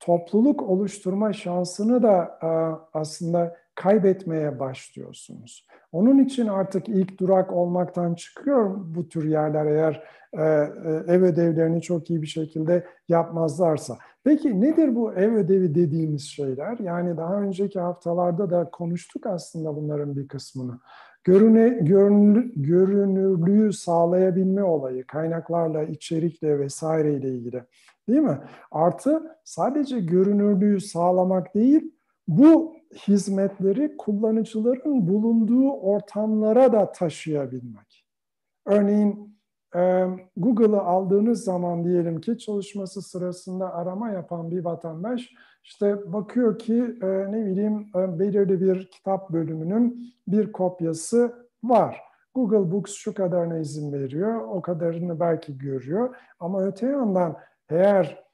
topluluk 0.00 0.62
oluşturma 0.62 1.32
şansını 1.32 2.02
da 2.02 2.38
e, 2.42 2.48
aslında 2.98 3.56
kaybetmeye 3.76 4.58
başlıyorsunuz. 4.58 5.66
Onun 5.92 6.18
için 6.18 6.46
artık 6.46 6.88
ilk 6.88 7.20
durak 7.20 7.52
olmaktan 7.52 8.14
çıkıyor 8.14 8.76
bu 8.94 9.08
tür 9.08 9.24
yerler 9.30 9.66
eğer 9.66 10.02
e, 10.32 10.42
e, 10.42 11.14
ev 11.14 11.22
ödevlerini 11.22 11.82
çok 11.82 12.10
iyi 12.10 12.22
bir 12.22 12.26
şekilde 12.26 12.86
yapmazlarsa. 13.08 13.96
Peki 14.24 14.60
nedir 14.60 14.94
bu 14.96 15.12
ev 15.12 15.32
ödevi 15.32 15.74
dediğimiz 15.74 16.22
şeyler? 16.22 16.78
Yani 16.78 17.16
daha 17.16 17.40
önceki 17.40 17.80
haftalarda 17.80 18.50
da 18.50 18.70
konuştuk 18.70 19.26
aslında 19.26 19.76
bunların 19.76 20.16
bir 20.16 20.28
kısmını. 20.28 20.78
Görüne, 21.24 21.68
görünür, 21.68 22.52
görünürlüğü 22.56 23.72
sağlayabilme 23.72 24.62
olayı, 24.62 25.06
kaynaklarla, 25.06 25.82
içerikle 25.82 26.58
vesaireyle 26.58 27.28
ilgili. 27.28 27.62
Değil 28.08 28.20
mi? 28.20 28.38
Artı 28.70 29.22
sadece 29.44 30.00
görünürlüğü 30.00 30.80
sağlamak 30.80 31.54
değil, 31.54 31.92
bu 32.28 32.72
hizmetleri 33.08 33.96
kullanıcıların 33.96 35.08
bulunduğu 35.08 35.70
ortamlara 35.70 36.72
da 36.72 36.92
taşıyabilmek. 36.92 38.06
Örneğin 38.66 39.36
Google'ı 40.36 40.80
aldığınız 40.80 41.44
zaman 41.44 41.84
diyelim 41.84 42.20
ki 42.20 42.38
çalışması 42.38 43.02
sırasında 43.02 43.74
arama 43.74 44.10
yapan 44.10 44.50
bir 44.50 44.64
vatandaş 44.64 45.34
işte 45.62 46.12
bakıyor 46.12 46.58
ki 46.58 46.98
ne 47.30 47.46
bileyim 47.46 47.86
belirli 47.94 48.60
bir 48.60 48.90
kitap 48.90 49.30
bölümünün 49.32 50.14
bir 50.28 50.52
kopyası 50.52 51.32
var. 51.64 52.00
Google 52.34 52.72
Books 52.72 52.92
şu 52.92 53.14
kadarına 53.14 53.58
izin 53.58 53.92
veriyor, 53.92 54.40
o 54.40 54.62
kadarını 54.62 55.20
belki 55.20 55.58
görüyor. 55.58 56.16
Ama 56.40 56.64
öte 56.64 56.86
yandan 56.86 57.36
eğer 57.70 58.24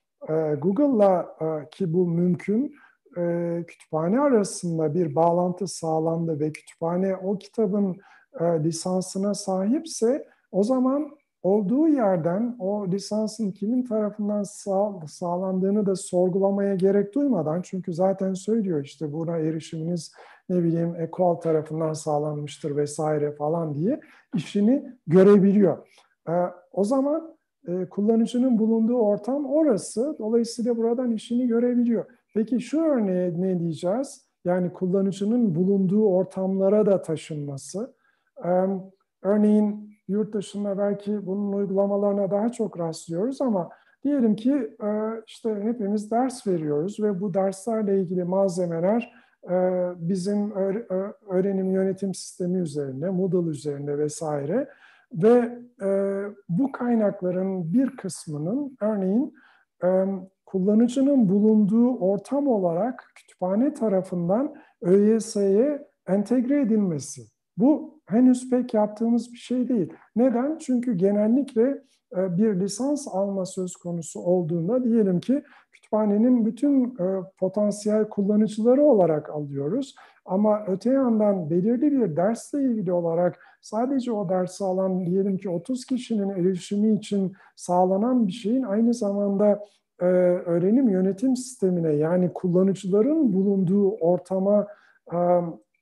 Google'la 0.62 1.36
ki 1.70 1.94
bu 1.94 2.06
mümkün, 2.06 2.74
kütüphane 3.66 4.20
arasında 4.20 4.94
bir 4.94 5.14
bağlantı 5.14 5.66
sağlandı 5.66 6.40
ve 6.40 6.52
kütüphane 6.52 7.16
o 7.16 7.38
kitabın 7.38 7.96
lisansına 8.40 9.34
sahipse 9.34 10.26
o 10.52 10.62
zaman 10.64 11.10
olduğu 11.42 11.88
yerden 11.88 12.56
o 12.58 12.86
lisansın 12.88 13.50
kimin 13.50 13.84
tarafından 13.84 14.42
sağ, 14.42 15.00
sağlandığını 15.06 15.86
da 15.86 15.96
sorgulamaya 15.96 16.74
gerek 16.74 17.14
duymadan 17.14 17.62
çünkü 17.62 17.92
zaten 17.92 18.34
söylüyor 18.34 18.84
işte 18.84 19.12
buna 19.12 19.36
erişiminiz 19.36 20.12
ne 20.48 20.64
bileyim 20.64 20.96
ekol 20.96 21.34
tarafından 21.34 21.92
sağlanmıştır 21.92 22.76
vesaire 22.76 23.32
falan 23.32 23.74
diye 23.74 24.00
işini 24.34 24.96
görebiliyor. 25.06 25.88
E, 26.28 26.32
o 26.72 26.84
zaman 26.84 27.36
e, 27.68 27.88
kullanıcının 27.88 28.58
bulunduğu 28.58 28.98
ortam 28.98 29.46
orası. 29.46 30.16
Dolayısıyla 30.18 30.76
buradan 30.76 31.10
işini 31.10 31.46
görebiliyor. 31.46 32.04
Peki 32.34 32.60
şu 32.60 32.80
örneğe 32.80 33.40
ne 33.40 33.60
diyeceğiz? 33.60 34.26
Yani 34.44 34.72
kullanıcının 34.72 35.54
bulunduğu 35.54 36.06
ortamlara 36.06 36.86
da 36.86 37.02
taşınması. 37.02 37.94
E, 38.44 38.50
örneğin 39.22 39.92
yurt 40.08 40.34
dışında 40.34 40.78
belki 40.78 41.26
bunun 41.26 41.52
uygulamalarına 41.52 42.30
daha 42.30 42.52
çok 42.52 42.78
rastlıyoruz 42.78 43.40
ama 43.40 43.70
diyelim 44.04 44.36
ki 44.36 44.52
e, 44.82 44.88
işte 45.26 45.60
hepimiz 45.62 46.10
ders 46.10 46.46
veriyoruz 46.46 47.00
ve 47.00 47.20
bu 47.20 47.34
derslerle 47.34 48.00
ilgili 48.00 48.24
malzemeler 48.24 49.12
e, 49.50 49.54
bizim 49.96 50.50
öğrenim 51.28 51.70
yönetim 51.70 52.14
sistemi 52.14 52.58
üzerinde, 52.58 53.10
Moodle 53.10 53.50
üzerinde 53.50 53.98
vesaire 53.98 54.68
ve 55.12 55.58
e, 55.82 56.22
bu 56.48 56.72
kaynakların 56.72 57.72
bir 57.72 57.96
kısmının 57.96 58.76
örneğin 58.80 59.34
kullanıcının 60.52 61.28
bulunduğu 61.28 61.96
ortam 61.96 62.48
olarak 62.48 63.12
kütüphane 63.14 63.74
tarafından 63.74 64.54
ÖYS'ye 64.82 65.88
entegre 66.06 66.60
edilmesi. 66.60 67.22
Bu 67.56 68.00
henüz 68.06 68.50
pek 68.50 68.74
yaptığımız 68.74 69.32
bir 69.32 69.38
şey 69.38 69.68
değil. 69.68 69.92
Neden? 70.16 70.58
Çünkü 70.58 70.94
genellikle 70.94 71.82
e, 72.16 72.36
bir 72.36 72.60
lisans 72.60 73.08
alma 73.08 73.46
söz 73.46 73.76
konusu 73.76 74.20
olduğunda 74.20 74.84
diyelim 74.84 75.20
ki 75.20 75.42
kütüphanenin 75.72 76.46
bütün 76.46 76.84
e, 76.84 77.22
potansiyel 77.38 78.08
kullanıcıları 78.08 78.84
olarak 78.84 79.30
alıyoruz. 79.30 79.94
Ama 80.24 80.64
öte 80.66 80.90
yandan 80.90 81.50
belirli 81.50 81.92
bir 81.92 82.16
dersle 82.16 82.62
ilgili 82.62 82.92
olarak 82.92 83.38
sadece 83.60 84.12
o 84.12 84.28
dersi 84.28 84.64
alan 84.64 85.06
diyelim 85.06 85.38
ki 85.38 85.50
30 85.50 85.84
kişinin 85.84 86.30
erişimi 86.30 86.94
için 86.94 87.32
sağlanan 87.56 88.26
bir 88.26 88.32
şeyin 88.32 88.62
aynı 88.62 88.94
zamanda 88.94 89.64
öğrenim 90.46 90.88
yönetim 90.88 91.36
sistemine 91.36 91.92
yani 91.92 92.32
kullanıcıların 92.32 93.32
bulunduğu 93.32 93.90
ortama 93.90 94.66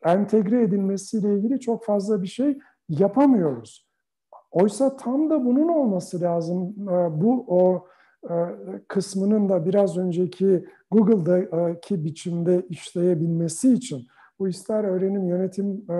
entegre 0.05 0.63
edilmesiyle 0.63 1.35
ilgili 1.35 1.61
çok 1.61 1.85
fazla 1.85 2.23
bir 2.23 2.27
şey 2.27 2.59
yapamıyoruz. 2.89 3.91
Oysa 4.51 4.97
tam 4.97 5.31
da 5.31 5.45
bunun 5.45 5.69
olması 5.69 6.21
lazım. 6.21 6.75
Ee, 6.89 7.21
bu 7.21 7.45
o 7.49 7.87
e, 8.31 8.35
kısmının 8.89 9.49
da 9.49 9.67
biraz 9.67 9.99
önceki 9.99 10.67
Google'daki 10.91 12.05
biçimde 12.05 12.67
işleyebilmesi 12.69 13.73
için 13.73 14.07
bu 14.39 14.49
ister 14.49 14.85
öğrenim 14.85 15.29
yönetim 15.29 15.91
e, 15.91 15.97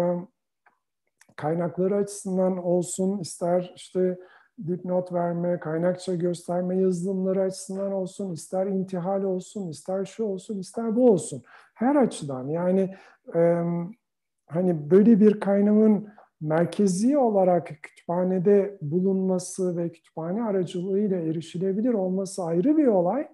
kaynakları 1.37 1.97
açısından 1.97 2.65
olsun, 2.65 3.19
ister 3.19 3.73
işte 3.77 4.19
dipnot 4.67 5.13
verme, 5.13 5.61
kaynakça 5.61 6.15
gösterme 6.15 6.77
yazılımları 6.77 7.43
açısından 7.43 7.93
olsun, 7.93 8.33
ister 8.33 8.67
intihal 8.67 9.23
olsun, 9.23 9.69
ister 9.69 10.05
şu 10.05 10.25
olsun, 10.25 10.59
ister 10.59 10.97
bu 10.97 11.11
olsun. 11.11 11.43
Her 11.75 11.97
açıdan 11.97 12.49
yani 12.49 12.95
e, 13.35 13.63
hani 14.47 14.91
böyle 14.91 15.21
bir 15.21 15.41
kaynağın 15.41 16.09
merkezi 16.41 17.19
olarak 17.19 17.67
kütüphanede 17.67 18.79
bulunması 18.83 19.77
ve 19.77 19.93
kütüphane 19.93 20.43
aracılığıyla 20.43 21.21
erişilebilir 21.21 21.95
olması 21.95 22.45
ayrı 22.45 22.77
bir 22.77 22.87
olay. 22.87 23.29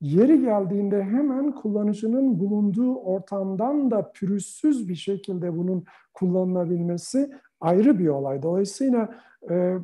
Yeri 0.00 0.40
geldiğinde 0.40 1.02
hemen 1.02 1.52
kullanıcının 1.52 2.40
bulunduğu 2.40 2.94
ortamdan 2.94 3.90
da 3.90 4.12
pürüzsüz 4.12 4.88
bir 4.88 4.94
şekilde 4.94 5.56
bunun 5.56 5.84
kullanılabilmesi 6.14 7.30
ayrı 7.60 7.98
bir 7.98 8.08
olay. 8.08 8.42
Dolayısıyla 8.42 9.14
e, 9.50 9.76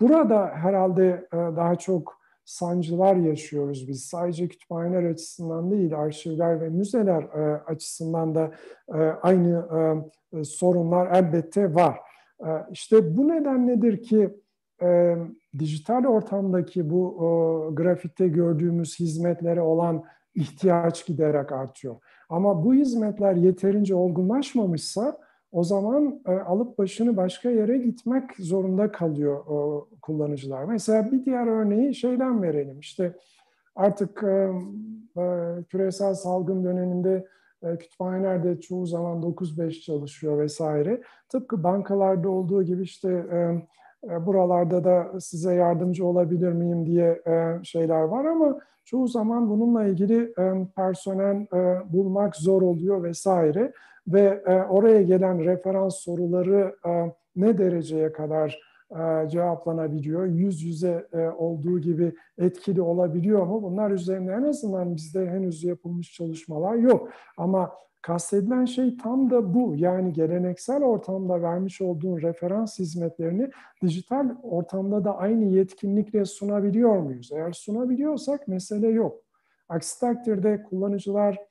burada 0.00 0.46
herhalde 0.46 1.26
e, 1.32 1.36
daha 1.36 1.76
çok 1.76 2.20
sancılar 2.44 3.16
yaşıyoruz 3.16 3.88
biz. 3.88 4.04
Sadece 4.04 4.48
kütüphaneler 4.48 5.10
açısından 5.10 5.70
değil, 5.70 5.98
arşivler 5.98 6.60
ve 6.60 6.68
müzeler 6.68 7.22
e, 7.22 7.62
açısından 7.66 8.34
da 8.34 8.50
e, 8.88 8.98
aynı 8.98 9.64
sorunlar 10.44 11.16
elbette 11.16 11.74
var. 11.74 12.00
İşte 12.70 13.16
bu 13.16 13.28
nedenledir 13.28 14.02
ki 14.02 14.30
e, 14.82 15.16
dijital 15.58 16.04
ortamdaki 16.04 16.90
bu 16.90 17.14
e, 17.14 17.74
grafikte 17.74 18.28
gördüğümüz 18.28 19.00
hizmetlere 19.00 19.60
olan 19.60 20.04
ihtiyaç 20.34 21.06
giderek 21.06 21.52
artıyor. 21.52 21.96
Ama 22.28 22.64
bu 22.64 22.74
hizmetler 22.74 23.34
yeterince 23.34 23.94
olgunlaşmamışsa 23.94 25.18
o 25.52 25.64
zaman 25.64 26.20
e, 26.26 26.32
alıp 26.32 26.78
başını 26.78 27.16
başka 27.16 27.50
yere 27.50 27.78
gitmek 27.78 28.36
zorunda 28.38 28.92
kalıyor 28.92 29.46
o 29.46 29.88
kullanıcılar. 30.02 30.64
Mesela 30.64 31.12
bir 31.12 31.24
diğer 31.24 31.46
örneği 31.46 31.94
şeyden 31.94 32.42
verelim. 32.42 32.80
İşte 32.80 33.14
artık 33.76 34.22
e, 34.22 34.50
e, 35.20 35.24
küresel 35.68 36.14
salgın 36.14 36.64
döneminde 36.64 37.26
e, 37.62 37.78
kütüphanelerde 37.78 38.60
çoğu 38.60 38.86
zaman 38.86 39.22
9-5 39.22 39.80
çalışıyor 39.80 40.38
vesaire. 40.38 41.02
Tıpkı 41.28 41.64
bankalarda 41.64 42.30
olduğu 42.30 42.62
gibi 42.62 42.82
işte 42.82 43.08
e, 43.32 43.38
e, 44.12 44.26
buralarda 44.26 44.84
da 44.84 45.20
size 45.20 45.54
yardımcı 45.54 46.06
olabilir 46.06 46.52
miyim 46.52 46.86
diye 46.86 47.22
e, 47.26 47.64
şeyler 47.64 48.02
var 48.02 48.24
ama 48.24 48.58
çoğu 48.84 49.08
zaman 49.08 49.50
bununla 49.50 49.84
ilgili 49.84 50.22
e, 50.38 50.66
personel 50.76 51.46
bulmak 51.92 52.36
zor 52.36 52.62
oluyor 52.62 53.02
vesaire 53.02 53.72
ve 54.12 54.42
e, 54.46 54.54
oraya 54.54 55.02
gelen 55.02 55.44
referans 55.44 55.96
soruları 55.96 56.76
e, 56.86 57.12
ne 57.36 57.58
dereceye 57.58 58.12
kadar 58.12 58.60
e, 58.90 59.28
cevaplanabiliyor, 59.28 60.26
yüz 60.26 60.62
yüze 60.62 61.06
olduğu 61.38 61.78
gibi 61.78 62.12
etkili 62.38 62.82
olabiliyor 62.82 63.46
mu? 63.46 63.62
Bunlar 63.62 63.90
üzerinde 63.90 64.32
en 64.32 64.42
azından 64.42 64.96
bizde 64.96 65.26
henüz 65.26 65.64
yapılmış 65.64 66.12
çalışmalar 66.12 66.74
yok. 66.74 67.08
Ama 67.36 67.72
kastedilen 68.02 68.64
şey 68.64 68.96
tam 68.96 69.30
da 69.30 69.54
bu. 69.54 69.74
Yani 69.76 70.12
geleneksel 70.12 70.82
ortamda 70.82 71.42
vermiş 71.42 71.80
olduğun 71.80 72.22
referans 72.22 72.78
hizmetlerini 72.78 73.50
dijital 73.82 74.36
ortamda 74.42 75.04
da 75.04 75.16
aynı 75.16 75.44
yetkinlikle 75.44 76.24
sunabiliyor 76.24 76.98
muyuz? 76.98 77.30
Eğer 77.32 77.52
sunabiliyorsak 77.52 78.48
mesele 78.48 78.88
yok. 78.88 79.18
Aksi 79.68 80.00
takdirde 80.00 80.62
kullanıcılar 80.62 81.49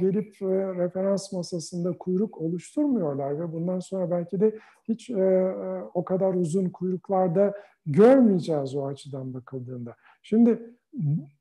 gelip 0.00 0.42
e, 0.42 0.46
referans 0.74 1.32
masasında 1.32 1.98
kuyruk 1.98 2.40
oluşturmuyorlar 2.40 3.40
ve 3.40 3.52
bundan 3.52 3.80
sonra 3.80 4.10
belki 4.10 4.40
de 4.40 4.58
hiç 4.88 5.10
e, 5.10 5.54
o 5.94 6.04
kadar 6.04 6.34
uzun 6.34 6.68
kuyruklarda 6.68 7.54
görmeyeceğiz 7.86 8.74
o 8.74 8.86
açıdan 8.86 9.34
bakıldığında. 9.34 9.94
Şimdi 10.22 10.70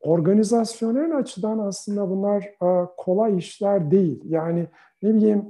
organizasyonel 0.02 1.18
açıdan 1.18 1.60
aslında 1.60 2.10
bunlar 2.10 2.50
kolay 2.98 3.38
işler 3.38 3.92
değil. 3.92 4.22
Yani 4.26 4.68
ne 5.02 5.14
bileyim 5.14 5.46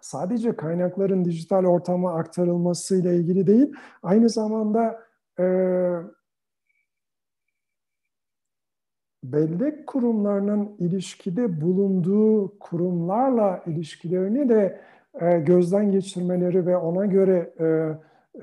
sadece 0.00 0.56
kaynakların 0.56 1.24
dijital 1.24 1.64
ortama 1.64 2.14
aktarılması 2.14 2.96
ile 2.96 3.16
ilgili 3.16 3.46
değil, 3.46 3.72
aynı 4.02 4.28
zamanda 4.28 4.98
bellek 9.24 9.86
kurumlarının 9.86 10.76
ilişkide 10.78 11.60
bulunduğu 11.60 12.58
kurumlarla 12.58 13.62
ilişkilerini 13.66 14.48
de 14.48 14.80
e, 15.20 15.38
gözden 15.38 15.92
geçirmeleri 15.92 16.66
ve 16.66 16.76
ona 16.76 17.06
göre 17.06 17.54
e, 17.60 17.64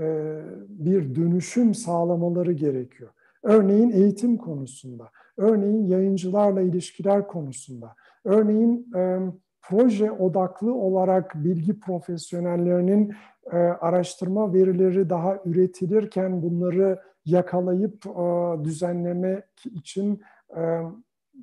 e, 0.04 0.40
bir 0.70 1.16
dönüşüm 1.16 1.74
sağlamaları 1.74 2.52
gerekiyor. 2.52 3.10
Örneğin 3.44 3.92
eğitim 3.92 4.38
konusunda, 4.38 5.10
örneğin 5.38 5.88
yayıncılarla 5.88 6.62
ilişkiler 6.62 7.28
konusunda, 7.28 7.96
örneğin 8.26 8.92
e, 8.96 9.20
proje 9.62 10.12
odaklı 10.12 10.74
olarak 10.74 11.36
bilgi 11.36 11.80
profesyonellerinin 11.80 13.14
e, 13.52 13.58
araştırma 13.58 14.54
verileri 14.54 15.10
daha 15.10 15.38
üretilirken 15.46 16.42
bunları 16.42 17.00
yakalayıp 17.26 18.06
e, 18.06 18.64
düzenlemek 18.64 19.66
için 19.66 20.22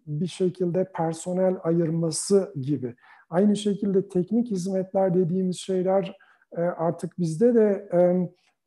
bir 0.06 0.26
şekilde 0.26 0.84
personel 0.94 1.56
ayırması 1.62 2.52
gibi. 2.60 2.94
Aynı 3.30 3.56
şekilde 3.56 4.08
teknik 4.08 4.50
hizmetler 4.50 5.14
dediğimiz 5.14 5.56
şeyler 5.56 6.16
e, 6.56 6.60
artık 6.60 7.18
bizde 7.18 7.54
de 7.54 7.88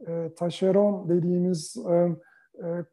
e, 0.08 0.34
taşeron 0.36 1.10
dediğimiz 1.10 1.78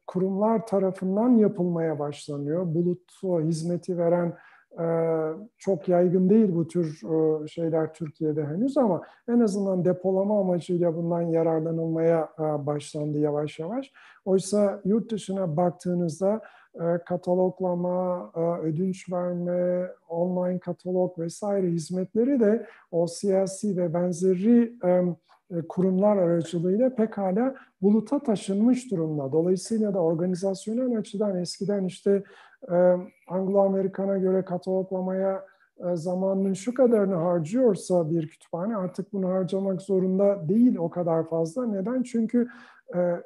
kurumlar 0.07 0.67
tarafından 0.67 1.37
yapılmaya 1.37 1.99
başlanıyor. 1.99 2.75
Bulut 2.75 3.23
hizmeti 3.23 3.99
veren 3.99 4.37
çok 5.59 5.89
yaygın 5.89 6.31
değil 6.31 6.55
bu 6.55 6.69
tür 6.69 7.01
şeyler 7.49 7.95
Türkiye'de 7.95 8.45
henüz 8.45 8.77
ama 8.77 9.03
en 9.29 9.41
azından 9.41 9.85
depolama 9.85 10.41
amacıyla 10.41 10.97
bundan 10.97 11.23
yararlanılmaya 11.23 12.29
başlandı 12.39 13.19
yavaş 13.19 13.59
yavaş. 13.59 13.93
Oysa 14.25 14.81
yurt 14.85 15.11
dışına 15.13 15.57
baktığınızda 15.57 16.41
kataloglama, 17.07 18.31
ödünç 18.63 19.13
verme, 19.13 19.89
online 20.09 20.59
katalog 20.59 21.19
vesaire 21.19 21.67
hizmetleri 21.67 22.41
de 22.41 22.67
o 22.91 23.07
siyasi 23.07 23.77
ve 23.77 23.95
benzeri 23.95 24.73
kurumlar 25.69 26.17
aracılığıyla 26.17 26.95
pekala 26.95 27.55
buluta 27.83 28.19
taşınmış 28.19 28.91
durumda. 28.91 29.33
Dolayısıyla 29.33 29.95
da 29.95 30.01
organizasyonel 30.01 30.99
açıdan 30.99 31.37
eskiden 31.37 31.85
işte 31.85 32.23
Anglo-Amerikan'a 33.29 34.19
göre 34.19 34.45
kataloglamaya 34.45 35.45
zamanının 35.95 36.53
şu 36.53 36.75
kadarını 36.75 37.15
harcıyorsa 37.15 38.11
bir 38.11 38.29
kütüphane 38.29 38.77
artık 38.77 39.13
bunu 39.13 39.29
harcamak 39.29 39.83
zorunda 39.83 40.49
değil 40.49 40.77
o 40.77 40.91
kadar 40.91 41.29
fazla. 41.29 41.67
Neden? 41.67 42.03
Çünkü 42.03 42.49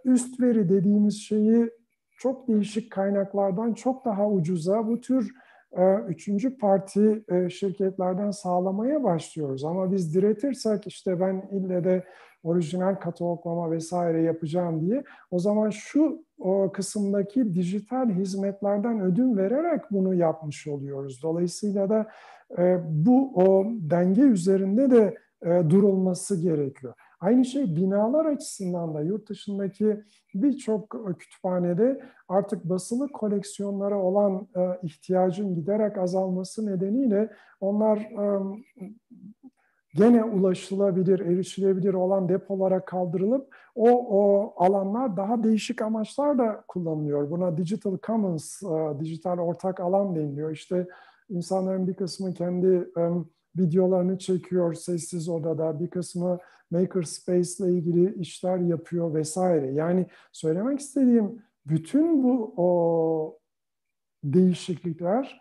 üst 0.05 0.41
veri 0.41 0.69
dediğimiz 0.69 1.23
şeyi 1.23 1.71
çok 2.17 2.49
değişik 2.49 2.93
kaynaklardan 2.93 3.73
çok 3.73 4.05
daha 4.05 4.29
ucuza 4.29 4.87
bu 4.87 5.01
tür 5.01 5.33
üçüncü 6.09 6.59
parti 6.59 7.25
şirketlerden 7.51 8.31
sağlamaya 8.31 9.05
başlıyoruz. 9.05 9.65
Ama 9.65 9.93
biz 9.93 10.15
diretirsek 10.15 10.87
işte 10.87 11.21
ben 11.21 11.49
ille 11.53 11.85
de 11.85 12.05
orijinal 12.47 12.95
kataloglama 12.95 13.71
vesaire 13.71 14.23
yapacağım 14.23 14.81
diye 14.81 15.05
o 15.31 15.39
zaman 15.39 15.71
şu 15.71 16.25
o 16.39 16.73
kısımdaki 16.73 17.55
dijital 17.55 18.11
hizmetlerden 18.11 19.01
ödün 19.01 19.37
vererek 19.37 19.83
bunu 19.91 20.15
yapmış 20.15 20.67
oluyoruz. 20.67 21.23
Dolayısıyla 21.23 21.89
da 21.89 22.07
e, 22.59 22.79
bu 22.89 23.33
o 23.35 23.67
denge 23.69 24.23
üzerinde 24.23 24.91
de 24.91 25.15
e, 25.43 25.71
durulması 25.71 26.41
gerekiyor. 26.41 26.95
Aynı 27.27 27.45
şey 27.45 27.77
binalar 27.77 28.25
açısından 28.25 28.95
da 28.95 29.01
yurt 29.01 29.29
dışındaki 29.29 30.03
birçok 30.35 30.97
kütüphanede 31.19 32.01
artık 32.29 32.65
basılı 32.65 33.13
koleksiyonlara 33.13 33.99
olan 34.03 34.49
e, 34.57 34.61
ihtiyacın 34.83 35.55
giderek 35.55 35.99
azalması 35.99 36.67
nedeniyle 36.67 37.31
onlar 37.61 37.99
e, 37.99 38.43
gene 39.95 40.25
ulaşılabilir, 40.25 41.21
erişilebilir 41.21 41.95
olan 41.95 42.29
depolara 42.29 42.85
kaldırılıp 42.85 43.57
o, 43.75 43.91
o 43.91 44.53
alanlar 44.65 45.17
daha 45.17 45.45
değişik 45.45 45.83
amaçlarla 45.83 46.65
kullanılıyor. 46.69 47.31
Buna 47.31 47.57
Digital 47.57 47.99
Commons, 48.07 48.63
e, 48.63 49.01
dijital 49.01 49.39
ortak 49.39 49.81
alan 49.81 50.17
deniliyor. 50.17 50.51
İşte 50.51 50.87
insanların 51.29 51.87
bir 51.87 51.95
kısmı 51.95 52.35
kendi 52.35 52.91
um, 52.97 53.36
videolarını 53.59 54.19
çekiyor 54.19 54.75
sessiz 54.75 55.29
odada, 55.29 55.81
bir 55.81 55.91
kısmı 55.91 56.39
Makerspace 56.71 57.51
ile 57.59 57.73
ilgili 57.73 58.15
işler 58.15 58.59
yapıyor 58.59 59.15
vesaire. 59.15 59.73
Yani 59.73 60.07
söylemek 60.33 60.81
istediğim 60.81 61.43
bütün 61.67 62.25
bu 62.25 62.55
o 62.57 63.39
değişiklikler 64.25 65.41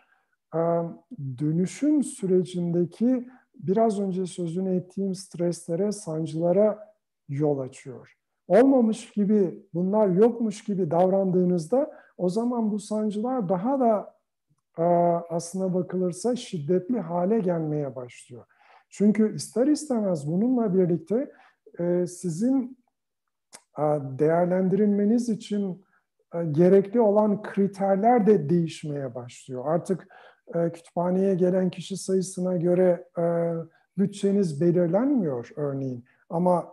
dönüşüm 1.38 2.02
sürecindeki 2.02 3.28
biraz 3.54 4.00
önce 4.00 4.26
sözünü 4.26 4.76
ettiğim 4.76 5.14
streslere, 5.14 5.92
sancılara 5.92 6.94
yol 7.28 7.58
açıyor. 7.58 8.12
Olmamış 8.48 9.10
gibi, 9.10 9.66
bunlar 9.74 10.08
yokmuş 10.08 10.64
gibi 10.64 10.90
davrandığınızda 10.90 11.90
o 12.16 12.28
zaman 12.28 12.70
bu 12.70 12.78
sancılar 12.78 13.48
daha 13.48 13.80
da 13.80 14.15
aslına 15.30 15.74
bakılırsa 15.74 16.36
şiddetli 16.36 17.00
hale 17.00 17.38
gelmeye 17.38 17.96
başlıyor. 17.96 18.44
Çünkü 18.90 19.34
ister 19.34 19.66
istemez 19.66 20.26
bununla 20.26 20.74
birlikte 20.74 21.32
e, 21.78 22.06
sizin 22.06 22.78
değerlendirilmeniz 24.18 25.28
için 25.28 25.84
gerekli 26.50 27.00
olan 27.00 27.42
kriterler 27.42 28.26
de 28.26 28.48
değişmeye 28.48 29.14
başlıyor. 29.14 29.64
Artık 29.66 30.08
e, 30.54 30.72
kütüphaneye 30.72 31.34
gelen 31.34 31.70
kişi 31.70 31.96
sayısına 31.96 32.56
göre 32.56 33.04
e, 33.18 33.52
bütçeniz 33.98 34.60
belirlenmiyor 34.60 35.50
örneğin. 35.56 36.04
Ama 36.30 36.66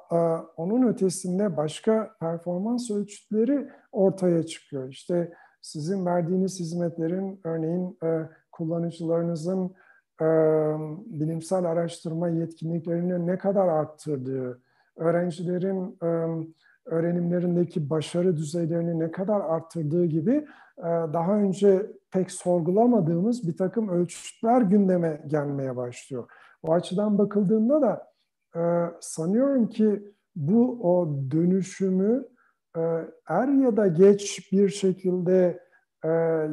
onun 0.57 0.87
ötesinde 0.87 1.57
başka 1.57 2.15
performans 2.19 2.91
ölçütleri 2.91 3.69
ortaya 3.91 4.43
çıkıyor. 4.43 4.89
İşte 4.89 5.33
sizin 5.63 6.05
verdiğiniz 6.05 6.59
hizmetlerin 6.59 7.39
örneğin 7.43 7.97
kullanıcılarınızın 8.51 9.75
bilimsel 11.05 11.65
araştırma 11.65 12.29
yetkinliklerini 12.29 13.27
ne 13.27 13.37
kadar 13.37 13.67
arttırdığı, 13.67 14.61
öğrencilerin 14.97 15.97
öğrenimlerindeki 16.85 17.89
başarı 17.89 18.37
düzeylerini 18.37 18.99
ne 18.99 19.11
kadar 19.11 19.41
arttırdığı 19.41 20.05
gibi 20.05 20.47
daha 21.13 21.37
önce 21.37 21.91
pek 22.11 22.31
sorgulamadığımız 22.31 23.47
bir 23.47 23.57
takım 23.57 23.89
ölçütler 23.89 24.61
gündeme 24.61 25.21
gelmeye 25.27 25.75
başlıyor. 25.75 26.29
O 26.63 26.73
açıdan 26.73 27.17
bakıldığında 27.17 27.81
da 27.81 28.13
sanıyorum 28.99 29.69
ki 29.69 30.13
bu 30.35 30.79
o 30.81 31.15
dönüşümü 31.31 32.32
er 33.27 33.47
ya 33.47 33.77
da 33.77 33.87
geç 33.87 34.51
bir 34.51 34.69
şekilde 34.69 35.63
e, 36.03 36.09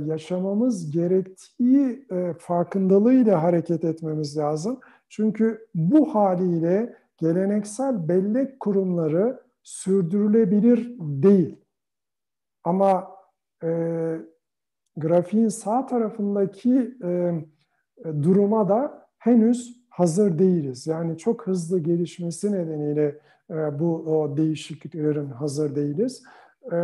yaşamamız 0.06 0.90
gerektiği 0.90 2.06
e, 2.10 2.34
farkındalığıyla 2.38 3.42
hareket 3.42 3.84
etmemiz 3.84 4.38
lazım. 4.38 4.80
Çünkü 5.08 5.66
bu 5.74 6.14
haliyle 6.14 6.96
geleneksel 7.16 8.08
bellek 8.08 8.60
kurumları 8.60 9.40
sürdürülebilir 9.62 10.96
değil. 10.98 11.64
Ama 12.64 13.10
e, 13.64 13.68
grafiğin 14.96 15.48
sağ 15.48 15.86
tarafındaki 15.86 16.98
e, 17.04 17.32
duruma 18.04 18.68
da 18.68 19.08
henüz 19.18 19.79
hazır 19.90 20.38
değiliz. 20.38 20.86
Yani 20.86 21.18
çok 21.18 21.46
hızlı 21.46 21.78
gelişmesi 21.78 22.52
nedeniyle 22.52 23.18
e, 23.50 23.78
bu 23.78 23.94
o 23.94 24.36
değişikliklerin 24.36 25.30
hazır 25.30 25.76
değiliz. 25.76 26.22
E, 26.72 26.76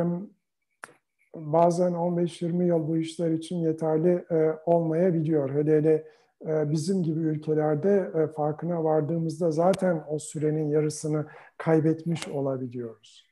bazen 1.35 1.93
15-20 1.93 2.65
yıl 2.65 2.89
bu 2.89 2.97
işler 2.97 3.31
için 3.31 3.57
yeterli 3.57 4.25
e, 4.31 4.53
olmayabiliyor. 4.67 5.51
Hele 5.51 5.77
hele 5.77 6.17
bizim 6.47 7.03
gibi 7.03 7.21
ülkelerde 7.21 8.13
farkına 8.37 8.85
vardığımızda 8.85 9.51
zaten 9.51 10.05
o 10.09 10.19
sürenin 10.19 10.69
yarısını 10.69 11.27
kaybetmiş 11.59 12.29
olabiliyoruz. 12.29 13.27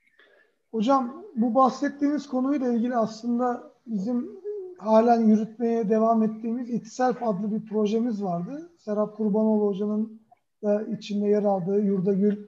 Hocam 0.71 1.25
bu 1.37 1.55
bahsettiğiniz 1.55 2.29
konuyla 2.29 2.73
ilgili 2.73 2.97
aslında 2.97 3.73
bizim 3.87 4.44
halen 4.79 5.21
yürütmeye 5.21 5.89
devam 5.89 6.23
ettiğimiz 6.23 6.71
İtiself 6.71 7.23
adlı 7.23 7.53
bir 7.53 7.69
projemiz 7.69 8.23
vardı. 8.23 8.73
Serap 8.79 9.17
Kurbanoğlu 9.17 9.67
hocanın 9.67 10.21
da 10.63 10.83
içinde 10.83 11.29
yer 11.29 11.43
aldığı, 11.43 11.81
Yurda 11.81 12.13
Gül 12.13 12.47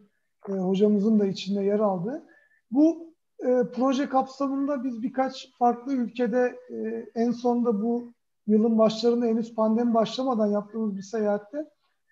e, 0.48 0.52
hocamızın 0.52 1.18
da 1.18 1.26
içinde 1.26 1.62
yer 1.62 1.80
aldığı. 1.80 2.24
Bu 2.70 3.14
e, 3.38 3.62
proje 3.74 4.08
kapsamında 4.08 4.84
biz 4.84 5.02
birkaç 5.02 5.58
farklı 5.58 5.94
ülkede 5.94 6.56
e, 6.70 7.06
en 7.14 7.30
sonunda 7.30 7.82
bu 7.82 8.12
yılın 8.46 8.78
başlarında 8.78 9.26
henüz 9.26 9.54
pandemi 9.54 9.94
başlamadan 9.94 10.46
yaptığımız 10.46 10.96
bir 10.96 11.02
seyahatte 11.02 11.58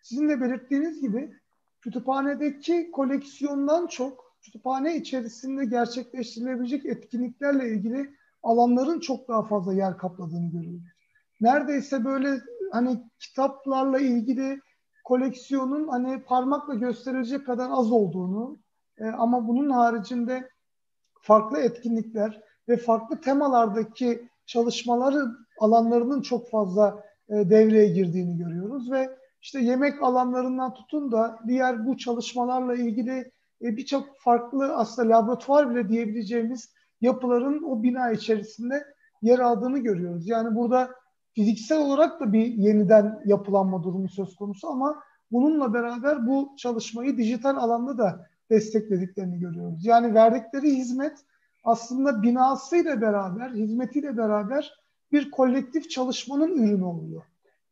sizin 0.03 0.29
de 0.29 0.41
belirttiğiniz 0.41 1.01
gibi 1.01 1.33
kütüphanedeki 1.81 2.91
koleksiyondan 2.91 3.87
çok 3.87 4.35
kütüphane 4.43 4.97
içerisinde 4.97 5.65
gerçekleştirilebilecek 5.65 6.87
etkinliklerle 6.87 7.69
ilgili 7.69 8.11
alanların 8.45 9.01
çok 9.01 9.29
daha 9.29 9.43
fazla 9.43 9.75
yer 9.75 9.99
kapladığını 9.99 10.51
görüyoruz. 10.51 10.83
Neredeyse 11.41 12.05
böyle 12.05 12.41
hani 12.73 13.03
kitaplarla 13.19 13.99
ilgili 13.99 14.61
koleksiyonun 15.05 15.89
hani 15.89 16.23
parmakla 16.23 16.75
gösterilecek 16.75 17.47
kadar 17.47 17.71
az 17.71 17.93
olduğunu 17.93 18.59
e, 18.99 19.05
ama 19.05 19.49
bunun 19.49 19.71
haricinde 19.71 20.49
farklı 21.21 21.59
etkinlikler 21.59 22.41
ve 22.69 22.77
farklı 22.77 23.21
temalardaki 23.21 24.29
çalışmaları 24.47 25.27
alanlarının 25.59 26.23
çok 26.23 26.51
fazla 26.51 27.03
e, 27.29 27.35
devreye 27.35 27.89
girdiğini 27.89 28.37
görüyoruz 28.37 28.91
ve 28.91 29.19
işte 29.43 29.61
yemek 29.61 30.03
alanlarından 30.03 30.75
tutun 30.75 31.13
da 31.13 31.39
diğer 31.47 31.87
bu 31.87 31.97
çalışmalarla 31.97 32.75
ilgili 32.75 33.33
e, 33.63 33.77
birçok 33.77 34.21
farklı 34.21 34.75
aslında 34.77 35.17
laboratuvar 35.17 35.71
bile 35.71 35.89
diyebileceğimiz 35.89 36.74
yapıların 37.05 37.63
o 37.63 37.83
bina 37.83 38.11
içerisinde 38.11 38.85
yer 39.23 39.39
aldığını 39.39 39.79
görüyoruz. 39.79 40.29
Yani 40.29 40.57
burada 40.57 40.91
fiziksel 41.35 41.79
olarak 41.79 42.21
da 42.21 42.33
bir 42.33 42.47
yeniden 42.47 43.23
yapılanma 43.25 43.83
durumu 43.83 44.09
söz 44.09 44.37
konusu 44.37 44.69
ama 44.69 45.03
bununla 45.33 45.75
beraber 45.75 46.27
bu 46.27 46.55
çalışmayı 46.59 47.17
dijital 47.19 47.57
alanda 47.57 47.99
da 47.99 48.27
desteklediklerini 48.51 49.39
görüyoruz. 49.39 49.87
Yani 49.87 50.15
verdikleri 50.15 50.77
hizmet 50.77 51.19
aslında 51.65 52.23
binasıyla 52.23 53.01
beraber, 53.01 53.51
hizmetiyle 53.51 54.17
beraber 54.17 54.75
bir 55.13 55.31
kolektif 55.31 55.91
çalışmanın 55.91 56.59
ürünü 56.59 56.85
oluyor. 56.85 57.23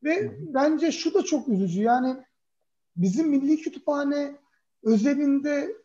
Ve 0.04 0.32
bence 0.54 0.92
şu 0.92 1.14
da 1.14 1.22
çok 1.22 1.48
üzücü. 1.48 1.82
Yani 1.82 2.16
bizim 2.96 3.28
Milli 3.28 3.56
Kütüphane 3.56 4.36
özelinde 4.82 5.76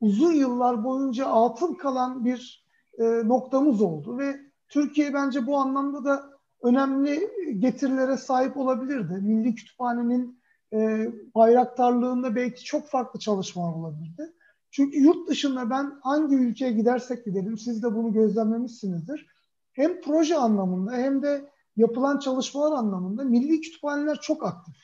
uzun 0.00 0.32
yıllar 0.32 0.84
boyunca 0.84 1.26
atıl 1.26 1.74
kalan 1.74 2.24
bir 2.24 2.65
e, 2.98 3.04
noktamız 3.28 3.82
oldu 3.82 4.18
ve 4.18 4.36
Türkiye 4.68 5.14
bence 5.14 5.46
bu 5.46 5.56
anlamda 5.56 6.04
da 6.04 6.30
önemli 6.62 7.30
getirilere 7.58 8.16
sahip 8.16 8.56
olabilirdi. 8.56 9.12
Milli 9.22 9.54
Kütüphane'nin 9.54 10.40
e, 10.72 11.10
bayraktarlığında 11.34 12.36
belki 12.36 12.64
çok 12.64 12.88
farklı 12.88 13.20
çalışmalar 13.20 13.72
olabilirdi. 13.72 14.32
Çünkü 14.70 14.98
yurt 14.98 15.28
dışında 15.28 15.70
ben 15.70 15.92
hangi 16.02 16.34
ülkeye 16.34 16.72
gidersek 16.72 17.24
gidelim, 17.24 17.58
siz 17.58 17.82
de 17.82 17.94
bunu 17.94 18.12
gözlemlemişsinizdir. 18.12 19.26
Hem 19.72 20.00
proje 20.00 20.36
anlamında 20.36 20.92
hem 20.92 21.22
de 21.22 21.50
yapılan 21.76 22.18
çalışmalar 22.18 22.76
anlamında 22.76 23.24
milli 23.24 23.60
kütüphaneler 23.60 24.20
çok 24.20 24.46
aktif. 24.46 24.74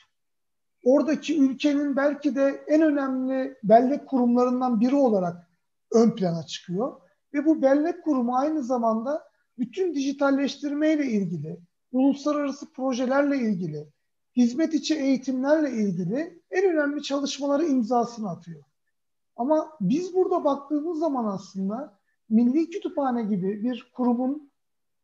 Oradaki 0.83 1.39
ülkenin 1.39 1.95
belki 1.95 2.35
de 2.35 2.63
en 2.67 2.81
önemli 2.81 3.57
bellek 3.63 4.07
kurumlarından 4.07 4.81
biri 4.81 4.95
olarak 4.95 5.47
ön 5.91 6.11
plana 6.15 6.43
çıkıyor. 6.43 7.02
Ve 7.33 7.45
bu 7.45 7.61
bellek 7.61 8.03
kurumu 8.03 8.35
aynı 8.35 8.63
zamanda 8.63 9.23
bütün 9.59 9.95
dijitalleştirmeyle 9.95 11.05
ilgili, 11.05 11.59
uluslararası 11.91 12.71
projelerle 12.71 13.37
ilgili, 13.37 13.87
hizmet 14.35 14.73
içi 14.73 14.95
eğitimlerle 14.95 15.71
ilgili 15.71 16.41
en 16.51 16.73
önemli 16.73 17.03
çalışmaları 17.03 17.65
imzasını 17.65 18.29
atıyor. 18.29 18.63
Ama 19.35 19.69
biz 19.81 20.15
burada 20.15 20.43
baktığımız 20.43 20.99
zaman 20.99 21.25
aslında 21.25 21.99
Milli 22.29 22.69
Kütüphane 22.69 23.23
gibi 23.23 23.63
bir 23.63 23.91
kurumun 23.93 24.51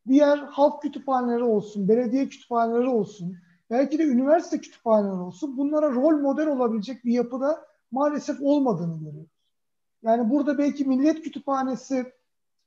diğer 0.08 0.38
halk 0.38 0.82
kütüphaneleri 0.82 1.44
olsun, 1.44 1.88
belediye 1.88 2.30
kütüphaneleri 2.30 2.88
olsun, 2.88 3.38
belki 3.70 4.00
de 4.00 4.04
üniversite 4.04 4.62
kütüphaneleri 4.62 5.20
olsun 5.20 5.58
bunlara 5.58 5.92
rol 5.92 6.20
model 6.22 6.48
olabilecek 6.48 7.06
bir 7.06 7.14
yapıda 7.14 7.66
maalesef 7.92 8.42
olmadığını 8.42 9.00
görüyoruz. 9.00 9.32
Yani 10.04 10.30
burada 10.30 10.58
belki 10.58 10.86
Millet 10.86 11.22
Kütüphanesi 11.22 12.14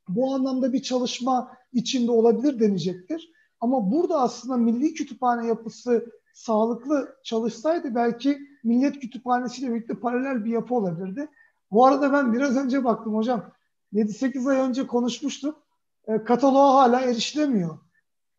bu 0.07 0.33
anlamda 0.33 0.73
bir 0.73 0.81
çalışma 0.81 1.57
içinde 1.73 2.11
olabilir 2.11 2.59
denecektir. 2.59 3.33
Ama 3.61 3.91
burada 3.91 4.21
aslında 4.21 4.57
milli 4.57 4.93
kütüphane 4.93 5.47
yapısı 5.47 6.05
sağlıklı 6.33 7.15
çalışsaydı 7.23 7.95
belki 7.95 8.37
Millet 8.63 8.99
Kütüphanesi 8.99 9.61
ile 9.61 9.73
birlikte 9.73 9.99
paralel 9.99 10.45
bir 10.45 10.51
yapı 10.51 10.75
olabilirdi. 10.75 11.27
Bu 11.71 11.85
arada 11.85 12.13
ben 12.13 12.33
biraz 12.33 12.57
önce 12.57 12.83
baktım 12.83 13.15
hocam. 13.15 13.51
7-8 13.93 14.49
ay 14.49 14.57
önce 14.57 14.87
konuşmuştuk. 14.87 15.63
E, 16.07 16.23
kataloğa 16.23 16.73
hala 16.75 17.01
erişilemiyor. 17.01 17.77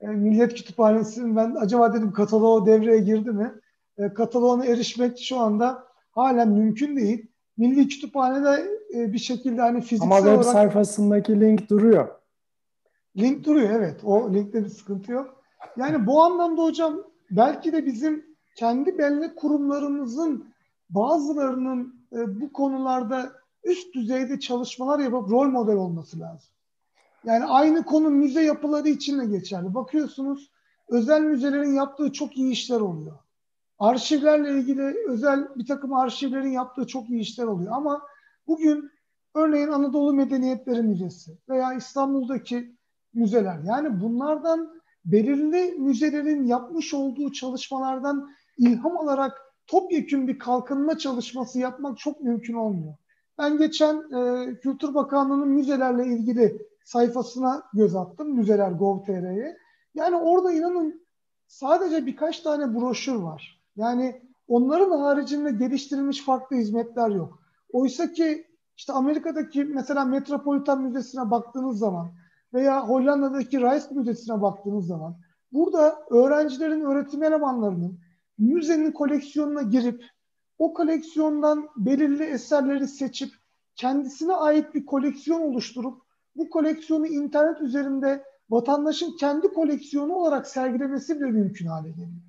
E, 0.01 0.07
Millet 0.07 0.55
Kütüphanesi'nin 0.55 1.37
ben 1.37 1.55
acaba 1.55 1.95
dedim 1.95 2.13
kataloğu 2.13 2.67
devreye 2.67 2.99
girdi 2.99 3.31
mi? 3.31 3.55
E, 3.99 4.15
kataloğuna 4.15 4.65
erişmek 4.65 5.19
şu 5.19 5.39
anda 5.39 5.85
hala 6.11 6.45
mümkün 6.45 6.97
değil. 6.97 7.27
Milli 7.57 7.89
Kütüphane'de 7.89 8.69
e, 8.95 9.13
bir 9.13 9.19
şekilde 9.19 9.61
hani 9.61 9.81
fiziksel 9.81 10.07
Ama 10.07 10.17
web 10.17 10.31
olarak... 10.31 10.45
sayfasındaki 10.45 11.41
link 11.41 11.71
duruyor. 11.71 12.09
Link 13.17 13.45
duruyor 13.45 13.71
evet. 13.71 14.01
O 14.05 14.35
linkte 14.35 14.65
bir 14.65 14.69
sıkıntı 14.69 15.13
yok. 15.13 15.45
Yani 15.77 16.07
bu 16.07 16.23
anlamda 16.23 16.63
hocam 16.63 17.03
belki 17.31 17.73
de 17.73 17.87
bizim 17.87 18.27
kendi 18.57 18.99
bellek 18.99 19.37
kurumlarımızın 19.37 20.55
bazılarının 20.91 21.95
e, 22.13 22.41
bu 22.41 22.53
konularda 22.53 23.33
üst 23.65 23.95
düzeyde 23.95 24.41
çalışmalar 24.41 24.99
yapıp 24.99 25.31
rol 25.31 25.47
model 25.47 25.77
olması 25.77 26.21
lazım. 26.21 26.51
Yani 27.25 27.45
aynı 27.45 27.85
konu 27.85 28.11
müze 28.11 28.43
yapıları 28.43 28.89
için 28.89 29.19
de 29.19 29.27
geçerli. 29.27 29.75
Bakıyorsunuz 29.75 30.51
özel 30.89 31.21
müzelerin 31.21 31.75
yaptığı 31.75 32.13
çok 32.13 32.37
iyi 32.37 32.53
işler 32.53 32.81
oluyor. 32.81 33.19
Arşivlerle 33.79 34.51
ilgili 34.51 34.95
özel 35.09 35.49
bir 35.57 35.67
takım 35.67 35.93
arşivlerin 35.93 36.53
yaptığı 36.53 36.87
çok 36.87 37.11
iyi 37.11 37.21
işler 37.21 37.45
oluyor. 37.45 37.73
Ama 37.73 38.03
bugün 38.47 38.91
örneğin 39.35 39.69
Anadolu 39.69 40.13
Medeniyetleri 40.13 40.83
Müzesi 40.83 41.39
veya 41.49 41.75
İstanbul'daki 41.75 42.77
müzeler 43.15 43.59
yani 43.65 44.01
bunlardan 44.01 44.83
belirli 45.05 45.73
müzelerin 45.79 46.45
yapmış 46.45 46.95
olduğu 46.95 47.33
çalışmalardan 47.33 48.31
ilham 48.59 48.99
alarak 48.99 49.33
topyekün 49.67 50.29
bir 50.29 50.39
kalkınma 50.39 50.99
çalışması 50.99 51.59
yapmak 51.59 51.99
çok 51.99 52.21
mümkün 52.21 52.55
olmuyor. 52.55 52.95
Ben 53.39 53.59
geçen 53.59 53.97
e, 53.97 54.51
Kültür 54.59 54.95
Bakanlığı'nın 54.95 55.49
müzelerle 55.49 56.07
ilgili 56.07 56.59
sayfasına 56.85 57.63
göz 57.75 57.97
attım. 57.97 58.35
Müzeler 58.35 58.71
Gov.tr'ye. 58.71 59.57
Yani 59.95 60.17
orada 60.17 60.53
inanın 60.53 61.07
sadece 61.47 62.07
birkaç 62.07 62.41
tane 62.41 62.75
broşür 62.75 63.15
var. 63.15 63.63
Yani 63.77 64.23
onların 64.49 64.91
haricinde 64.91 65.51
geliştirilmiş 65.51 66.25
farklı 66.25 66.57
hizmetler 66.57 67.11
yok. 67.11 67.44
Oysa 67.75 68.13
ki 68.13 68.47
işte 68.77 68.93
Amerika'daki 68.93 69.65
mesela 69.65 70.05
Metropolitan 70.05 70.83
Müzesi'ne 70.83 71.31
baktığınız 71.31 71.79
zaman 71.79 72.13
veya 72.53 72.89
Hollanda'daki 72.89 73.61
Rice 73.61 73.95
Müzesi'ne 73.95 74.43
baktığınız 74.43 74.87
zaman 74.87 75.17
burada 75.53 76.07
öğrencilerin, 76.11 76.81
öğretim 76.81 77.23
elemanlarının 77.23 77.99
müzenin 78.39 78.93
koleksiyonuna 78.93 79.63
girip 79.63 80.05
o 80.59 80.73
koleksiyondan 80.75 81.69
belirli 81.77 82.23
eserleri 82.23 82.89
seçip 82.89 83.31
kendisine 83.77 84.33
ait 84.33 84.75
bir 84.75 84.87
koleksiyon 84.87 85.41
oluşturup 85.41 86.03
bu 86.37 86.51
koleksiyonu 86.51 87.07
internet 87.07 87.61
üzerinde 87.61 88.25
vatandaşın 88.51 89.17
kendi 89.17 89.49
koleksiyonu 89.49 90.15
olarak 90.15 90.47
sergilemesi 90.47 91.21
bile 91.21 91.31
mümkün 91.31 91.67
hale 91.67 91.91
geliyor. 91.91 92.23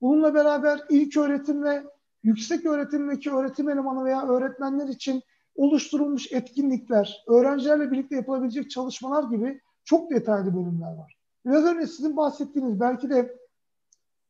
Bununla 0.00 0.34
beraber 0.34 0.80
ilk 0.90 1.16
öğretim 1.16 1.62
ve 1.62 1.82
yüksek 2.24 2.66
öğretimdeki 2.66 3.30
öğretim 3.30 3.68
elemanı 3.68 4.04
veya 4.04 4.28
öğretmenler 4.28 4.88
için 4.88 5.22
oluşturulmuş 5.54 6.32
etkinlikler, 6.32 7.24
öğrencilerle 7.28 7.90
birlikte 7.90 8.16
yapılabilecek 8.16 8.70
çalışmalar 8.70 9.30
gibi 9.30 9.60
çok 9.84 10.10
detaylı 10.10 10.54
bölümler 10.54 10.96
var. 10.96 11.18
Biraz 11.46 11.64
önce 11.64 11.86
sizin 11.86 12.16
bahsettiğiniz 12.16 12.80
belki 12.80 13.10
de 13.10 13.36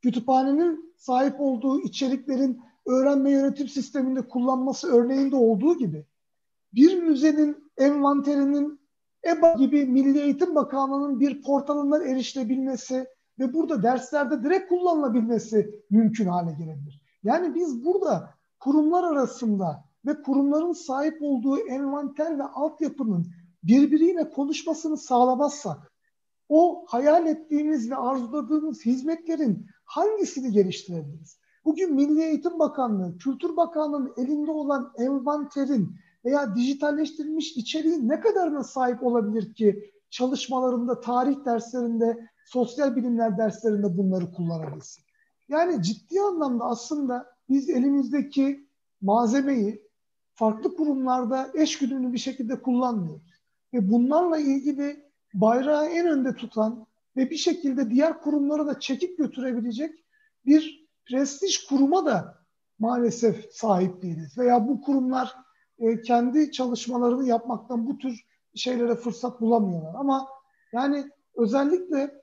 kütüphanenin 0.03 0.95
sahip 0.99 1.41
olduğu 1.41 1.81
içeriklerin 1.81 2.61
öğrenme 2.87 3.31
yönetim 3.31 3.69
sisteminde 3.69 4.23
kullanması 4.29 4.93
örneğinde 4.93 5.37
olduğu 5.37 5.79
gibi 5.79 6.07
bir 6.75 7.03
müzenin 7.03 7.73
envanterinin 7.79 8.81
EBA 9.27 9.53
gibi 9.53 9.87
Milli 9.87 10.21
Eğitim 10.21 10.55
Bakanlığı'nın 10.55 11.21
bir 11.21 11.43
portalından 11.43 12.09
erişilebilmesi 12.09 13.07
ve 13.39 13.55
burada 13.55 13.83
derslerde 13.83 14.43
direkt 14.43 14.69
kullanılabilmesi 14.69 15.81
mümkün 15.91 16.27
hale 16.27 16.53
gelebilir. 16.53 17.04
Yani 17.25 17.55
biz 17.55 17.85
burada 17.85 18.31
kurumlar 18.61 19.05
arasında 19.05 19.85
ve 20.07 20.23
kurumların 20.23 20.73
sahip 20.73 21.19
olduğu 21.21 21.59
envanter 21.59 22.39
ve 22.39 22.43
altyapının 22.43 23.27
birbiriyle 23.63 24.31
konuşmasını 24.31 24.97
sağlamazsak 24.97 25.93
o 26.49 26.85
hayal 26.89 27.27
ettiğimiz 27.27 27.91
ve 27.91 27.97
arzuladığımız 27.97 28.87
hizmetlerin 28.87 29.67
hangisini 29.85 30.53
geliştirebiliriz? 30.53 31.39
Bugün 31.65 31.95
Milli 31.95 32.23
Eğitim 32.23 32.59
Bakanlığı, 32.59 33.19
Kültür 33.19 33.57
Bakanlığı'nın 33.57 34.13
elinde 34.17 34.51
olan 34.51 34.93
envanterin 34.99 35.97
veya 36.25 36.57
dijitalleştirilmiş 36.57 37.57
içeriğin 37.57 38.09
ne 38.09 38.21
kadarına 38.21 38.65
sahip 38.65 39.03
olabilir 39.03 39.55
ki 39.55 39.93
çalışmalarında, 40.11 41.01
tarih 41.01 41.45
derslerinde, 41.45 42.29
sosyal 42.47 42.97
bilimler 42.97 43.39
derslerinde 43.39 43.99
bunları 43.99 44.33
kullanabilsin? 44.33 45.04
Yani 45.49 45.83
ciddi 45.83 46.21
anlamda 46.21 46.65
aslında 46.65 47.27
biz 47.49 47.71
elimizdeki 47.71 48.69
malzemeyi 49.01 49.89
farklı 50.35 50.77
kurumlarda 50.77 51.51
eşgüdümlü 51.55 52.13
bir 52.13 52.19
şekilde 52.19 52.63
kullanmıyoruz. 52.63 53.35
Ve 53.73 53.91
bunlarla 53.91 54.39
ilgili 54.39 55.05
bayrağı 55.35 55.87
en 55.87 56.07
önde 56.07 56.35
tutan 56.35 56.87
ve 57.17 57.31
bir 57.31 57.37
şekilde 57.37 57.91
diğer 57.91 58.21
kurumları 58.21 58.67
da 58.67 58.81
çekip 58.81 59.19
götürebilecek 59.19 60.05
bir 60.47 60.89
prestij 61.07 61.67
kuruma 61.67 62.07
da 62.07 62.45
maalesef 62.79 63.53
sahip 63.53 64.03
değiliz. 64.03 64.39
Veya 64.39 64.69
bu 64.69 64.81
kurumlar 64.81 65.37
e, 65.79 66.03
kendi 66.03 66.51
çalışmalarını 66.53 67.29
yapmaktan 67.29 67.87
bu 67.87 67.99
tür 67.99 68.25
şeylere 68.55 68.95
fırsat 68.95 69.41
bulamıyorlar. 69.41 69.95
Ama 69.95 70.29
yani 70.73 71.11
özellikle 71.37 72.23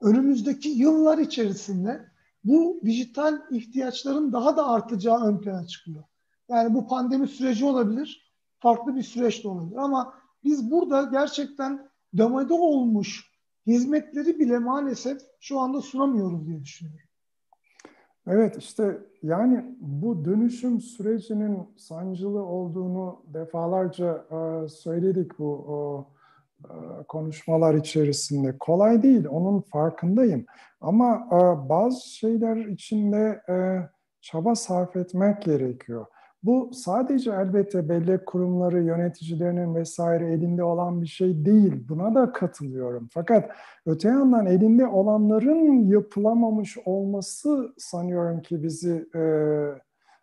önümüzdeki 0.00 0.68
yıllar 0.68 1.18
içerisinde 1.18 2.11
bu 2.44 2.80
dijital 2.84 3.38
ihtiyaçların 3.50 4.32
daha 4.32 4.56
da 4.56 4.66
artacağı 4.66 5.24
ön 5.24 5.38
plana 5.38 5.66
çıkıyor. 5.66 6.04
Yani 6.48 6.74
bu 6.74 6.86
pandemi 6.86 7.28
süreci 7.28 7.64
olabilir, 7.64 8.32
farklı 8.58 8.96
bir 8.96 9.02
süreç 9.02 9.44
de 9.44 9.48
olabilir. 9.48 9.76
Ama 9.76 10.14
biz 10.44 10.70
burada 10.70 11.02
gerçekten 11.02 11.88
damada 12.18 12.54
olmuş 12.54 13.32
hizmetleri 13.66 14.38
bile 14.38 14.58
maalesef 14.58 15.20
şu 15.40 15.60
anda 15.60 15.80
sunamıyoruz 15.80 16.46
diye 16.46 16.60
düşünüyorum. 16.60 17.08
Evet 18.26 18.56
işte 18.58 18.98
yani 19.22 19.76
bu 19.80 20.24
dönüşüm 20.24 20.80
sürecinin 20.80 21.68
sancılı 21.76 22.42
olduğunu 22.42 23.22
defalarca 23.26 24.26
e, 24.30 24.68
söyledik 24.68 25.38
bu 25.38 26.06
konuşmalar 27.08 27.74
içerisinde. 27.74 28.58
Kolay 28.58 29.02
değil, 29.02 29.26
onun 29.30 29.60
farkındayım. 29.60 30.46
Ama 30.80 31.28
bazı 31.68 32.08
şeyler 32.08 32.56
içinde 32.56 33.42
çaba 34.20 34.54
sarf 34.54 34.96
etmek 34.96 35.42
gerekiyor. 35.42 36.06
Bu 36.42 36.70
sadece 36.74 37.30
elbette 37.30 37.88
bellek 37.88 38.26
kurumları, 38.26 38.82
yöneticilerinin 38.82 39.74
vesaire 39.74 40.32
elinde 40.32 40.64
olan 40.64 41.02
bir 41.02 41.06
şey 41.06 41.44
değil. 41.44 41.88
Buna 41.88 42.14
da 42.14 42.32
katılıyorum. 42.32 43.08
Fakat 43.12 43.50
öte 43.86 44.08
yandan 44.08 44.46
elinde 44.46 44.86
olanların 44.86 45.86
yapılamamış 45.86 46.78
olması 46.84 47.74
sanıyorum 47.78 48.42
ki 48.42 48.62
bizi 48.62 49.08
e, 49.14 49.22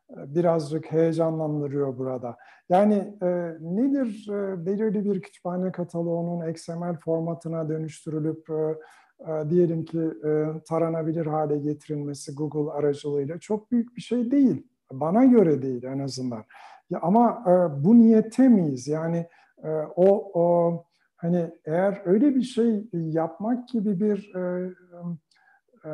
birazcık 0.10 0.92
heyecanlandırıyor 0.92 1.98
burada. 1.98 2.38
Yani 2.70 3.18
e, 3.22 3.28
nedir 3.62 4.30
e, 4.30 4.66
belirli 4.66 5.06
bir 5.06 5.22
kütüphane 5.22 5.72
kataloğunun 5.72 6.50
XML 6.50 6.98
formatına 7.06 7.70
dönüştürülüp 7.70 8.50
e, 8.50 8.76
e, 9.32 9.50
diyelim 9.50 9.86
ki 9.86 10.00
e, 10.00 10.46
taranabilir 10.68 11.26
hale 11.26 11.58
getirilmesi 11.58 12.36
Google 12.36 12.72
aracılığıyla 12.72 13.40
çok 13.40 13.72
büyük 13.72 13.96
bir 13.96 14.02
şey 14.02 14.32
değil. 14.32 14.68
Bana 14.92 15.26
göre 15.26 15.62
değil 15.62 15.84
en 15.84 16.00
azından. 16.00 16.44
Ya 16.90 17.00
ama 17.02 17.44
e, 17.48 17.84
bu 17.84 18.00
niyete 18.00 18.48
miyiz? 18.48 18.88
Yani 18.88 19.28
e, 19.64 19.70
o, 19.96 20.32
o 20.34 20.84
hani 21.16 21.52
eğer 21.66 22.02
öyle 22.06 22.36
bir 22.36 22.42
şey 22.42 22.90
yapmak 22.94 23.68
gibi 23.68 24.00
bir 24.00 24.36
e, 24.36 24.72
e, 25.86 25.90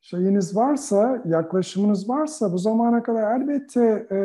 şeyiniz 0.00 0.56
varsa, 0.56 1.22
yaklaşımınız 1.24 2.08
varsa 2.08 2.52
bu 2.52 2.58
zamana 2.58 3.02
kadar 3.02 3.40
elbette 3.40 4.06
e, 4.10 4.16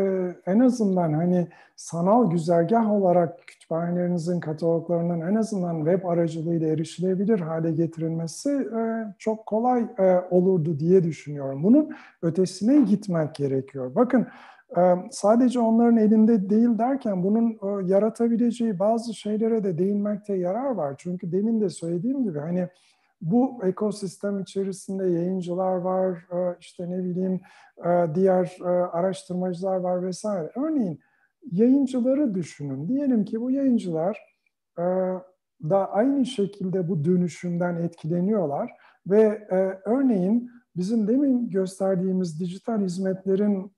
en 0.51 0.59
azından 0.59 1.13
hani 1.13 1.47
sanal 1.75 2.31
güzergah 2.31 2.91
olarak 2.91 3.47
kütüphanelerinizin 3.47 4.39
kataloglarının 4.39 5.21
en 5.21 5.35
azından 5.35 5.77
web 5.77 6.05
aracılığıyla 6.05 6.67
erişilebilir 6.67 7.39
hale 7.39 7.71
getirilmesi 7.71 8.49
e, 8.49 9.13
çok 9.19 9.45
kolay 9.45 9.85
e, 9.99 10.19
olurdu 10.31 10.79
diye 10.79 11.03
düşünüyorum. 11.03 11.63
Bunun 11.63 11.95
ötesine 12.21 12.81
gitmek 12.81 13.35
gerekiyor. 13.35 13.95
Bakın 13.95 14.27
e, 14.77 14.81
sadece 15.11 15.59
onların 15.59 15.97
elinde 15.97 16.49
değil 16.49 16.77
derken 16.77 17.23
bunun 17.23 17.51
e, 17.51 17.87
yaratabileceği 17.87 18.79
bazı 18.79 19.13
şeylere 19.13 19.63
de 19.63 19.77
değinmekte 19.77 20.35
yarar 20.35 20.69
var. 20.69 20.95
Çünkü 20.97 21.31
demin 21.31 21.61
de 21.61 21.69
söylediğim 21.69 22.23
gibi 22.23 22.39
hani 22.39 22.67
bu 23.25 23.59
ekosistem 23.63 24.39
içerisinde 24.39 25.05
yayıncılar 25.07 25.75
var, 25.75 26.11
e, 26.11 26.57
işte 26.59 26.89
ne 26.89 27.03
bileyim 27.03 27.41
e, 27.85 28.15
diğer 28.15 28.57
e, 28.61 28.67
araştırmacılar 28.67 29.75
var 29.75 30.03
vesaire. 30.03 30.51
Örneğin 30.55 30.99
yayıncıları 31.51 32.33
düşünün. 32.33 32.87
Diyelim 32.87 33.25
ki 33.25 33.41
bu 33.41 33.51
yayıncılar 33.51 34.35
da 35.63 35.91
aynı 35.91 36.25
şekilde 36.25 36.89
bu 36.89 37.05
dönüşümden 37.05 37.75
etkileniyorlar 37.75 38.71
ve 39.07 39.47
örneğin 39.85 40.51
bizim 40.75 41.07
demin 41.07 41.49
gösterdiğimiz 41.49 42.39
dijital 42.39 42.81
hizmetlerin 42.81 43.75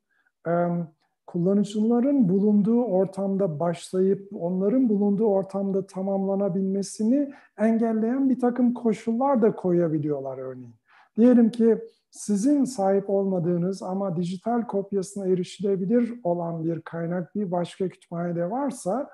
kullanıcıların 1.27 2.29
bulunduğu 2.29 2.83
ortamda 2.83 3.59
başlayıp 3.59 4.29
onların 4.39 4.89
bulunduğu 4.89 5.25
ortamda 5.25 5.87
tamamlanabilmesini 5.87 7.33
engelleyen 7.57 8.29
bir 8.29 8.39
takım 8.39 8.73
koşullar 8.73 9.41
da 9.41 9.55
koyabiliyorlar 9.55 10.37
örneğin. 10.37 10.75
Diyelim 11.17 11.51
ki 11.51 11.77
sizin 12.11 12.63
sahip 12.63 13.09
olmadığınız 13.09 13.83
ama 13.83 14.15
dijital 14.15 14.61
kopyasına 14.61 15.27
erişilebilir 15.27 16.19
olan 16.23 16.63
bir 16.63 16.81
kaynak 16.81 17.35
bir 17.35 17.51
başka 17.51 17.89
kütüphanede 17.89 18.51
varsa 18.51 19.09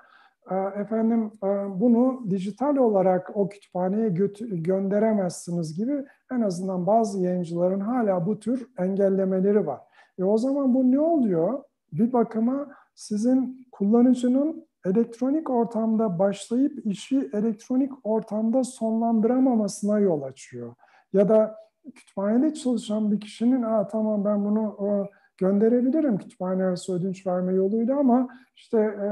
e, 0.50 0.54
efendim 0.54 1.32
e, 1.44 1.46
bunu 1.80 2.30
dijital 2.30 2.76
olarak 2.76 3.30
o 3.34 3.48
kütüphaneye 3.48 4.08
gönderemezsiniz 4.48 5.76
gibi 5.76 6.04
en 6.32 6.40
azından 6.40 6.86
bazı 6.86 7.20
yayıncıların 7.20 7.80
hala 7.80 8.26
bu 8.26 8.38
tür 8.38 8.68
engellemeleri 8.78 9.66
var. 9.66 9.80
E 10.18 10.24
o 10.24 10.38
zaman 10.38 10.74
bu 10.74 10.92
ne 10.92 11.00
oluyor? 11.00 11.62
Bir 11.98 12.12
bakıma 12.12 12.68
sizin 12.94 13.66
kullanıcının 13.72 14.66
elektronik 14.86 15.50
ortamda 15.50 16.18
başlayıp 16.18 16.86
işi 16.86 17.30
elektronik 17.32 17.92
ortamda 18.02 18.64
sonlandıramamasına 18.64 19.98
yol 19.98 20.22
açıyor. 20.22 20.74
Ya 21.12 21.28
da 21.28 21.56
kütüphanede 21.94 22.54
çalışan 22.54 23.12
bir 23.12 23.20
kişinin 23.20 23.62
Aa, 23.62 23.86
tamam 23.86 24.24
ben 24.24 24.44
bunu 24.44 24.68
o, 24.68 25.06
gönderebilirim 25.38 26.18
kütüphane 26.18 26.64
arası 26.64 26.94
ödünç 26.94 27.26
verme 27.26 27.54
yoluyla 27.54 27.98
ama 27.98 28.28
işte 28.56 28.78
e, 28.78 29.06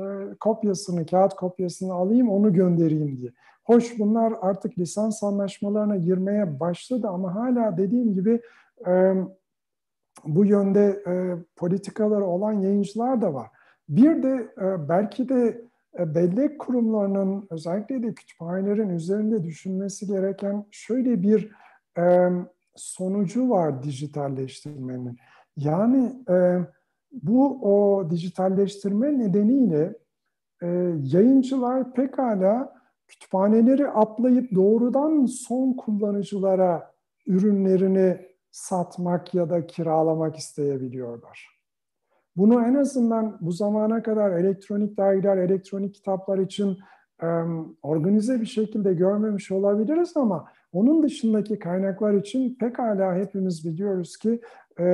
e, 0.00 0.34
kopyasını, 0.40 1.06
kağıt 1.06 1.34
kopyasını 1.34 1.92
alayım 1.92 2.30
onu 2.30 2.52
göndereyim 2.52 3.16
diye. 3.16 3.30
Hoş 3.64 3.98
bunlar 3.98 4.32
artık 4.40 4.78
lisans 4.78 5.22
anlaşmalarına 5.22 5.96
girmeye 5.96 6.60
başladı 6.60 7.08
ama 7.08 7.34
hala 7.34 7.76
dediğim 7.76 8.14
gibi 8.14 8.40
e, 8.86 9.14
bu 10.24 10.44
yönde 10.44 11.02
e, 11.06 11.12
politikaları 11.56 12.24
olan 12.24 12.52
yayıncılar 12.52 13.22
da 13.22 13.34
var. 13.34 13.48
Bir 13.88 14.22
de 14.22 14.48
e, 14.58 14.88
belki 14.88 15.28
de 15.28 15.64
e, 15.98 16.14
bellek 16.14 16.58
kurumlarının 16.58 17.46
özellikle 17.50 18.02
de 18.02 18.14
kütüphanelerin 18.14 18.88
üzerinde 18.88 19.44
düşünmesi 19.44 20.06
gereken 20.06 20.64
şöyle 20.70 21.22
bir 21.22 21.52
e, 21.98 22.28
sonucu 22.74 23.50
var 23.50 23.82
dijitalleştirmenin. 23.82 25.16
Yani 25.56 26.24
e, 26.30 26.58
bu 27.12 27.58
o 27.62 28.10
dijitalleştirme 28.10 29.18
nedeniyle 29.18 29.94
e, 30.62 30.66
yayıncılar 31.02 31.92
pekala 31.94 32.78
kütüphaneleri 33.08 33.88
atlayıp 33.88 34.54
doğrudan 34.54 35.26
son 35.26 35.72
kullanıcılara 35.72 36.92
ürünlerini 37.26 38.28
satmak 38.58 39.34
ya 39.34 39.50
da 39.50 39.66
kiralamak 39.66 40.36
isteyebiliyorlar. 40.36 41.58
Bunu 42.36 42.62
en 42.66 42.74
azından 42.74 43.38
bu 43.40 43.52
zamana 43.52 44.02
kadar 44.02 44.30
elektronik 44.30 44.98
dergiler, 44.98 45.36
elektronik 45.36 45.94
kitaplar 45.94 46.38
için 46.38 46.78
e, 47.22 47.26
organize 47.82 48.40
bir 48.40 48.46
şekilde 48.46 48.94
görmemiş 48.94 49.50
olabiliriz 49.52 50.16
ama 50.16 50.48
onun 50.72 51.02
dışındaki 51.02 51.58
kaynaklar 51.58 52.14
için 52.14 52.56
pekala 52.60 53.14
hepimiz 53.14 53.64
biliyoruz 53.64 54.16
ki 54.16 54.40
e, 54.80 54.84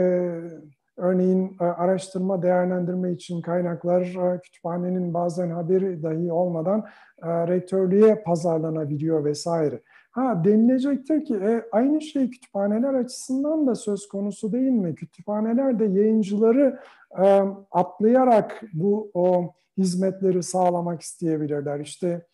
örneğin 0.97 1.57
e, 1.61 1.65
araştırma 1.65 2.43
değerlendirme 2.43 3.13
için 3.13 3.43
kaynaklar 3.43 4.03
e, 4.03 4.41
kütüphanenin 4.41 5.15
bazen 5.15 5.51
haberi 5.51 6.03
dahi 6.03 6.33
olmadan 6.33 6.85
e, 7.23 7.29
rektörlüğe 7.49 8.23
pazarlanabiliyor 8.23 9.25
vesaire. 9.25 9.81
Ha 10.15 10.45
denilecektir 10.45 11.25
ki 11.25 11.35
e, 11.35 11.65
aynı 11.73 12.01
şey 12.01 12.31
kütüphaneler 12.31 12.95
açısından 12.95 13.67
da 13.67 13.75
söz 13.75 14.09
konusu 14.09 14.53
değil 14.53 14.71
mi? 14.71 14.95
Kütüphaneler 14.95 15.79
de 15.79 15.85
yayıncıları 15.85 16.81
e, 17.19 17.43
atlayarak 17.71 18.63
bu 18.73 19.11
o 19.15 19.55
hizmetleri 19.79 20.43
sağlamak 20.43 21.01
isteyebilirler. 21.01 21.81
İşte 21.81 22.27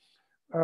e, 0.55 0.61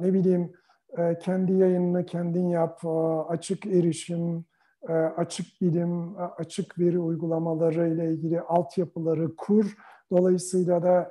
ne 0.00 0.12
bileyim 0.12 0.52
e, 0.98 1.18
kendi 1.18 1.52
yayınını 1.52 2.06
kendin 2.06 2.48
yap, 2.48 2.80
e, 2.84 2.88
açık 3.28 3.66
erişim, 3.66 4.44
e, 4.88 4.92
açık 4.92 5.46
bilim, 5.60 6.18
e, 6.18 6.22
açık 6.22 6.78
veri 6.78 6.98
uygulamaları 6.98 7.88
ile 7.88 8.12
ilgili 8.12 8.40
altyapıları 8.40 9.36
kur. 9.36 9.76
Dolayısıyla 10.10 10.82
da 10.82 11.08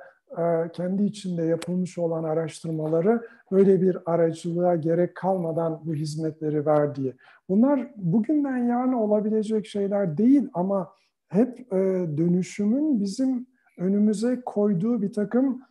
kendi 0.72 1.04
içinde 1.04 1.42
yapılmış 1.42 1.98
olan 1.98 2.24
araştırmaları 2.24 3.22
böyle 3.52 3.82
bir 3.82 3.98
aracılığa 4.06 4.76
gerek 4.76 5.14
kalmadan 5.14 5.80
bu 5.84 5.94
hizmetleri 5.94 6.66
ver 6.66 6.94
diye. 6.94 7.12
Bunlar 7.48 7.90
bugünden 7.96 8.56
yarına 8.56 9.02
olabilecek 9.02 9.66
şeyler 9.66 10.18
değil 10.18 10.48
ama 10.54 10.92
hep 11.28 11.72
e, 11.72 11.76
dönüşümün 12.16 13.00
bizim 13.00 13.46
önümüze 13.78 14.40
koyduğu 14.46 15.02
bir 15.02 15.12
takım 15.12 15.62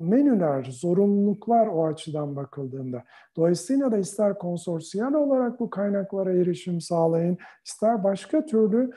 menüler, 0.00 0.64
zorunluluklar 0.70 1.66
o 1.66 1.86
açıdan 1.86 2.36
bakıldığında. 2.36 3.04
Dolayısıyla 3.36 3.92
da 3.92 3.98
ister 3.98 4.38
konsorsiyel 4.38 5.14
olarak 5.14 5.60
bu 5.60 5.70
kaynaklara 5.70 6.32
erişim 6.32 6.80
sağlayın, 6.80 7.38
ister 7.64 8.04
başka 8.04 8.46
türlü 8.46 8.90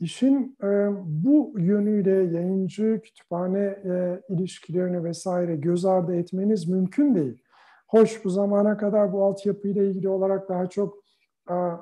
işin 0.00 0.56
e, 0.62 0.88
bu 1.04 1.54
yönüyle 1.58 2.10
yayıncı, 2.10 3.00
kütüphane 3.04 3.60
e, 3.60 4.20
ilişkilerini 4.28 5.04
vesaire 5.04 5.56
göz 5.56 5.84
ardı 5.84 6.14
etmeniz 6.14 6.68
mümkün 6.68 7.14
değil. 7.14 7.42
Hoş 7.88 8.24
bu 8.24 8.30
zamana 8.30 8.76
kadar 8.76 9.12
bu 9.12 9.24
altyapıyla 9.24 9.82
ilgili 9.82 10.08
olarak 10.08 10.48
daha 10.48 10.66
çok 10.68 10.94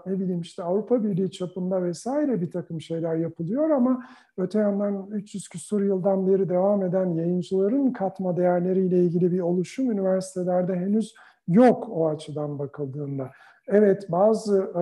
ne 0.07 0.21
bileyim 0.21 0.41
işte 0.41 0.63
Avrupa 0.63 1.05
Birliği 1.05 1.31
çapında 1.31 1.83
vesaire 1.83 2.41
bir 2.41 2.51
takım 2.51 2.81
şeyler 2.81 3.17
yapılıyor 3.17 3.71
ama 3.71 4.05
öte 4.37 4.59
yandan 4.59 5.07
300 5.11 5.49
küsur 5.49 5.83
yıldan 5.83 6.27
beri 6.27 6.49
devam 6.49 6.83
eden 6.83 7.07
yayıncıların 7.07 7.93
katma 7.93 8.37
değerleriyle 8.37 9.05
ilgili 9.05 9.33
bir 9.33 9.41
oluşum 9.41 9.91
üniversitelerde 9.91 10.75
henüz 10.75 11.15
yok 11.49 11.89
o 11.91 12.09
açıdan 12.09 12.59
bakıldığında. 12.59 13.31
Evet 13.69 14.07
bazı 14.11 14.73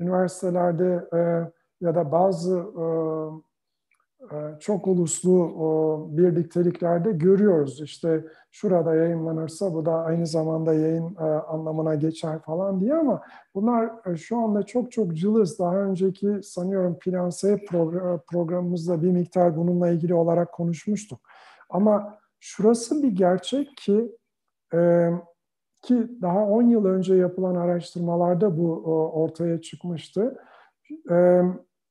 üniversitelerde 0.00 1.04
ya 1.80 1.94
da 1.94 2.12
bazı 2.12 2.64
çok 4.60 4.88
uluslu 4.88 6.08
birlikteliklerde 6.10 7.12
görüyoruz. 7.12 7.80
İşte 7.80 8.24
şurada 8.50 8.94
yayınlanırsa 8.94 9.74
bu 9.74 9.86
da 9.86 9.94
aynı 9.94 10.26
zamanda 10.26 10.74
yayın 10.74 11.16
e, 11.16 11.24
anlamına 11.24 11.94
geçer 11.94 12.38
falan 12.38 12.80
diye 12.80 12.94
ama 12.94 13.22
bunlar 13.54 13.90
e, 14.06 14.16
şu 14.16 14.36
anda 14.36 14.62
çok 14.62 14.92
çok 14.92 15.16
cılız. 15.16 15.58
Daha 15.58 15.76
önceki 15.76 16.40
sanıyorum 16.42 16.96
Finanse 17.00 17.64
programımızda 18.30 19.02
bir 19.02 19.10
miktar 19.10 19.56
bununla 19.56 19.88
ilgili 19.88 20.14
olarak 20.14 20.52
konuşmuştuk. 20.52 21.20
Ama 21.70 22.18
şurası 22.40 23.02
bir 23.02 23.16
gerçek 23.16 23.76
ki 23.76 24.16
ki 25.82 26.08
daha 26.22 26.46
10 26.46 26.62
yıl 26.62 26.84
önce 26.84 27.14
yapılan 27.14 27.54
araştırmalarda 27.54 28.58
bu 28.58 28.74
ortaya 29.14 29.60
çıkmıştı. 29.60 30.38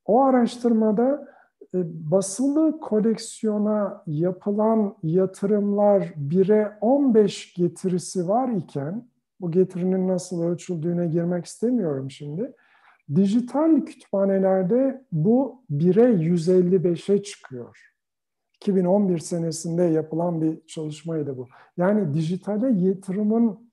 O 0.05 0.21
araştırmada 0.23 1.13
e, 1.13 1.40
basılı 1.74 2.80
koleksiyona 2.80 4.03
yapılan 4.07 4.95
yatırımlar 5.03 6.01
1'e 6.01 6.78
15 6.82 7.53
getirisi 7.53 8.28
var 8.28 8.49
iken, 8.49 9.07
bu 9.41 9.51
getirinin 9.51 10.07
nasıl 10.07 10.43
ölçüldüğüne 10.43 11.07
girmek 11.07 11.45
istemiyorum 11.45 12.11
şimdi. 12.11 12.53
Dijital 13.15 13.86
kütüphanelerde 13.86 15.05
bu 15.11 15.63
1'e 15.72 16.26
155'e 16.26 17.24
çıkıyor. 17.24 17.93
2011 18.55 19.19
senesinde 19.19 19.84
yapılan 19.84 20.41
bir 20.41 20.65
çalışmaydı 20.67 21.38
bu. 21.38 21.47
Yani 21.78 22.13
dijitale 22.13 22.88
yatırımın 22.88 23.72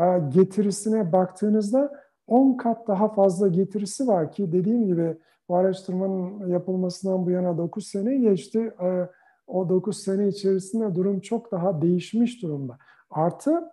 e, 0.00 0.04
getirisine 0.28 1.12
baktığınızda 1.12 1.92
10 2.26 2.56
kat 2.56 2.88
daha 2.88 3.08
fazla 3.14 3.48
getirisi 3.48 4.06
var 4.06 4.32
ki 4.32 4.52
dediğim 4.52 4.86
gibi 4.86 5.16
bu 5.50 5.56
araştırmanın 5.56 6.48
yapılmasından 6.48 7.26
bu 7.26 7.30
yana 7.30 7.58
9 7.58 7.86
sene 7.86 8.16
geçti. 8.16 8.72
Ee, 8.82 9.08
o 9.46 9.68
9 9.68 10.02
sene 10.02 10.28
içerisinde 10.28 10.94
durum 10.94 11.20
çok 11.20 11.52
daha 11.52 11.82
değişmiş 11.82 12.42
durumda. 12.42 12.78
Artı 13.10 13.70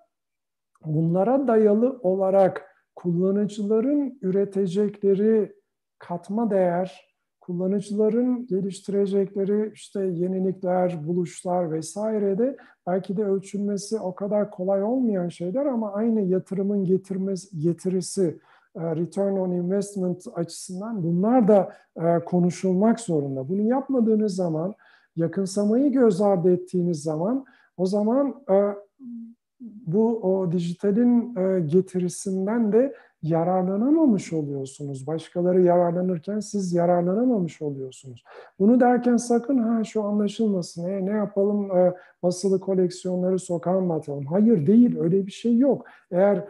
bunlara 0.86 1.48
dayalı 1.48 2.00
olarak 2.02 2.76
kullanıcıların 2.96 4.20
üretecekleri 4.22 5.56
katma 6.00 6.52
değer, 6.52 7.16
kullanıcıların 7.42 8.48
geliştirecekleri 8.48 9.72
işte 9.74 10.06
yenilikler, 10.06 11.08
buluşlar 11.08 11.72
vesaire 11.72 12.38
de 12.38 12.58
belki 12.88 13.18
de 13.18 13.24
ölçülmesi 13.24 14.00
o 14.00 14.16
kadar 14.16 14.52
kolay 14.52 14.84
olmayan 14.84 15.28
şeyler 15.28 15.66
ama 15.66 15.94
aynı 15.94 16.22
yatırımın 16.22 16.86
getirmesi, 16.86 17.60
getirisi, 17.60 18.40
return 18.78 19.38
on 19.38 19.52
investment 19.52 20.28
açısından 20.36 21.04
bunlar 21.04 21.48
da 21.48 21.70
e, 22.02 22.20
konuşulmak 22.26 23.00
zorunda. 23.00 23.50
Bunu 23.50 23.62
yapmadığınız 23.62 24.36
zaman, 24.36 24.76
yakınsamayı 25.16 25.92
göz 25.92 26.22
ardı 26.22 26.52
ettiğiniz 26.54 27.04
zaman 27.04 27.46
o 27.78 27.86
zaman 27.86 28.36
e, 28.50 28.56
bu 29.60 30.20
o 30.20 30.52
dijitalin 30.52 31.36
getirisinden 31.68 32.72
de 32.72 32.94
yararlanamamış 33.22 34.34
oluyorsunuz. 34.34 35.08
Başkaları 35.08 35.62
yararlanırken 35.62 36.40
siz 36.40 36.74
yararlanamamış 36.74 37.62
oluyorsunuz. 37.62 38.24
Bunu 38.60 38.80
derken 38.80 39.18
sakın 39.18 39.58
ha 39.58 39.84
şu 39.84 40.04
anlaşılmasın. 40.04 40.90
E, 40.90 41.06
ne 41.06 41.12
yapalım 41.12 41.78
e, 41.78 41.94
basılı 42.24 42.60
koleksiyonları 42.60 43.40
sokağa 43.40 43.80
mı 43.80 43.94
atalım? 43.94 44.26
Hayır 44.26 44.68
değil 44.68 45.00
öyle 45.00 45.26
bir 45.26 45.32
şey 45.32 45.58
yok. 45.58 45.86
Eğer 46.12 46.38
e, 46.38 46.44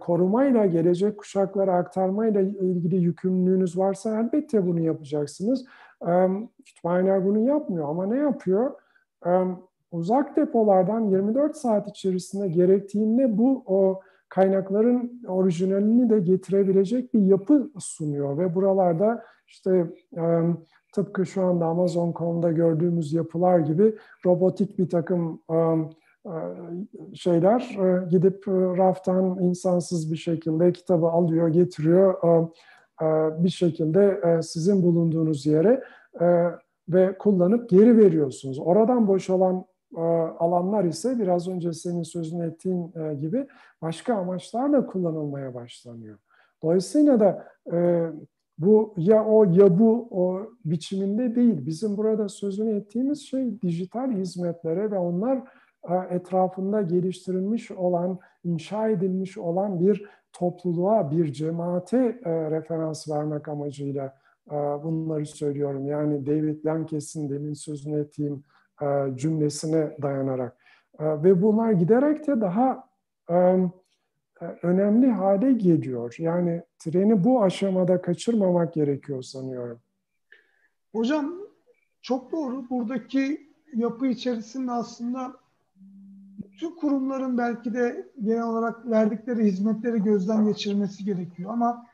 korumayla, 0.00 0.66
gelecek 0.66 1.18
kuşaklara 1.18 1.74
aktarmayla 1.74 2.40
ilgili 2.40 2.96
yükümlülüğünüz 2.96 3.78
varsa 3.78 4.20
elbette 4.20 4.66
bunu 4.66 4.80
yapacaksınız. 4.80 5.66
E, 6.08 6.28
kütüphaneler 6.64 7.24
bunu 7.24 7.38
yapmıyor 7.38 7.88
ama 7.88 8.06
ne 8.06 8.18
yapıyor? 8.18 8.70
E, 9.26 9.30
uzak 9.90 10.36
depolardan 10.36 11.00
24 11.00 11.56
saat 11.56 11.88
içerisinde 11.88 12.48
gerektiğinde 12.48 13.38
bu 13.38 13.62
o 13.66 14.00
kaynakların 14.28 15.22
orijinalini 15.28 16.10
de 16.10 16.20
getirebilecek 16.20 17.14
bir 17.14 17.20
yapı 17.20 17.70
sunuyor 17.78 18.38
ve 18.38 18.54
buralarda 18.54 19.24
işte 19.46 19.86
tıpkı 20.94 21.26
şu 21.26 21.42
anda 21.42 21.66
Amazon.com'da 21.66 22.52
gördüğümüz 22.52 23.12
yapılar 23.12 23.58
gibi 23.58 23.94
robotik 24.26 24.78
bir 24.78 24.88
takım 24.88 25.42
e, 25.50 25.56
şeyler 27.14 27.60
e, 27.60 28.08
gidip 28.08 28.48
e, 28.48 28.52
raftan 28.52 29.38
insansız 29.42 30.12
bir 30.12 30.16
şekilde 30.16 30.72
kitabı 30.72 31.06
alıyor, 31.06 31.48
getiriyor 31.48 32.14
bir 33.44 33.48
şekilde 33.48 34.20
sizin 34.42 34.82
bulunduğunuz 34.82 35.46
yere 35.46 35.82
ve 36.88 37.18
kullanıp 37.18 37.70
geri 37.70 37.96
veriyorsunuz. 37.96 38.58
Oradan 38.58 39.08
boşalan 39.08 39.64
alanlar 40.38 40.84
ise 40.84 41.18
biraz 41.18 41.48
önce 41.48 41.72
senin 41.72 42.02
sözünü 42.02 42.46
ettiğin 42.46 42.92
gibi 43.20 43.46
başka 43.82 44.14
amaçlarla 44.14 44.86
kullanılmaya 44.86 45.54
başlanıyor. 45.54 46.18
Dolayısıyla 46.62 47.20
da 47.20 47.44
bu 48.58 48.94
ya 48.96 49.24
o 49.24 49.44
ya 49.44 49.78
bu 49.78 50.08
o 50.10 50.50
biçiminde 50.64 51.34
değil. 51.34 51.66
Bizim 51.66 51.96
burada 51.96 52.28
sözünü 52.28 52.76
ettiğimiz 52.76 53.22
şey 53.22 53.62
dijital 53.62 54.10
hizmetlere 54.10 54.90
ve 54.90 54.98
onlar 54.98 55.42
etrafında 56.10 56.82
geliştirilmiş 56.82 57.70
olan, 57.70 58.18
inşa 58.44 58.88
edilmiş 58.88 59.38
olan 59.38 59.80
bir 59.80 60.08
topluluğa, 60.32 61.10
bir 61.10 61.32
cemaate 61.32 62.20
e, 62.24 62.50
referans 62.50 63.08
vermek 63.08 63.48
amacıyla 63.48 64.14
e, 64.50 64.54
bunları 64.54 65.26
söylüyorum. 65.26 65.86
Yani 65.86 66.26
David 66.26 66.64
Lankes'in 66.64 67.30
demin 67.30 67.54
sözünü 67.54 68.00
ettiğim 68.00 68.44
e, 68.82 68.86
cümlesine 69.14 69.96
dayanarak. 70.02 70.56
Ve 71.00 71.42
bunlar 71.42 71.72
giderek 71.72 72.26
de 72.26 72.40
daha 72.40 72.88
önemli 74.62 75.06
hale 75.10 75.52
geliyor. 75.52 76.16
Yani 76.18 76.62
treni 76.78 77.24
bu 77.24 77.42
aşamada 77.42 78.02
kaçırmamak 78.02 78.74
gerekiyor 78.74 79.22
sanıyorum. 79.22 79.80
Hocam 80.92 81.34
çok 82.02 82.32
doğru. 82.32 82.70
Buradaki 82.70 83.50
yapı 83.74 84.06
içerisinde 84.06 84.72
aslında 84.72 85.34
tüm 86.58 86.76
kurumların 86.76 87.38
belki 87.38 87.74
de 87.74 88.08
genel 88.24 88.42
olarak 88.42 88.90
verdikleri 88.90 89.44
hizmetleri 89.44 90.02
gözden 90.02 90.46
geçirmesi 90.46 91.04
gerekiyor. 91.04 91.52
Ama 91.52 91.86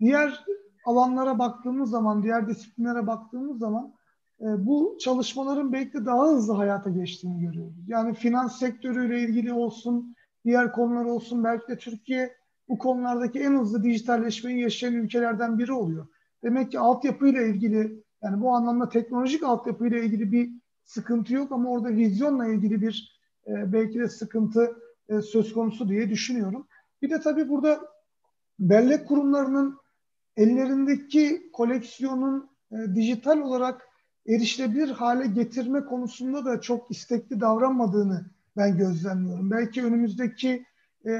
diğer 0.00 0.44
alanlara 0.86 1.38
baktığımız 1.38 1.90
zaman, 1.90 2.22
diğer 2.22 2.48
disiplinlere 2.48 3.06
baktığımız 3.06 3.58
zaman 3.58 3.92
e, 4.40 4.66
bu 4.66 4.96
çalışmaların 5.00 5.72
belki 5.72 5.92
de 5.92 6.06
daha 6.06 6.28
hızlı 6.28 6.52
hayata 6.52 6.90
geçtiğini 6.90 7.40
görüyoruz. 7.40 7.88
Yani 7.88 8.14
finans 8.14 8.58
sektörüyle 8.58 9.20
ilgili 9.20 9.52
olsun, 9.52 10.16
diğer 10.44 10.72
konular 10.72 11.04
olsun 11.04 11.44
belki 11.44 11.68
de 11.68 11.78
Türkiye 11.78 12.36
bu 12.68 12.78
konulardaki 12.78 13.40
en 13.40 13.58
hızlı 13.58 13.82
dijitalleşmeyi 13.82 14.60
yaşayan 14.60 14.94
ülkelerden 14.94 15.58
biri 15.58 15.72
oluyor. 15.72 16.06
Demek 16.42 16.70
ki 16.70 16.78
altyapıyla 16.78 17.42
ilgili 17.42 18.02
yani 18.22 18.40
bu 18.40 18.54
anlamda 18.54 18.88
teknolojik 18.88 19.42
altyapıyla 19.42 19.98
ilgili 19.98 20.32
bir 20.32 20.50
sıkıntı 20.84 21.34
yok 21.34 21.52
ama 21.52 21.70
orada 21.70 21.88
vizyonla 21.88 22.46
ilgili 22.46 22.80
bir 22.80 23.15
e, 23.46 23.72
belki 23.72 23.98
de 23.98 24.08
sıkıntı 24.08 24.76
e, 25.08 25.20
söz 25.20 25.52
konusu 25.52 25.88
diye 25.88 26.10
düşünüyorum. 26.10 26.66
Bir 27.02 27.10
de 27.10 27.20
tabii 27.20 27.48
burada 27.48 27.80
bellek 28.58 29.08
kurumlarının 29.08 29.76
ellerindeki 30.36 31.50
koleksiyonun 31.52 32.50
e, 32.72 32.94
dijital 32.94 33.38
olarak 33.40 33.88
erişilebilir 34.28 34.88
hale 34.88 35.26
getirme 35.26 35.84
konusunda 35.84 36.44
da 36.44 36.60
çok 36.60 36.90
istekli 36.90 37.40
davranmadığını 37.40 38.26
ben 38.56 38.78
gözlemliyorum. 38.78 39.50
Belki 39.50 39.84
önümüzdeki 39.84 40.66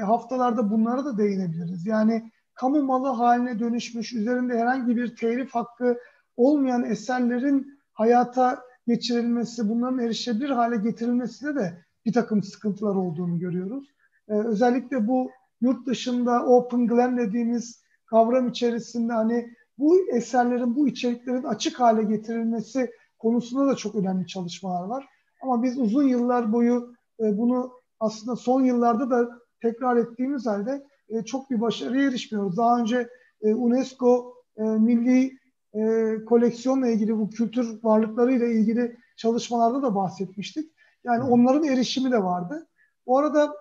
haftalarda 0.01 0.71
bunlara 0.71 1.05
da 1.05 1.17
değinebiliriz. 1.17 1.85
Yani 1.85 2.31
kamu 2.53 2.83
malı 2.83 3.07
haline 3.07 3.59
dönüşmüş, 3.59 4.13
üzerinde 4.13 4.59
herhangi 4.59 4.97
bir 4.97 5.15
telif 5.15 5.55
hakkı 5.55 5.97
olmayan 6.37 6.83
eserlerin 6.83 7.79
hayata 7.93 8.63
geçirilmesi, 8.87 9.69
bunların 9.69 9.99
erişebilir 9.99 10.49
hale 10.49 10.77
getirilmesine 10.77 11.55
de 11.55 11.86
bir 12.07 12.13
takım 12.13 12.43
sıkıntılar 12.43 12.95
olduğunu 12.95 13.39
görüyoruz. 13.39 13.93
Ee, 14.29 14.33
özellikle 14.33 15.07
bu 15.07 15.31
yurt 15.61 15.87
dışında 15.87 16.45
Open 16.45 16.87
Glen 16.87 17.17
dediğimiz 17.17 17.81
kavram 18.05 18.47
içerisinde 18.47 19.13
hani 19.13 19.49
bu 19.77 20.09
eserlerin, 20.11 20.75
bu 20.75 20.87
içeriklerin 20.87 21.43
açık 21.43 21.79
hale 21.79 22.03
getirilmesi 22.03 22.91
konusunda 23.19 23.67
da 23.67 23.75
çok 23.75 23.95
önemli 23.95 24.27
çalışmalar 24.27 24.87
var. 24.87 25.05
Ama 25.41 25.63
biz 25.63 25.79
uzun 25.79 26.03
yıllar 26.03 26.53
boyu 26.53 26.93
e, 27.19 27.37
bunu 27.37 27.71
aslında 27.99 28.35
son 28.35 28.61
yıllarda 28.61 29.09
da 29.09 29.29
tekrar 29.61 29.97
ettiğimiz 29.97 30.45
halde 30.45 30.83
e, 31.09 31.21
çok 31.21 31.49
bir 31.49 31.61
başarıya 31.61 32.07
erişmiyoruz. 32.07 32.57
Daha 32.57 32.79
önce 32.79 33.09
e, 33.41 33.53
UNESCO 33.53 34.33
e, 34.57 34.63
milli 34.63 35.37
e, 35.73 36.15
koleksiyonla 36.25 36.87
ilgili 36.87 37.17
bu 37.17 37.29
kültür 37.29 37.79
varlıklarıyla 37.83 38.47
ilgili 38.47 38.97
çalışmalarda 39.17 39.81
da 39.81 39.95
bahsetmiştik. 39.95 40.71
Yani 41.07 41.23
onların 41.23 41.63
erişimi 41.63 42.11
de 42.11 42.23
vardı. 42.23 42.67
Bu 43.05 43.19
arada 43.19 43.55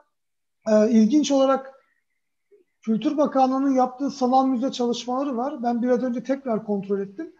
e, 0.69 0.91
ilginç 0.91 1.31
olarak 1.33 1.73
Kültür 2.81 3.17
Bakanlığı'nın 3.17 3.75
yaptığı 3.75 4.11
sanal 4.11 4.47
müze 4.47 4.73
çalışmaları 4.73 5.37
var. 5.37 5.63
Ben 5.63 5.83
biraz 5.83 6.03
önce 6.03 6.23
tekrar 6.23 6.65
kontrol 6.65 7.01
ettim. 7.01 7.33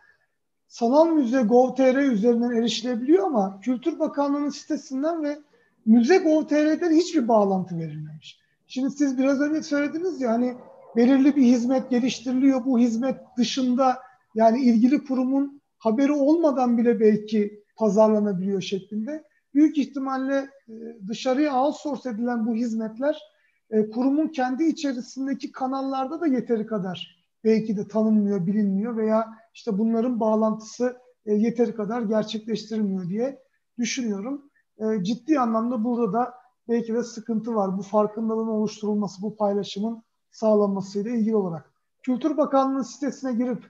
sanal 0.69 1.07
müze 1.07 1.43
gov.tr 1.43 1.97
üzerinden 1.97 2.51
erişilebiliyor 2.51 3.25
ama 3.25 3.61
Kültür 3.61 3.99
Bakanlığı'nın 3.99 4.51
sitesinden 4.51 5.23
ve 5.23 5.39
müze 5.87 6.19
gov.tr'den 6.19 6.91
hiçbir 6.91 7.29
bağlantı 7.29 7.79
verilmemiş. 7.79 8.41
Şimdi 8.67 8.91
siz 8.91 9.19
biraz 9.19 9.41
önce 9.41 9.63
söylediniz 9.63 10.21
ya 10.21 10.33
hani 10.33 10.57
belirli 10.97 11.37
bir 11.37 11.43
hizmet 11.43 11.91
geliştiriliyor. 11.91 12.65
Bu 12.65 12.79
hizmet 12.79 13.17
dışında 13.37 13.99
yani 14.35 14.61
ilgili 14.61 15.05
kurumun 15.05 15.61
haberi 15.79 16.13
olmadan 16.13 16.79
bile 16.79 17.01
belki 17.01 17.63
pazarlanabiliyor 17.77 18.61
şeklinde. 18.61 19.25
Büyük 19.57 19.79
ihtimalle 19.79 20.51
e, 20.69 20.75
dışarıya 21.09 21.63
outsource 21.63 22.11
edilen 22.11 22.47
bu 22.47 22.55
hizmetler 22.55 23.23
e, 23.71 23.91
kurumun 23.91 24.29
kendi 24.29 24.65
içerisindeki 24.65 25.53
kanallarda 25.53 26.21
da 26.21 26.27
yeteri 26.27 26.67
kadar 26.67 27.27
belki 27.45 27.77
de 27.77 27.89
tanınmıyor, 27.89 28.47
bilinmiyor 28.47 28.97
veya 28.97 29.39
işte 29.55 29.79
bunların 29.79 30.21
bağlantısı 30.21 30.97
e, 31.27 31.35
yeteri 31.35 31.75
kadar 31.75 32.03
gerçekleştirilmiyor 32.03 33.09
diye 33.09 33.43
düşünüyorum. 33.79 34.51
Ciddi 35.03 35.41
anlamda 35.41 35.85
burada 35.85 36.13
da 36.13 36.35
belki 36.69 36.95
de 36.95 37.03
sıkıntı 37.03 37.55
var. 37.55 37.79
Bu 37.79 37.83
farkındalığın 37.83 38.49
oluşturulması, 38.49 39.23
bu 39.23 39.37
paylaşımın 39.37 40.03
sağlanmasıyla 40.31 41.11
ilgili 41.11 41.37
olarak. 41.37 41.73
Kültür 42.03 42.37
Bakanlığı 42.37 42.85
sitesine 42.85 43.33
girip 43.33 43.65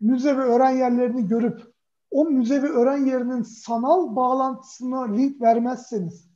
müze 0.00 0.36
ve 0.36 0.42
öğren 0.42 0.76
yerlerini 0.76 1.28
görüp 1.28 1.69
o 2.10 2.24
müze 2.24 2.62
ve 2.62 2.68
öğren 2.68 3.06
yerinin 3.06 3.42
sanal 3.42 4.16
bağlantısına 4.16 5.12
link 5.12 5.40
vermezseniz 5.40 6.30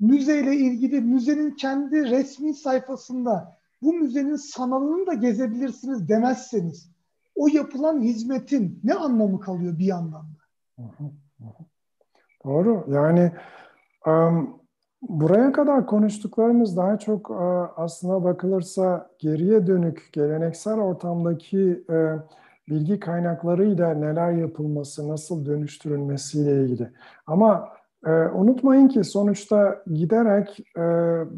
müzeyle 0.00 0.56
ilgili 0.56 1.00
müzenin 1.00 1.50
kendi 1.50 2.10
resmi 2.10 2.54
sayfasında 2.54 3.56
bu 3.82 3.92
müzenin 3.92 4.36
sanalını 4.36 5.06
da 5.06 5.14
gezebilirsiniz 5.14 6.08
demezseniz 6.08 6.90
o 7.34 7.46
yapılan 7.46 8.00
hizmetin 8.00 8.80
ne 8.84 8.94
anlamı 8.94 9.40
kalıyor 9.40 9.78
bir 9.78 9.84
yandan 9.84 10.22
da? 10.22 10.46
Doğru. 12.44 12.84
Yani 12.88 13.32
um, 14.06 14.60
buraya 15.02 15.52
kadar 15.52 15.86
konuştuklarımız 15.86 16.76
daha 16.76 16.98
çok 16.98 17.30
uh, 17.30 17.68
aslına 17.76 18.24
bakılırsa 18.24 19.10
geriye 19.18 19.66
dönük 19.66 20.08
geleneksel 20.12 20.74
ortamdaki 20.74 21.84
uh, 21.88 22.20
bilgi 22.68 23.00
kaynaklarıyla 23.00 23.94
neler 23.94 24.32
yapılması, 24.32 25.08
nasıl 25.08 25.46
dönüştürülmesiyle 25.46 26.62
ilgili. 26.62 26.90
Ama 27.26 27.68
e, 28.06 28.10
unutmayın 28.10 28.88
ki 28.88 29.04
sonuçta 29.04 29.82
giderek 29.94 30.60
e, 30.76 30.82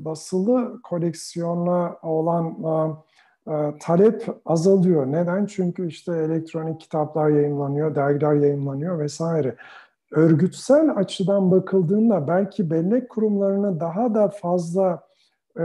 basılı 0.05 0.83
koleksiyona 0.83 1.97
olan 2.03 2.47
e, 3.47 3.53
e, 3.53 3.75
talep 3.81 4.41
azalıyor. 4.47 5.07
Neden? 5.07 5.47
Çünkü 5.47 5.87
işte 5.87 6.13
elektronik 6.13 6.81
kitaplar 6.81 7.29
yayınlanıyor, 7.29 7.95
dergiler 7.95 8.35
yayınlanıyor 8.35 8.99
vesaire. 8.99 9.57
Örgütsel 10.13 10.97
açıdan 10.97 11.51
bakıldığında 11.51 12.29
belki 12.29 12.71
bellek 12.71 13.09
kurumlarını 13.09 13.81
daha 13.81 14.15
da 14.15 14.29
fazla 14.29 15.03
e, 15.59 15.65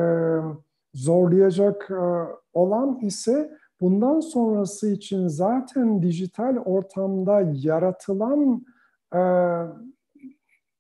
zorlayacak 0.94 1.92
e, 1.92 2.04
olan 2.54 3.00
ise 3.02 3.58
bundan 3.82 4.20
sonrası 4.20 4.92
için 4.92 5.28
zaten 5.28 6.04
dijital 6.04 6.58
ortamda 6.58 7.42
yaratılan 7.54 8.66
e, 9.14 9.22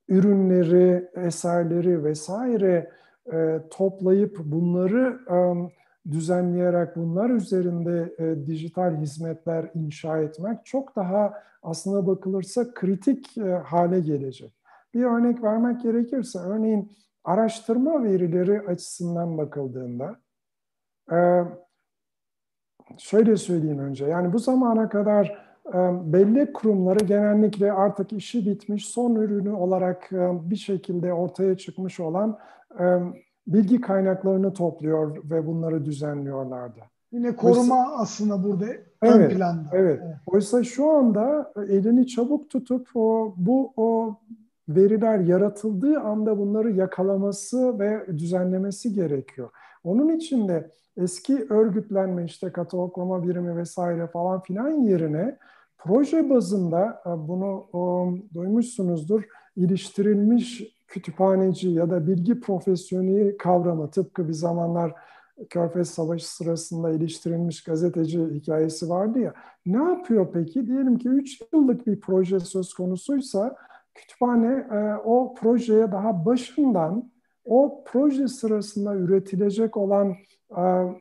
ürünleri, 0.07 1.09
eserleri 1.15 2.03
vesaire 2.03 2.91
e, 3.33 3.59
toplayıp 3.69 4.39
bunları 4.45 5.19
e, 5.29 5.37
düzenleyerek 6.11 6.95
bunlar 6.95 7.29
üzerinde 7.29 8.15
e, 8.19 8.45
dijital 8.47 8.95
hizmetler 8.97 9.71
inşa 9.75 10.17
etmek 10.17 10.65
çok 10.65 10.95
daha 10.95 11.33
aslına 11.63 12.07
bakılırsa 12.07 12.73
kritik 12.73 13.37
e, 13.37 13.51
hale 13.51 13.99
gelecek. 13.99 14.53
Bir 14.93 15.03
örnek 15.03 15.43
vermek 15.43 15.81
gerekirse 15.81 16.39
örneğin 16.39 16.91
araştırma 17.23 18.03
verileri 18.03 18.61
açısından 18.61 19.37
bakıldığında 19.37 20.15
e, 21.11 21.17
şöyle 22.97 23.37
söyleyeyim 23.37 23.79
önce. 23.79 24.05
Yani 24.05 24.33
bu 24.33 24.39
zamana 24.39 24.89
kadar 24.89 25.37
e, 25.67 25.77
belli 26.13 26.53
kurumları 26.53 27.05
genellikle 27.05 27.71
artık 27.71 28.13
işi 28.13 28.45
bitmiş 28.45 28.87
son 28.87 29.15
ürünü 29.15 29.51
olarak 29.51 30.13
e, 30.13 30.49
bir 30.49 30.55
şekilde 30.55 31.13
ortaya 31.13 31.57
çıkmış 31.57 31.99
olan 31.99 32.37
e, 32.79 32.85
bilgi 33.47 33.81
kaynaklarını 33.81 34.53
topluyor 34.53 35.29
ve 35.29 35.47
bunları 35.47 35.85
düzenliyorlardı. 35.85 36.79
Yine 37.11 37.35
koruma 37.35 37.75
Oysa, 37.75 37.95
aslında 37.97 38.43
burada 38.43 38.65
ön 39.01 39.19
evet, 39.19 39.31
planda. 39.31 39.69
Evet. 39.73 39.99
evet. 40.03 40.15
Oysa 40.25 40.63
şu 40.63 40.89
anda 40.89 41.53
elini 41.69 42.07
çabuk 42.07 42.49
tutup 42.49 42.87
o 42.95 43.33
bu 43.37 43.73
o 43.77 44.17
veriler 44.69 45.19
yaratıldığı 45.19 45.99
anda 45.99 46.37
bunları 46.37 46.71
yakalaması 46.71 47.79
ve 47.79 48.07
düzenlemesi 48.07 48.93
gerekiyor. 48.93 49.49
Onun 49.83 50.09
için 50.09 50.47
de 50.47 50.71
eski 50.97 51.45
örgütlenme 51.49 52.25
işte 52.25 52.51
kataloglama 52.51 53.27
birimi 53.27 53.57
vesaire 53.57 54.07
falan 54.07 54.41
filan 54.41 54.69
yerine 54.69 55.37
proje 55.77 56.29
bazında 56.29 57.01
e, 57.05 57.27
bunu 57.27 57.65
o, 57.73 58.13
duymuşsunuzdur 58.33 59.23
iliştirilmiş 59.55 60.63
kütüphaneci 60.87 61.69
ya 61.69 61.89
da 61.89 62.07
bilgi 62.07 62.39
profesyoneli 62.39 63.37
kavramı 63.37 63.91
tıpkı 63.91 64.27
bir 64.27 64.33
zamanlar 64.33 64.93
Körfez 65.49 65.89
Savaşı 65.89 66.35
sırasında 66.35 66.91
iliştirilmiş 66.91 67.63
gazeteci 67.63 68.19
hikayesi 68.19 68.89
vardı 68.89 69.19
ya. 69.19 69.33
Ne 69.65 69.83
yapıyor 69.83 70.27
peki? 70.33 70.67
Diyelim 70.67 70.97
ki 70.97 71.09
3 71.09 71.41
yıllık 71.53 71.87
bir 71.87 71.99
proje 71.99 72.39
söz 72.39 72.73
konusuysa 72.73 73.55
kütüphane 73.95 74.67
e, 74.71 74.95
o 75.05 75.33
projeye 75.33 75.91
daha 75.91 76.25
başından 76.25 77.12
o 77.45 77.83
proje 77.85 78.27
sırasında 78.27 78.95
üretilecek 78.95 79.77
olan 79.77 80.15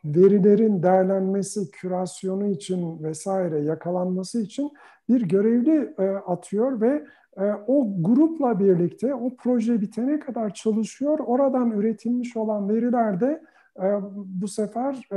verilerin 0.04 0.82
değerlenmesi, 0.82 1.70
kürasyonu 1.70 2.46
için 2.46 3.02
vesaire 3.02 3.60
yakalanması 3.60 4.42
için 4.42 4.72
bir 5.08 5.20
görevli 5.22 5.94
e, 5.98 6.02
atıyor 6.02 6.80
ve 6.80 7.04
e, 7.36 7.42
o 7.66 7.86
grupla 7.98 8.60
birlikte 8.60 9.14
o 9.14 9.36
proje 9.36 9.80
bitene 9.80 10.18
kadar 10.20 10.54
çalışıyor. 10.54 11.18
Oradan 11.18 11.70
üretilmiş 11.70 12.36
olan 12.36 12.68
veriler 12.68 13.20
de 13.20 13.42
e, 13.82 13.86
bu 14.14 14.48
sefer 14.48 15.08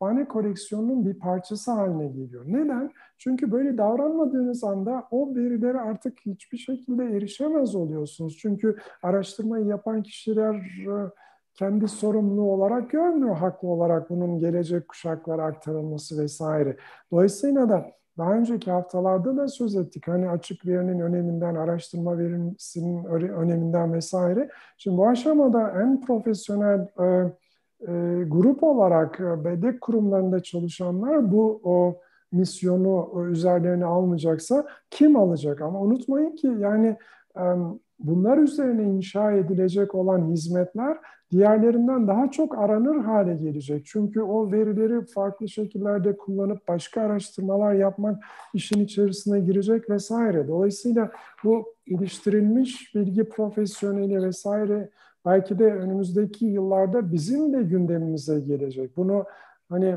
kütüphane 0.00 0.28
koleksiyonunun 0.28 1.06
bir 1.06 1.18
parçası 1.18 1.70
haline 1.70 2.06
geliyor. 2.06 2.44
Neden? 2.46 2.90
Çünkü 3.18 3.52
böyle 3.52 3.78
davranmadığınız 3.78 4.64
anda 4.64 5.04
o 5.10 5.34
verilere 5.34 5.80
artık 5.80 6.20
hiçbir 6.26 6.58
şekilde 6.58 7.04
erişemez 7.04 7.74
oluyorsunuz. 7.74 8.38
Çünkü 8.38 8.76
araştırmayı 9.02 9.66
yapan 9.66 10.02
kişiler 10.02 10.56
kendi 11.54 11.88
sorumluluğu 11.88 12.52
olarak 12.52 12.90
görmüyor 12.90 13.36
haklı 13.36 13.68
olarak 13.68 14.10
bunun 14.10 14.38
gelecek 14.38 14.88
kuşaklara 14.88 15.44
aktarılması 15.44 16.22
vesaire. 16.22 16.76
Dolayısıyla 17.12 17.68
da 17.68 17.86
daha 18.18 18.34
önceki 18.34 18.70
haftalarda 18.70 19.36
da 19.36 19.48
söz 19.48 19.76
ettik. 19.76 20.08
Hani 20.08 20.28
açık 20.28 20.66
verinin 20.66 21.00
öneminden, 21.00 21.54
araştırma 21.54 22.18
verimsinin 22.18 23.04
öneminden 23.04 23.92
vesaire. 23.92 24.48
Şimdi 24.78 24.96
bu 24.96 25.08
aşamada 25.08 25.82
en 25.82 26.00
profesyonel 26.00 26.88
e, 27.00 27.32
e, 27.88 28.24
grup 28.26 28.62
olarak 28.62 29.20
e, 29.20 29.44
bellek 29.44 29.80
kurumlarında 29.80 30.42
çalışanlar 30.42 31.32
bu 31.32 31.60
o 31.64 32.00
misyonu 32.32 33.26
üzerlerine 33.30 33.84
almayacaksa 33.84 34.66
kim 34.90 35.16
alacak? 35.16 35.60
Ama 35.60 35.80
unutmayın 35.80 36.36
ki 36.36 36.46
yani 36.58 36.96
e, 37.36 37.44
bunlar 37.98 38.38
üzerine 38.38 38.82
inşa 38.82 39.32
edilecek 39.32 39.94
olan 39.94 40.30
hizmetler 40.30 40.98
diğerlerinden 41.30 42.08
daha 42.08 42.30
çok 42.30 42.58
aranır 42.58 43.04
hale 43.04 43.34
gelecek. 43.34 43.86
Çünkü 43.86 44.22
o 44.22 44.52
verileri 44.52 45.06
farklı 45.06 45.48
şekillerde 45.48 46.16
kullanıp 46.16 46.68
başka 46.68 47.00
araştırmalar 47.00 47.74
yapmak 47.74 48.24
işin 48.54 48.84
içerisine 48.84 49.40
girecek 49.40 49.90
vesaire. 49.90 50.48
Dolayısıyla 50.48 51.10
bu 51.44 51.74
iliştirilmiş 51.86 52.94
bilgi 52.94 53.24
profesyoneli 53.24 54.22
vesaire 54.22 54.90
belki 55.26 55.58
de 55.58 55.64
önümüzdeki 55.64 56.46
yıllarda 56.46 57.12
bizim 57.12 57.52
de 57.52 57.62
gündemimize 57.62 58.40
gelecek. 58.40 58.96
Bunu 58.96 59.24
hani 59.68 59.96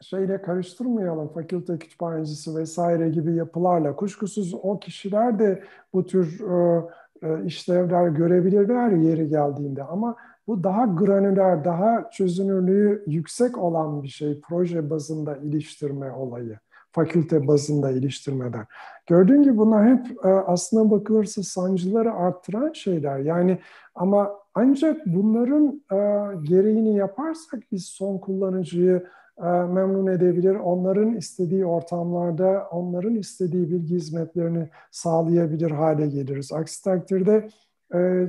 şeyle 0.00 0.42
karıştırmayalım 0.42 1.28
fakülte 1.28 1.78
kütüphanecisi 1.78 2.56
vesaire 2.56 3.08
gibi 3.08 3.34
yapılarla. 3.34 3.96
Kuşkusuz 3.96 4.54
o 4.54 4.78
kişiler 4.78 5.38
de 5.38 5.62
bu 5.92 6.06
tür 6.06 6.40
e, 6.40 6.82
e, 7.22 7.44
işlevler 7.44 8.08
görebilirler 8.08 8.90
yeri 8.90 9.28
geldiğinde 9.28 9.82
ama 9.82 10.16
bu 10.46 10.64
daha 10.64 10.84
granüler, 10.84 11.64
daha 11.64 12.10
çözünürlüğü 12.10 13.04
yüksek 13.06 13.58
olan 13.58 14.02
bir 14.02 14.08
şey 14.08 14.40
proje 14.40 14.90
bazında 14.90 15.36
iliştirme 15.36 16.12
olayı. 16.12 16.58
Fakülte 16.92 17.46
bazında 17.46 17.90
iliştirmeden. 17.90 18.66
Gördüğün 19.06 19.42
gibi 19.42 19.56
bunlar 19.56 19.88
hep 19.88 20.24
e, 20.24 20.28
aslına 20.28 20.90
bakılırsa 20.90 21.42
sancıları 21.42 22.12
arttıran 22.12 22.72
şeyler. 22.72 23.18
Yani 23.18 23.58
ama 23.94 24.30
ancak 24.54 25.06
bunların 25.06 25.82
e, 25.92 25.96
gereğini 26.42 26.96
yaparsak 26.96 27.60
biz 27.72 27.84
son 27.84 28.18
kullanıcıyı 28.18 29.06
e, 29.38 29.46
memnun 29.46 30.06
edebilir. 30.06 30.54
Onların 30.54 31.16
istediği 31.16 31.66
ortamlarda 31.66 32.68
onların 32.70 33.14
istediği 33.14 33.70
bilgi 33.70 33.94
hizmetlerini 33.94 34.68
sağlayabilir 34.90 35.70
hale 35.70 36.06
geliriz. 36.06 36.52
Aksi 36.52 36.84
takdirde 36.84 37.48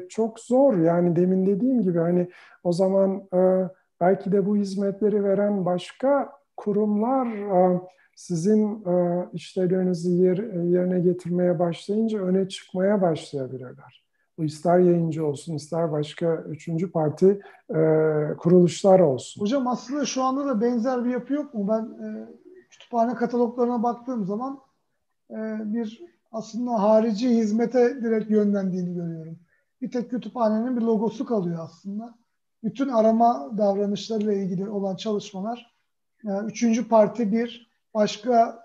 çok 0.10 0.40
zor. 0.40 0.78
Yani 0.78 1.16
demin 1.16 1.46
dediğim 1.46 1.82
gibi 1.82 2.00
hani 2.00 2.30
o 2.64 2.72
zaman 2.72 3.24
belki 4.02 4.32
de 4.32 4.46
bu 4.46 4.58
hizmetleri 4.58 5.24
veren 5.24 5.66
başka 5.66 6.32
kurumlar 6.58 7.28
sizin 8.16 8.84
işlevlerinizi 9.34 10.12
yerine 10.12 11.00
getirmeye 11.00 11.60
başlayınca 11.60 12.20
öne 12.20 12.50
çıkmaya 12.50 13.02
başlayabilirler. 13.02 14.04
Bu 14.38 14.44
ister 14.44 14.80
yayıncı 14.80 15.26
olsun, 15.26 15.54
ister 15.54 15.92
başka 15.92 16.36
üçüncü 16.36 16.92
parti 16.92 17.42
e, 17.70 17.80
kuruluşlar 18.38 19.00
olsun. 19.00 19.42
Hocam 19.42 19.68
aslında 19.68 20.06
şu 20.06 20.24
anda 20.24 20.46
da 20.46 20.62
benzer 20.62 21.06
bir 21.06 21.10
yapı 21.10 21.34
yok 21.34 21.54
mu? 21.54 21.68
Ben 21.68 22.06
e, 22.06 22.28
kütüphane 22.70 23.16
kataloglarına 23.16 23.84
baktığım 23.84 24.26
zaman 24.26 24.60
e, 25.32 25.36
bir 25.74 26.02
aslında 26.32 26.84
harici 26.84 27.30
hizmete 27.30 28.02
direkt 28.04 28.32
yönlendiğini 28.32 28.94
görüyorum. 28.94 29.40
Bir 29.82 29.92
tek 29.92 30.10
kütüphanenin 30.10 30.78
bir 30.78 30.82
logosu 30.82 31.26
kalıyor 31.26 31.60
aslında. 31.62 32.16
Bütün 32.64 32.90
arama 32.90 33.58
davranışlarıyla 33.58 34.34
ilgili 34.34 34.70
olan 34.70 34.96
çalışmalar 34.96 35.76
e, 36.26 36.30
üçüncü 36.46 36.88
parti 36.88 37.32
bir 37.32 37.73
başka 37.94 38.64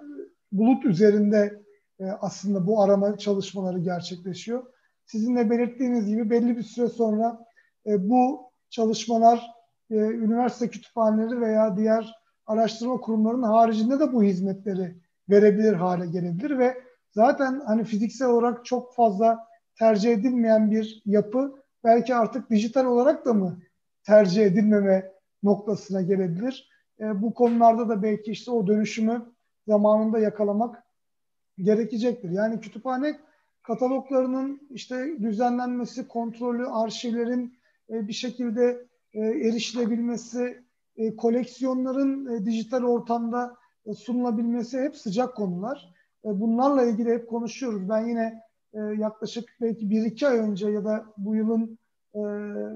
bulut 0.52 0.84
üzerinde 0.84 1.62
e, 2.00 2.04
aslında 2.04 2.66
bu 2.66 2.82
arama 2.82 3.18
çalışmaları 3.18 3.78
gerçekleşiyor 3.78 4.66
sizin 5.08 5.36
de 5.36 5.50
belirttiğiniz 5.50 6.06
gibi 6.06 6.30
belli 6.30 6.56
bir 6.56 6.62
süre 6.62 6.88
sonra 6.88 7.46
e, 7.86 8.08
bu 8.08 8.50
çalışmalar 8.70 9.50
e, 9.90 9.94
üniversite 9.96 10.68
kütüphaneleri 10.68 11.40
veya 11.40 11.76
diğer 11.76 12.14
araştırma 12.46 13.00
kurumlarının 13.00 13.42
haricinde 13.42 14.00
de 14.00 14.12
bu 14.12 14.22
hizmetleri 14.22 14.96
verebilir 15.30 15.72
hale 15.72 16.06
gelebilir 16.06 16.58
ve 16.58 16.74
zaten 17.10 17.62
hani 17.66 17.84
fiziksel 17.84 18.28
olarak 18.28 18.64
çok 18.64 18.94
fazla 18.94 19.46
tercih 19.78 20.12
edilmeyen 20.12 20.70
bir 20.70 21.02
yapı 21.06 21.54
belki 21.84 22.14
artık 22.14 22.50
dijital 22.50 22.84
olarak 22.84 23.26
da 23.26 23.32
mı 23.34 23.58
tercih 24.06 24.46
edilmeme 24.46 25.12
noktasına 25.42 26.02
gelebilir. 26.02 26.68
E, 27.00 27.22
bu 27.22 27.34
konularda 27.34 27.88
da 27.88 28.02
belki 28.02 28.30
işte 28.30 28.50
o 28.50 28.66
dönüşümü 28.66 29.22
zamanında 29.66 30.18
yakalamak 30.18 30.82
gerekecektir. 31.58 32.30
Yani 32.30 32.60
kütüphane 32.60 33.18
kataloglarının 33.62 34.68
işte 34.70 35.16
düzenlenmesi, 35.22 36.08
kontrolü, 36.08 36.66
arşivlerin 36.66 37.58
e, 37.90 38.08
bir 38.08 38.12
şekilde 38.12 38.86
e, 39.12 39.20
erişilebilmesi, 39.20 40.68
koleksiyonların 41.16 42.46
dijital 42.46 42.82
ortamda 42.82 43.56
sunulabilmesi 43.96 44.80
hep 44.80 44.96
sıcak 44.96 45.36
konular. 45.36 45.94
Bunlarla 46.24 46.84
ilgili 46.84 47.10
hep 47.10 47.28
konuşuyoruz. 47.28 47.88
Ben 47.88 48.06
yine 48.06 48.42
yaklaşık 48.98 49.48
belki 49.60 49.90
bir 49.90 50.04
iki 50.04 50.28
ay 50.28 50.38
önce 50.38 50.70
ya 50.70 50.84
da 50.84 51.04
bu 51.16 51.36
yılın 51.36 51.78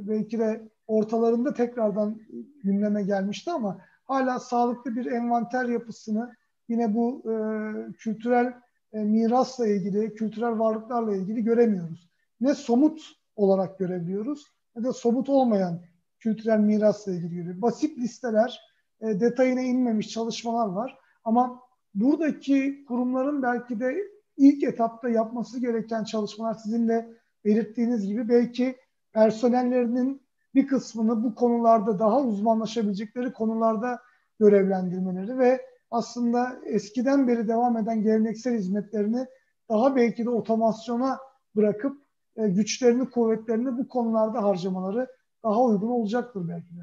belki 0.09 0.39
de 0.39 0.68
ortalarında 0.87 1.55
tekrardan 1.55 2.20
gündeme 2.64 3.03
gelmişti 3.03 3.51
ama 3.51 3.81
hala 4.15 4.41
sağlıklı 4.41 4.97
bir 4.97 5.07
envanter 5.07 5.65
yapısını 5.65 6.33
yine 6.69 6.95
bu 6.95 7.23
e, 7.33 7.35
kültürel 7.93 8.55
e, 8.93 8.99
mirasla 8.99 9.67
ilgili, 9.67 10.15
kültürel 10.15 10.59
varlıklarla 10.59 11.17
ilgili 11.17 11.45
göremiyoruz. 11.45 12.11
Ne 12.41 12.55
somut 12.55 13.01
olarak 13.37 13.79
görebiliyoruz 13.79 14.47
ne 14.77 14.85
de 14.85 14.93
somut 14.93 15.29
olmayan 15.29 15.81
kültürel 16.19 16.59
mirasla 16.59 17.13
ilgili 17.13 17.35
görüyoruz. 17.35 17.63
Basit 17.63 17.99
listeler, 17.99 18.61
e, 19.01 19.21
detayına 19.21 19.61
inmemiş 19.61 20.09
çalışmalar 20.09 20.69
var. 20.69 20.99
Ama 21.25 21.61
buradaki 21.95 22.85
kurumların 22.89 23.43
belki 23.43 23.81
de 23.81 23.97
ilk 24.37 24.63
etapta 24.63 25.09
yapması 25.09 25.61
gereken 25.61 26.05
çalışmalar 26.05 26.55
sizin 26.55 26.89
de 26.89 27.09
belirttiğiniz 27.45 28.07
gibi 28.07 28.29
belki 28.29 28.77
personellerinin 29.13 30.23
bir 30.55 30.67
kısmını 30.67 31.25
bu 31.25 31.35
konularda 31.35 31.99
daha 31.99 32.21
uzmanlaşabilecekleri 32.21 33.33
konularda 33.33 34.01
görevlendirmeleri 34.41 35.39
ve 35.39 35.61
aslında 35.91 36.61
eskiden 36.65 37.29
beri 37.29 37.49
devam 37.49 37.77
eden 37.77 38.03
geleneksel 38.03 38.55
hizmetlerini 38.55 39.27
daha 39.69 39.97
belki 39.97 40.25
de 40.25 40.31
otomasyona 40.31 41.19
bırakıp 41.57 42.03
e, 42.37 42.49
güçlerini, 42.49 43.11
kuvvetlerini 43.11 43.79
bu 43.79 43.89
konularda 43.89 44.43
harcamaları 44.43 45.07
daha 45.45 45.63
uygun 45.63 45.89
olacaktır 45.89 46.49
belki 46.49 46.77
de. 46.77 46.83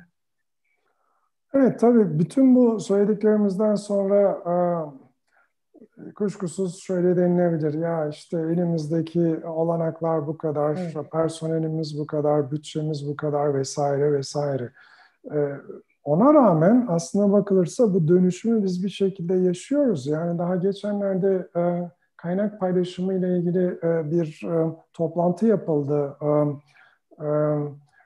Evet 1.53 1.79
tabii 1.79 2.19
bütün 2.19 2.55
bu 2.55 2.79
söylediklerimizden 2.79 3.75
sonra 3.75 4.31
e, 4.31 4.53
kuşkusuz 6.15 6.79
şöyle 6.79 7.17
denilebilir. 7.17 7.73
Ya 7.73 8.07
işte 8.07 8.37
elimizdeki 8.37 9.39
olanaklar 9.45 10.27
bu 10.27 10.37
kadar, 10.37 10.75
evet. 10.77 11.11
personelimiz 11.11 11.99
bu 11.99 12.07
kadar, 12.07 12.51
bütçemiz 12.51 13.07
bu 13.07 13.15
kadar 13.15 13.53
vesaire 13.53 14.13
vesaire. 14.13 14.71
E, 15.31 15.37
ona 16.03 16.33
rağmen 16.33 16.85
aslına 16.89 17.31
bakılırsa 17.31 17.93
bu 17.93 18.07
dönüşümü 18.07 18.63
biz 18.63 18.83
bir 18.83 18.89
şekilde 18.89 19.33
yaşıyoruz. 19.33 20.07
Yani 20.07 20.39
daha 20.39 20.55
geçenlerde 20.55 21.47
e, 21.55 21.91
kaynak 22.17 22.59
paylaşımı 22.59 23.13
ile 23.13 23.37
ilgili 23.37 23.79
e, 23.83 24.11
bir 24.11 24.43
e, 24.47 24.75
toplantı 24.93 25.45
yapıldı. 25.47 26.17
E, 26.21 26.27
e, 27.25 27.29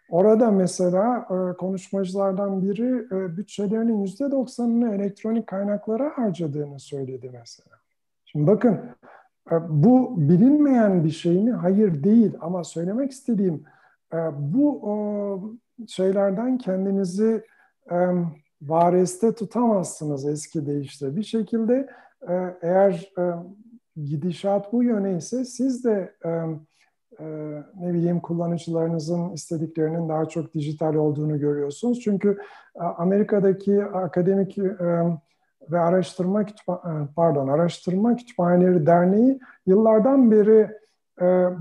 orada 0.09 0.51
mesela 0.51 1.27
e, 1.29 1.57
konuşmacılardan 1.57 2.61
biri 2.61 3.07
e, 3.11 3.37
bütçelerinin 3.37 4.01
yüzde 4.01 4.31
doksanını 4.31 4.95
elektronik 4.95 5.47
kaynaklara 5.47 6.11
harcadığını 6.15 6.79
söyledi 6.79 7.29
mesela. 7.33 7.82
Şimdi 8.33 8.47
bakın 8.47 8.79
e, 9.51 9.55
bu 9.69 10.15
bilinmeyen 10.29 11.03
bir 11.03 11.09
şey 11.09 11.43
mi? 11.43 11.51
Hayır 11.51 12.03
değil 12.03 12.33
ama 12.41 12.63
söylemek 12.63 13.11
istediğim 13.11 13.63
e, 14.13 14.17
bu 14.37 14.81
e, 14.89 14.93
şeylerden 15.87 16.57
kendinizi 16.57 17.43
vareste 18.61 19.35
tutamazsınız 19.35 20.27
eski 20.27 20.65
deyişle. 20.65 21.15
Bir 21.15 21.23
şekilde 21.23 21.89
e, 22.29 22.33
eğer 22.61 23.13
gidişat 23.95 24.73
bu 24.73 24.83
yöne 24.83 25.17
ise 25.17 25.45
siz 25.45 25.83
de 25.83 26.15
e, 26.25 26.29
ne 27.79 27.93
bileyim 27.93 28.19
kullanıcılarınızın 28.19 29.29
istediklerinin 29.29 30.09
daha 30.09 30.25
çok 30.25 30.53
dijital 30.53 30.95
olduğunu 30.95 31.39
görüyorsunuz. 31.39 31.99
Çünkü 31.99 32.37
Amerika'daki 32.75 33.85
akademik 33.85 34.57
ve 35.71 35.79
araştırma 35.79 36.45
kütüphane, 36.45 37.07
pardon 37.15 37.47
araştırma 37.47 38.15
kütüphaneleri 38.15 38.85
derneği 38.85 39.39
yıllardan 39.65 40.31
beri 40.31 40.69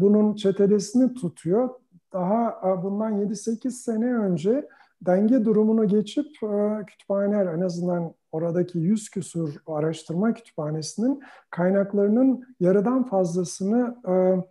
bunun 0.01 0.35
çetelesini 0.35 1.15
tutuyor. 1.15 1.71
Daha 2.13 2.61
bundan 2.83 3.19
7-8 3.19 3.71
sene 3.71 4.15
önce 4.15 4.69
denge 5.07 5.45
durumunu 5.45 5.89
geçip 5.89 6.27
e, 6.43 6.85
kütüphaneler 6.87 7.47
en 7.47 7.61
azından 7.61 8.15
oradaki 8.33 8.79
yüz 8.79 9.11
küsur 9.11 9.55
araştırma 9.67 10.35
kütüphanesinin 10.35 11.23
kaynaklarının 11.51 12.57
yarıdan 12.61 13.05
fazlasını 13.05 13.97
e, 14.07 14.13
e, 14.13 14.45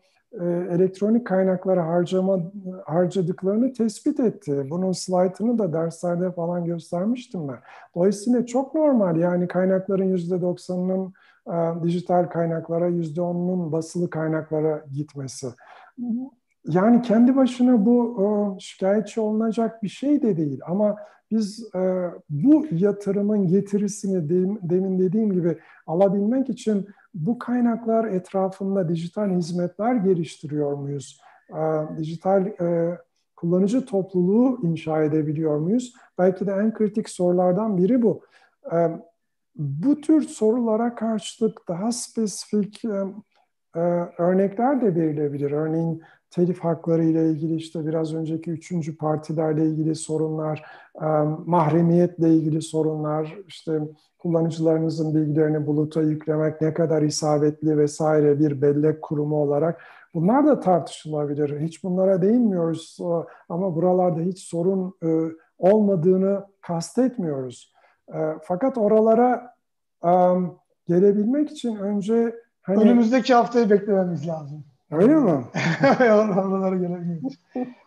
elektronik 0.72 1.28
kaynaklara 1.28 1.88
harcama 1.88 2.40
harcadıklarını 2.86 3.74
tespit 3.74 4.20
etti. 4.20 4.68
Bunun 4.70 4.92
slaytını 4.92 5.60
da 5.60 5.74
derslerde 5.74 6.32
falan 6.32 6.66
göstermiştim 6.66 7.48
ben. 7.48 7.58
Dolayısıyla 7.96 8.46
çok 8.46 8.76
normal 8.76 9.18
yani 9.18 9.48
kaynakların 9.48 10.04
yüzde 10.04 10.42
doksanının 10.42 11.14
dijital 11.84 12.30
kaynaklara, 12.30 12.88
yüzde 12.88 13.22
onunun 13.22 13.72
basılı 13.72 14.10
kaynaklara 14.10 14.86
gitmesi 14.94 15.48
yani 16.68 17.02
kendi 17.02 17.36
başına 17.36 17.86
bu 17.86 18.18
e, 18.22 18.60
şikayetçi 18.60 19.22
olunacak 19.22 19.84
bir 19.84 19.88
şey 19.88 20.22
de 20.22 20.38
değil 20.38 20.60
ama 20.68 20.96
biz 21.32 21.76
e, 21.76 22.10
bu 22.30 22.66
yatırımın 22.72 23.48
getirisini 23.48 24.30
demin 24.62 25.00
dediğim 25.00 25.34
gibi 25.34 25.58
alabilmek 25.88 26.50
için 26.50 26.88
bu 27.14 27.40
kaynaklar 27.40 28.06
etrafında 28.06 28.90
dijital 28.90 29.30
hizmetler 29.30 29.96
geliştiriyor 29.96 30.74
muyuz? 30.74 31.22
Dijital 31.98 32.46
e, 32.46 32.98
kullanıcı 33.36 33.86
topluluğu 33.86 34.60
inşa 34.64 35.04
edebiliyor 35.04 35.58
muyuz? 35.58 35.94
Belki 36.18 36.48
de 36.48 36.52
en 36.52 36.74
kritik 36.74 37.10
sorulardan 37.10 37.78
biri 37.78 38.02
bu. 38.02 38.22
E, 38.72 38.78
bu 39.56 40.02
tür 40.02 40.22
sorulara 40.22 40.96
karşılık 40.96 41.68
daha 41.68 41.92
spesifik 41.92 42.86
e, 42.86 43.04
e, 43.76 43.80
örnekler 44.18 44.82
de 44.82 44.96
verilebilir. 44.96 45.52
Örneğin 45.52 46.02
telif 46.32 46.60
hakları 46.60 47.04
ile 47.04 47.30
ilgili 47.30 47.56
işte 47.56 47.86
biraz 47.86 48.14
önceki 48.14 48.52
üçüncü 48.52 48.98
partilerle 48.98 49.66
ilgili 49.66 49.96
sorunlar, 49.96 50.64
mahremiyetle 51.46 52.30
ilgili 52.30 52.62
sorunlar, 52.62 53.38
işte 53.48 53.80
kullanıcılarınızın 54.20 55.16
bilgilerini 55.16 55.68
buluta 55.68 56.02
yüklemek 56.02 56.62
ne 56.62 56.74
kadar 56.74 57.02
isabetli 57.02 57.78
vesaire 57.78 58.40
bir 58.40 58.62
bellek 58.62 59.02
kurumu 59.02 59.36
olarak 59.36 59.82
bunlar 60.14 60.48
da 60.48 60.60
tartışılabilir. 60.60 61.60
Hiç 61.60 61.84
bunlara 61.84 62.22
değinmiyoruz 62.22 62.98
ama 63.50 63.76
buralarda 63.76 64.20
hiç 64.20 64.40
sorun 64.40 64.96
olmadığını 65.58 66.46
kastetmiyoruz. 66.62 67.74
fakat 68.44 68.78
oralara 68.78 69.56
gelebilmek 70.88 71.52
için 71.52 71.76
önce 71.76 72.36
hani... 72.62 72.84
Önümüzdeki 72.84 73.34
haftayı 73.34 73.70
beklememiz 73.70 74.28
lazım. 74.28 74.64
Öyle 74.92 75.16
mi? 75.16 75.32
Oralara 76.00 76.76
gelebilmek 76.76 77.40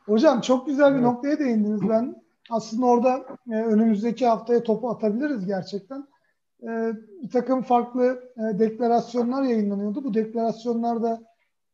Hocam 0.07 0.41
çok 0.41 0.67
güzel 0.67 0.91
bir 0.91 0.95
evet. 0.95 1.05
noktaya 1.05 1.39
değindiniz. 1.39 1.89
Ben 1.89 2.23
aslında 2.51 2.87
orada 2.87 3.25
e, 3.51 3.55
önümüzdeki 3.55 4.27
haftaya 4.27 4.63
topu 4.63 4.91
atabiliriz 4.91 5.47
gerçekten. 5.47 6.07
E, 6.63 6.93
bir 7.23 7.31
takım 7.31 7.63
farklı 7.63 8.33
e, 8.37 8.59
deklarasyonlar 8.59 9.43
yayınlanıyordu. 9.43 10.05
Bu 10.05 10.15
deklarasyonlarda 10.15 11.23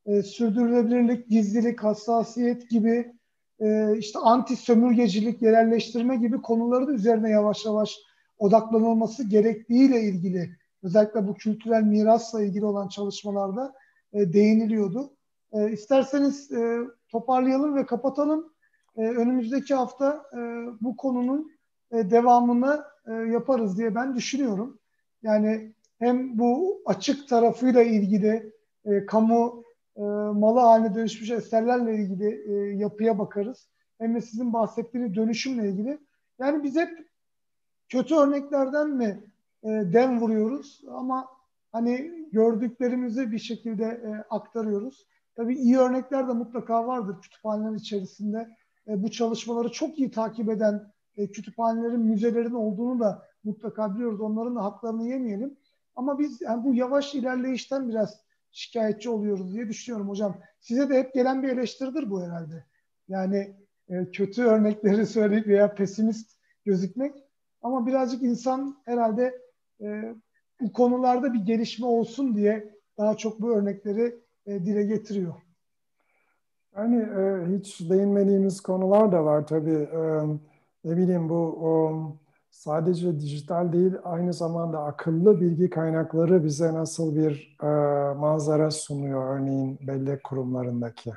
e, 0.07 0.23
sürdürülebilirlik, 0.23 1.29
gizlilik, 1.29 1.83
hassasiyet 1.83 2.71
gibi 2.71 3.13
e, 3.61 3.97
işte 3.99 4.19
anti 4.19 4.57
sömürgecilik, 4.57 5.43
yerelleştirme 5.43 6.17
gibi 6.17 6.43
konuları 6.43 6.87
da 6.87 6.93
üzerine 6.93 7.31
yavaş 7.31 7.65
yavaş 7.65 7.99
odaklanılması 8.39 9.29
gerektiğiyle 9.29 10.01
ilgili 10.01 10.51
özellikle 10.83 11.29
bu 11.29 11.35
kültürel 11.35 11.83
mirasla 11.83 12.43
ilgili 12.43 12.65
olan 12.65 12.89
çalışmalarda 12.89 13.73
e, 14.13 14.33
değiniliyordu. 14.33 15.11
E, 15.53 15.71
isterseniz 15.73 16.53
e, 16.53 16.79
toparlayalım 17.09 17.77
ve 17.77 17.87
kapatalım. 17.87 18.53
E, 18.97 19.09
önümüzdeki 19.09 19.75
hafta 19.75 20.25
e, 20.33 20.39
bu 20.81 20.97
konunun 20.97 21.53
e, 21.93 22.11
devamını 22.11 22.85
e, 23.07 23.13
yaparız 23.13 23.79
diye 23.79 23.95
ben 23.95 24.17
düşünüyorum. 24.17 24.79
Yani 25.23 25.75
hem 25.99 26.39
bu 26.39 26.83
açık 26.87 27.29
tarafıyla 27.29 27.83
ilgili 27.83 28.53
e, 28.85 29.07
kamu 29.07 29.65
e, 29.97 30.03
malı 30.35 30.61
haline 30.61 30.95
dönüşmüş 30.95 31.31
eserlerle 31.31 31.95
ilgili 31.95 32.43
e, 32.47 32.77
yapıya 32.77 33.19
bakarız. 33.19 33.69
Hem 33.99 34.15
de 34.15 34.21
sizin 34.21 34.53
bahsettiğiniz 34.53 35.15
dönüşümle 35.15 35.69
ilgili. 35.69 35.99
Yani 36.39 36.63
biz 36.63 36.77
hep 36.77 37.07
kötü 37.89 38.15
örneklerden 38.15 38.91
mi 38.91 39.25
e, 39.63 39.69
dem 39.69 40.21
vuruyoruz 40.21 40.83
ama 40.91 41.29
hani 41.73 42.27
gördüklerimizi 42.33 43.33
bir 43.33 43.39
şekilde 43.39 43.85
e, 43.85 44.25
aktarıyoruz. 44.31 45.07
Tabii 45.37 45.55
iyi 45.55 45.79
örnekler 45.79 46.29
de 46.29 46.33
mutlaka 46.33 46.87
vardır 46.87 47.23
kütüphaneler 47.23 47.77
içerisinde. 47.77 48.57
E, 48.89 49.03
bu 49.03 49.11
çalışmaları 49.11 49.73
çok 49.73 49.99
iyi 49.99 50.11
takip 50.11 50.51
eden 50.51 50.93
e, 51.17 51.31
kütüphanelerin, 51.31 52.01
müzelerin 52.01 52.55
olduğunu 52.55 53.01
da 53.01 53.27
mutlaka 53.45 53.95
biliyoruz. 53.95 54.21
Onların 54.21 54.57
da 54.57 54.65
haklarını 54.65 55.09
yemeyelim. 55.09 55.57
Ama 55.97 56.19
biz 56.19 56.41
yani 56.41 56.65
bu 56.65 56.75
yavaş 56.75 57.15
ilerleyişten 57.15 57.89
biraz 57.89 58.21
şikayetçi 58.51 59.11
oluyoruz 59.11 59.55
diye 59.55 59.69
düşünüyorum 59.69 60.09
hocam. 60.09 60.37
Size 60.61 60.89
de 60.89 60.99
hep 60.99 61.15
gelen 61.15 61.43
bir 61.43 61.49
eleştiridir 61.49 62.11
bu 62.11 62.23
herhalde. 62.23 62.65
Yani 63.09 63.57
e, 63.89 64.11
kötü 64.11 64.43
örnekleri 64.43 65.07
söyleyip 65.07 65.47
veya 65.47 65.75
pesimist 65.75 66.39
gözükmek. 66.65 67.15
Ama 67.63 67.87
birazcık 67.87 68.23
insan 68.23 68.77
herhalde 68.85 69.39
e, 69.81 70.15
bu 70.61 70.73
konularda 70.73 71.33
bir 71.33 71.41
gelişme 71.41 71.87
olsun 71.87 72.37
diye 72.37 72.75
daha 72.99 73.17
çok 73.17 73.41
bu 73.41 73.51
örnekleri 73.51 74.21
dile 74.67 74.83
getiriyor. 74.83 75.35
Yani 76.77 76.97
e, 76.97 77.57
hiç 77.57 77.91
değinmediğimiz 77.91 78.61
konular 78.61 79.13
da 79.13 79.25
var 79.25 79.47
tabii. 79.47 79.89
E, 79.93 80.01
ne 80.85 80.97
bileyim 80.97 81.29
bu 81.29 81.59
o, 81.63 82.03
sadece 82.51 83.21
dijital 83.21 83.73
değil 83.73 83.93
aynı 84.05 84.33
zamanda 84.33 84.83
akıllı 84.83 85.41
bilgi 85.41 85.71
kaynakları 85.71 86.45
bize 86.45 86.75
nasıl 86.75 87.17
bir 87.17 87.57
e, 87.63 87.67
manzara 88.15 88.71
sunuyor 88.71 89.37
örneğin 89.37 89.79
bellek 89.87 90.25
kurumlarındaki. 90.25 91.13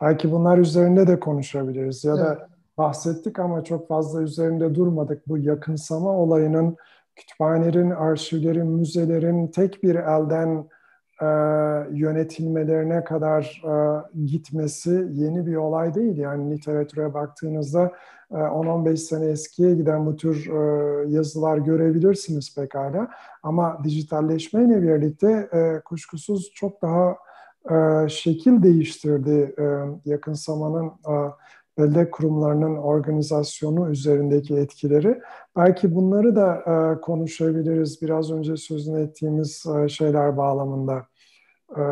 Belki 0.00 0.32
bunlar 0.32 0.58
üzerinde 0.58 1.06
de 1.06 1.20
konuşabiliriz 1.20 2.04
ya 2.04 2.16
da 2.16 2.34
evet. 2.38 2.48
bahsettik 2.78 3.38
ama 3.38 3.64
çok 3.64 3.88
fazla 3.88 4.22
üzerinde 4.22 4.74
durmadık. 4.74 5.28
Bu 5.28 5.38
yakınsama 5.38 6.10
olayının 6.10 6.76
kütüphanelerin, 7.16 7.90
arşivlerin, 7.90 8.66
müzelerin 8.66 9.46
tek 9.46 9.82
bir 9.82 9.94
elden 9.94 10.68
e, 11.22 11.26
yönetilmelerine 11.92 13.04
kadar 13.04 13.62
e, 13.64 14.02
gitmesi 14.26 15.08
yeni 15.12 15.46
bir 15.46 15.56
olay 15.56 15.94
değil. 15.94 16.16
Yani 16.18 16.50
literatüre 16.50 17.14
baktığınızda 17.14 17.92
e, 18.30 18.34
10-15 18.34 18.96
sene 18.96 19.26
eskiye 19.26 19.74
giden 19.74 20.06
bu 20.06 20.16
tür 20.16 20.50
e, 20.50 21.10
yazılar 21.10 21.58
görebilirsiniz 21.58 22.54
pekala. 22.54 23.08
Ama 23.42 23.78
dijitalleşmeyle 23.84 24.82
birlikte 24.82 25.48
e, 25.52 25.80
kuşkusuz 25.80 26.50
çok 26.54 26.82
daha 26.82 27.16
e, 27.70 28.08
şekil 28.08 28.62
değiştirdi 28.62 29.54
e, 29.58 29.64
yakınsamanın 30.10 30.86
e, 30.86 31.14
bellek 31.78 32.12
kurumlarının 32.12 32.76
organizasyonu 32.76 33.90
üzerindeki 33.90 34.56
etkileri. 34.56 35.20
Belki 35.56 35.94
bunları 35.94 36.36
da 36.36 36.54
e, 36.56 37.00
konuşabiliriz 37.00 38.02
biraz 38.02 38.32
önce 38.32 38.56
sözünü 38.56 39.02
ettiğimiz 39.02 39.66
e, 39.66 39.88
şeyler 39.88 40.36
bağlamında. 40.36 41.06
E, 41.76 41.82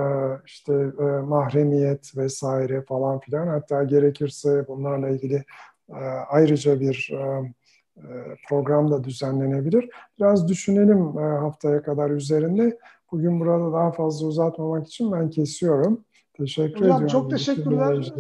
işte 0.46 0.72
e, 1.00 1.04
mahremiyet 1.04 2.16
vesaire 2.16 2.82
falan 2.82 3.20
filan. 3.20 3.46
Hatta 3.46 3.84
gerekirse 3.84 4.68
bunlarla 4.68 5.08
ilgili 5.08 5.44
e, 5.88 6.00
ayrıca 6.28 6.80
bir 6.80 7.10
e, 7.12 7.52
e 7.96 8.02
program 8.48 8.90
da 8.90 9.04
düzenlenebilir. 9.04 9.88
Biraz 10.18 10.48
düşünelim 10.48 11.18
e, 11.18 11.22
haftaya 11.22 11.82
kadar 11.82 12.10
üzerinde. 12.10 12.78
Bugün 13.12 13.40
burada 13.40 13.72
daha 13.72 13.92
fazla 13.92 14.26
uzatmamak 14.26 14.86
için 14.86 15.12
ben 15.12 15.30
kesiyorum. 15.30 16.04
Teşekkür 16.34 16.80
Hocam, 16.80 16.86
ediyorum. 16.86 17.06
Çok 17.06 17.30
teşekkürler 17.30 18.12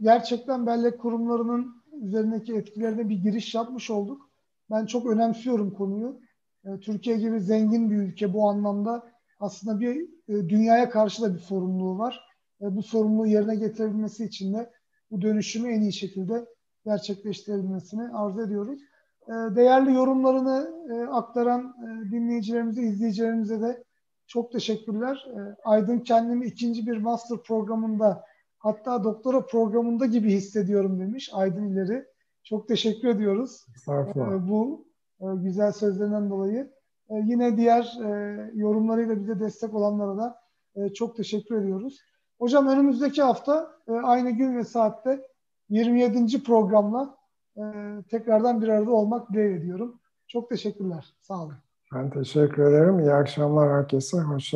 gerçekten 0.00 0.66
bellek 0.66 1.00
kurumlarının 1.00 1.82
üzerindeki 2.02 2.54
etkilerine 2.54 3.08
bir 3.08 3.16
giriş 3.16 3.54
yapmış 3.54 3.90
olduk. 3.90 4.30
Ben 4.70 4.86
çok 4.86 5.06
önemsiyorum 5.06 5.74
konuyu. 5.74 6.20
E, 6.64 6.80
Türkiye 6.80 7.16
gibi 7.16 7.40
zengin 7.40 7.90
bir 7.90 7.96
ülke 7.96 8.32
bu 8.32 8.48
anlamda 8.48 9.12
aslında 9.40 9.80
bir 9.80 10.00
e, 10.28 10.48
dünyaya 10.48 10.90
karşı 10.90 11.22
da 11.22 11.34
bir 11.34 11.38
sorumluluğu 11.38 11.98
var. 11.98 12.20
E, 12.60 12.76
bu 12.76 12.82
sorumluluğu 12.82 13.26
yerine 13.26 13.56
getirebilmesi 13.56 14.24
için 14.24 14.54
de 14.54 14.70
bu 15.10 15.22
dönüşümü 15.22 15.72
en 15.72 15.80
iyi 15.80 15.92
şekilde 15.92 16.46
gerçekleştirebilmesini 16.84 18.08
arzu 18.08 18.42
ediyoruz. 18.42 18.80
Değerli 19.28 19.94
yorumlarını 19.94 20.70
aktaran 21.12 21.74
dinleyicilerimize, 22.10 22.82
izleyicilerimize 22.82 23.60
de 23.60 23.84
çok 24.26 24.52
teşekkürler. 24.52 25.26
Aydın 25.64 25.98
kendimi 25.98 26.46
ikinci 26.46 26.86
bir 26.86 26.96
master 26.96 27.38
programında 27.38 28.24
Hatta 28.58 29.04
doktora 29.04 29.46
programında 29.46 30.06
gibi 30.06 30.32
hissediyorum 30.32 31.00
demiş 31.00 31.30
Aydın 31.32 31.68
İleri. 31.68 32.04
Çok 32.42 32.68
teşekkür 32.68 33.08
ediyoruz. 33.08 33.66
Ee, 33.88 34.48
bu 34.48 34.86
e, 35.20 35.24
güzel 35.34 35.72
sözlerinden 35.72 36.30
dolayı. 36.30 36.72
Ee, 37.10 37.14
yine 37.14 37.56
diğer 37.56 37.98
e, 38.04 38.50
yorumlarıyla 38.54 39.20
bize 39.20 39.40
destek 39.40 39.74
olanlara 39.74 40.16
da 40.16 40.40
e, 40.76 40.88
çok 40.88 41.16
teşekkür 41.16 41.56
ediyoruz. 41.56 41.98
Hocam 42.38 42.68
önümüzdeki 42.68 43.22
hafta 43.22 43.70
e, 43.88 43.92
aynı 43.92 44.30
gün 44.30 44.56
ve 44.56 44.64
saatte 44.64 45.26
27. 45.68 46.42
programla 46.42 47.16
e, 47.56 47.62
tekrardan 48.10 48.62
bir 48.62 48.68
arada 48.68 48.90
olmak 48.90 49.32
dileğiyle 49.32 49.56
ediyorum. 49.56 50.00
Çok 50.26 50.48
teşekkürler. 50.48 51.14
Sağ 51.20 51.42
olun. 51.42 51.54
Ben 51.94 52.10
teşekkür 52.10 52.62
ederim. 52.62 53.00
İyi 53.00 53.12
akşamlar 53.12 53.70
herkese. 53.70 54.18
Hoşça 54.18 54.46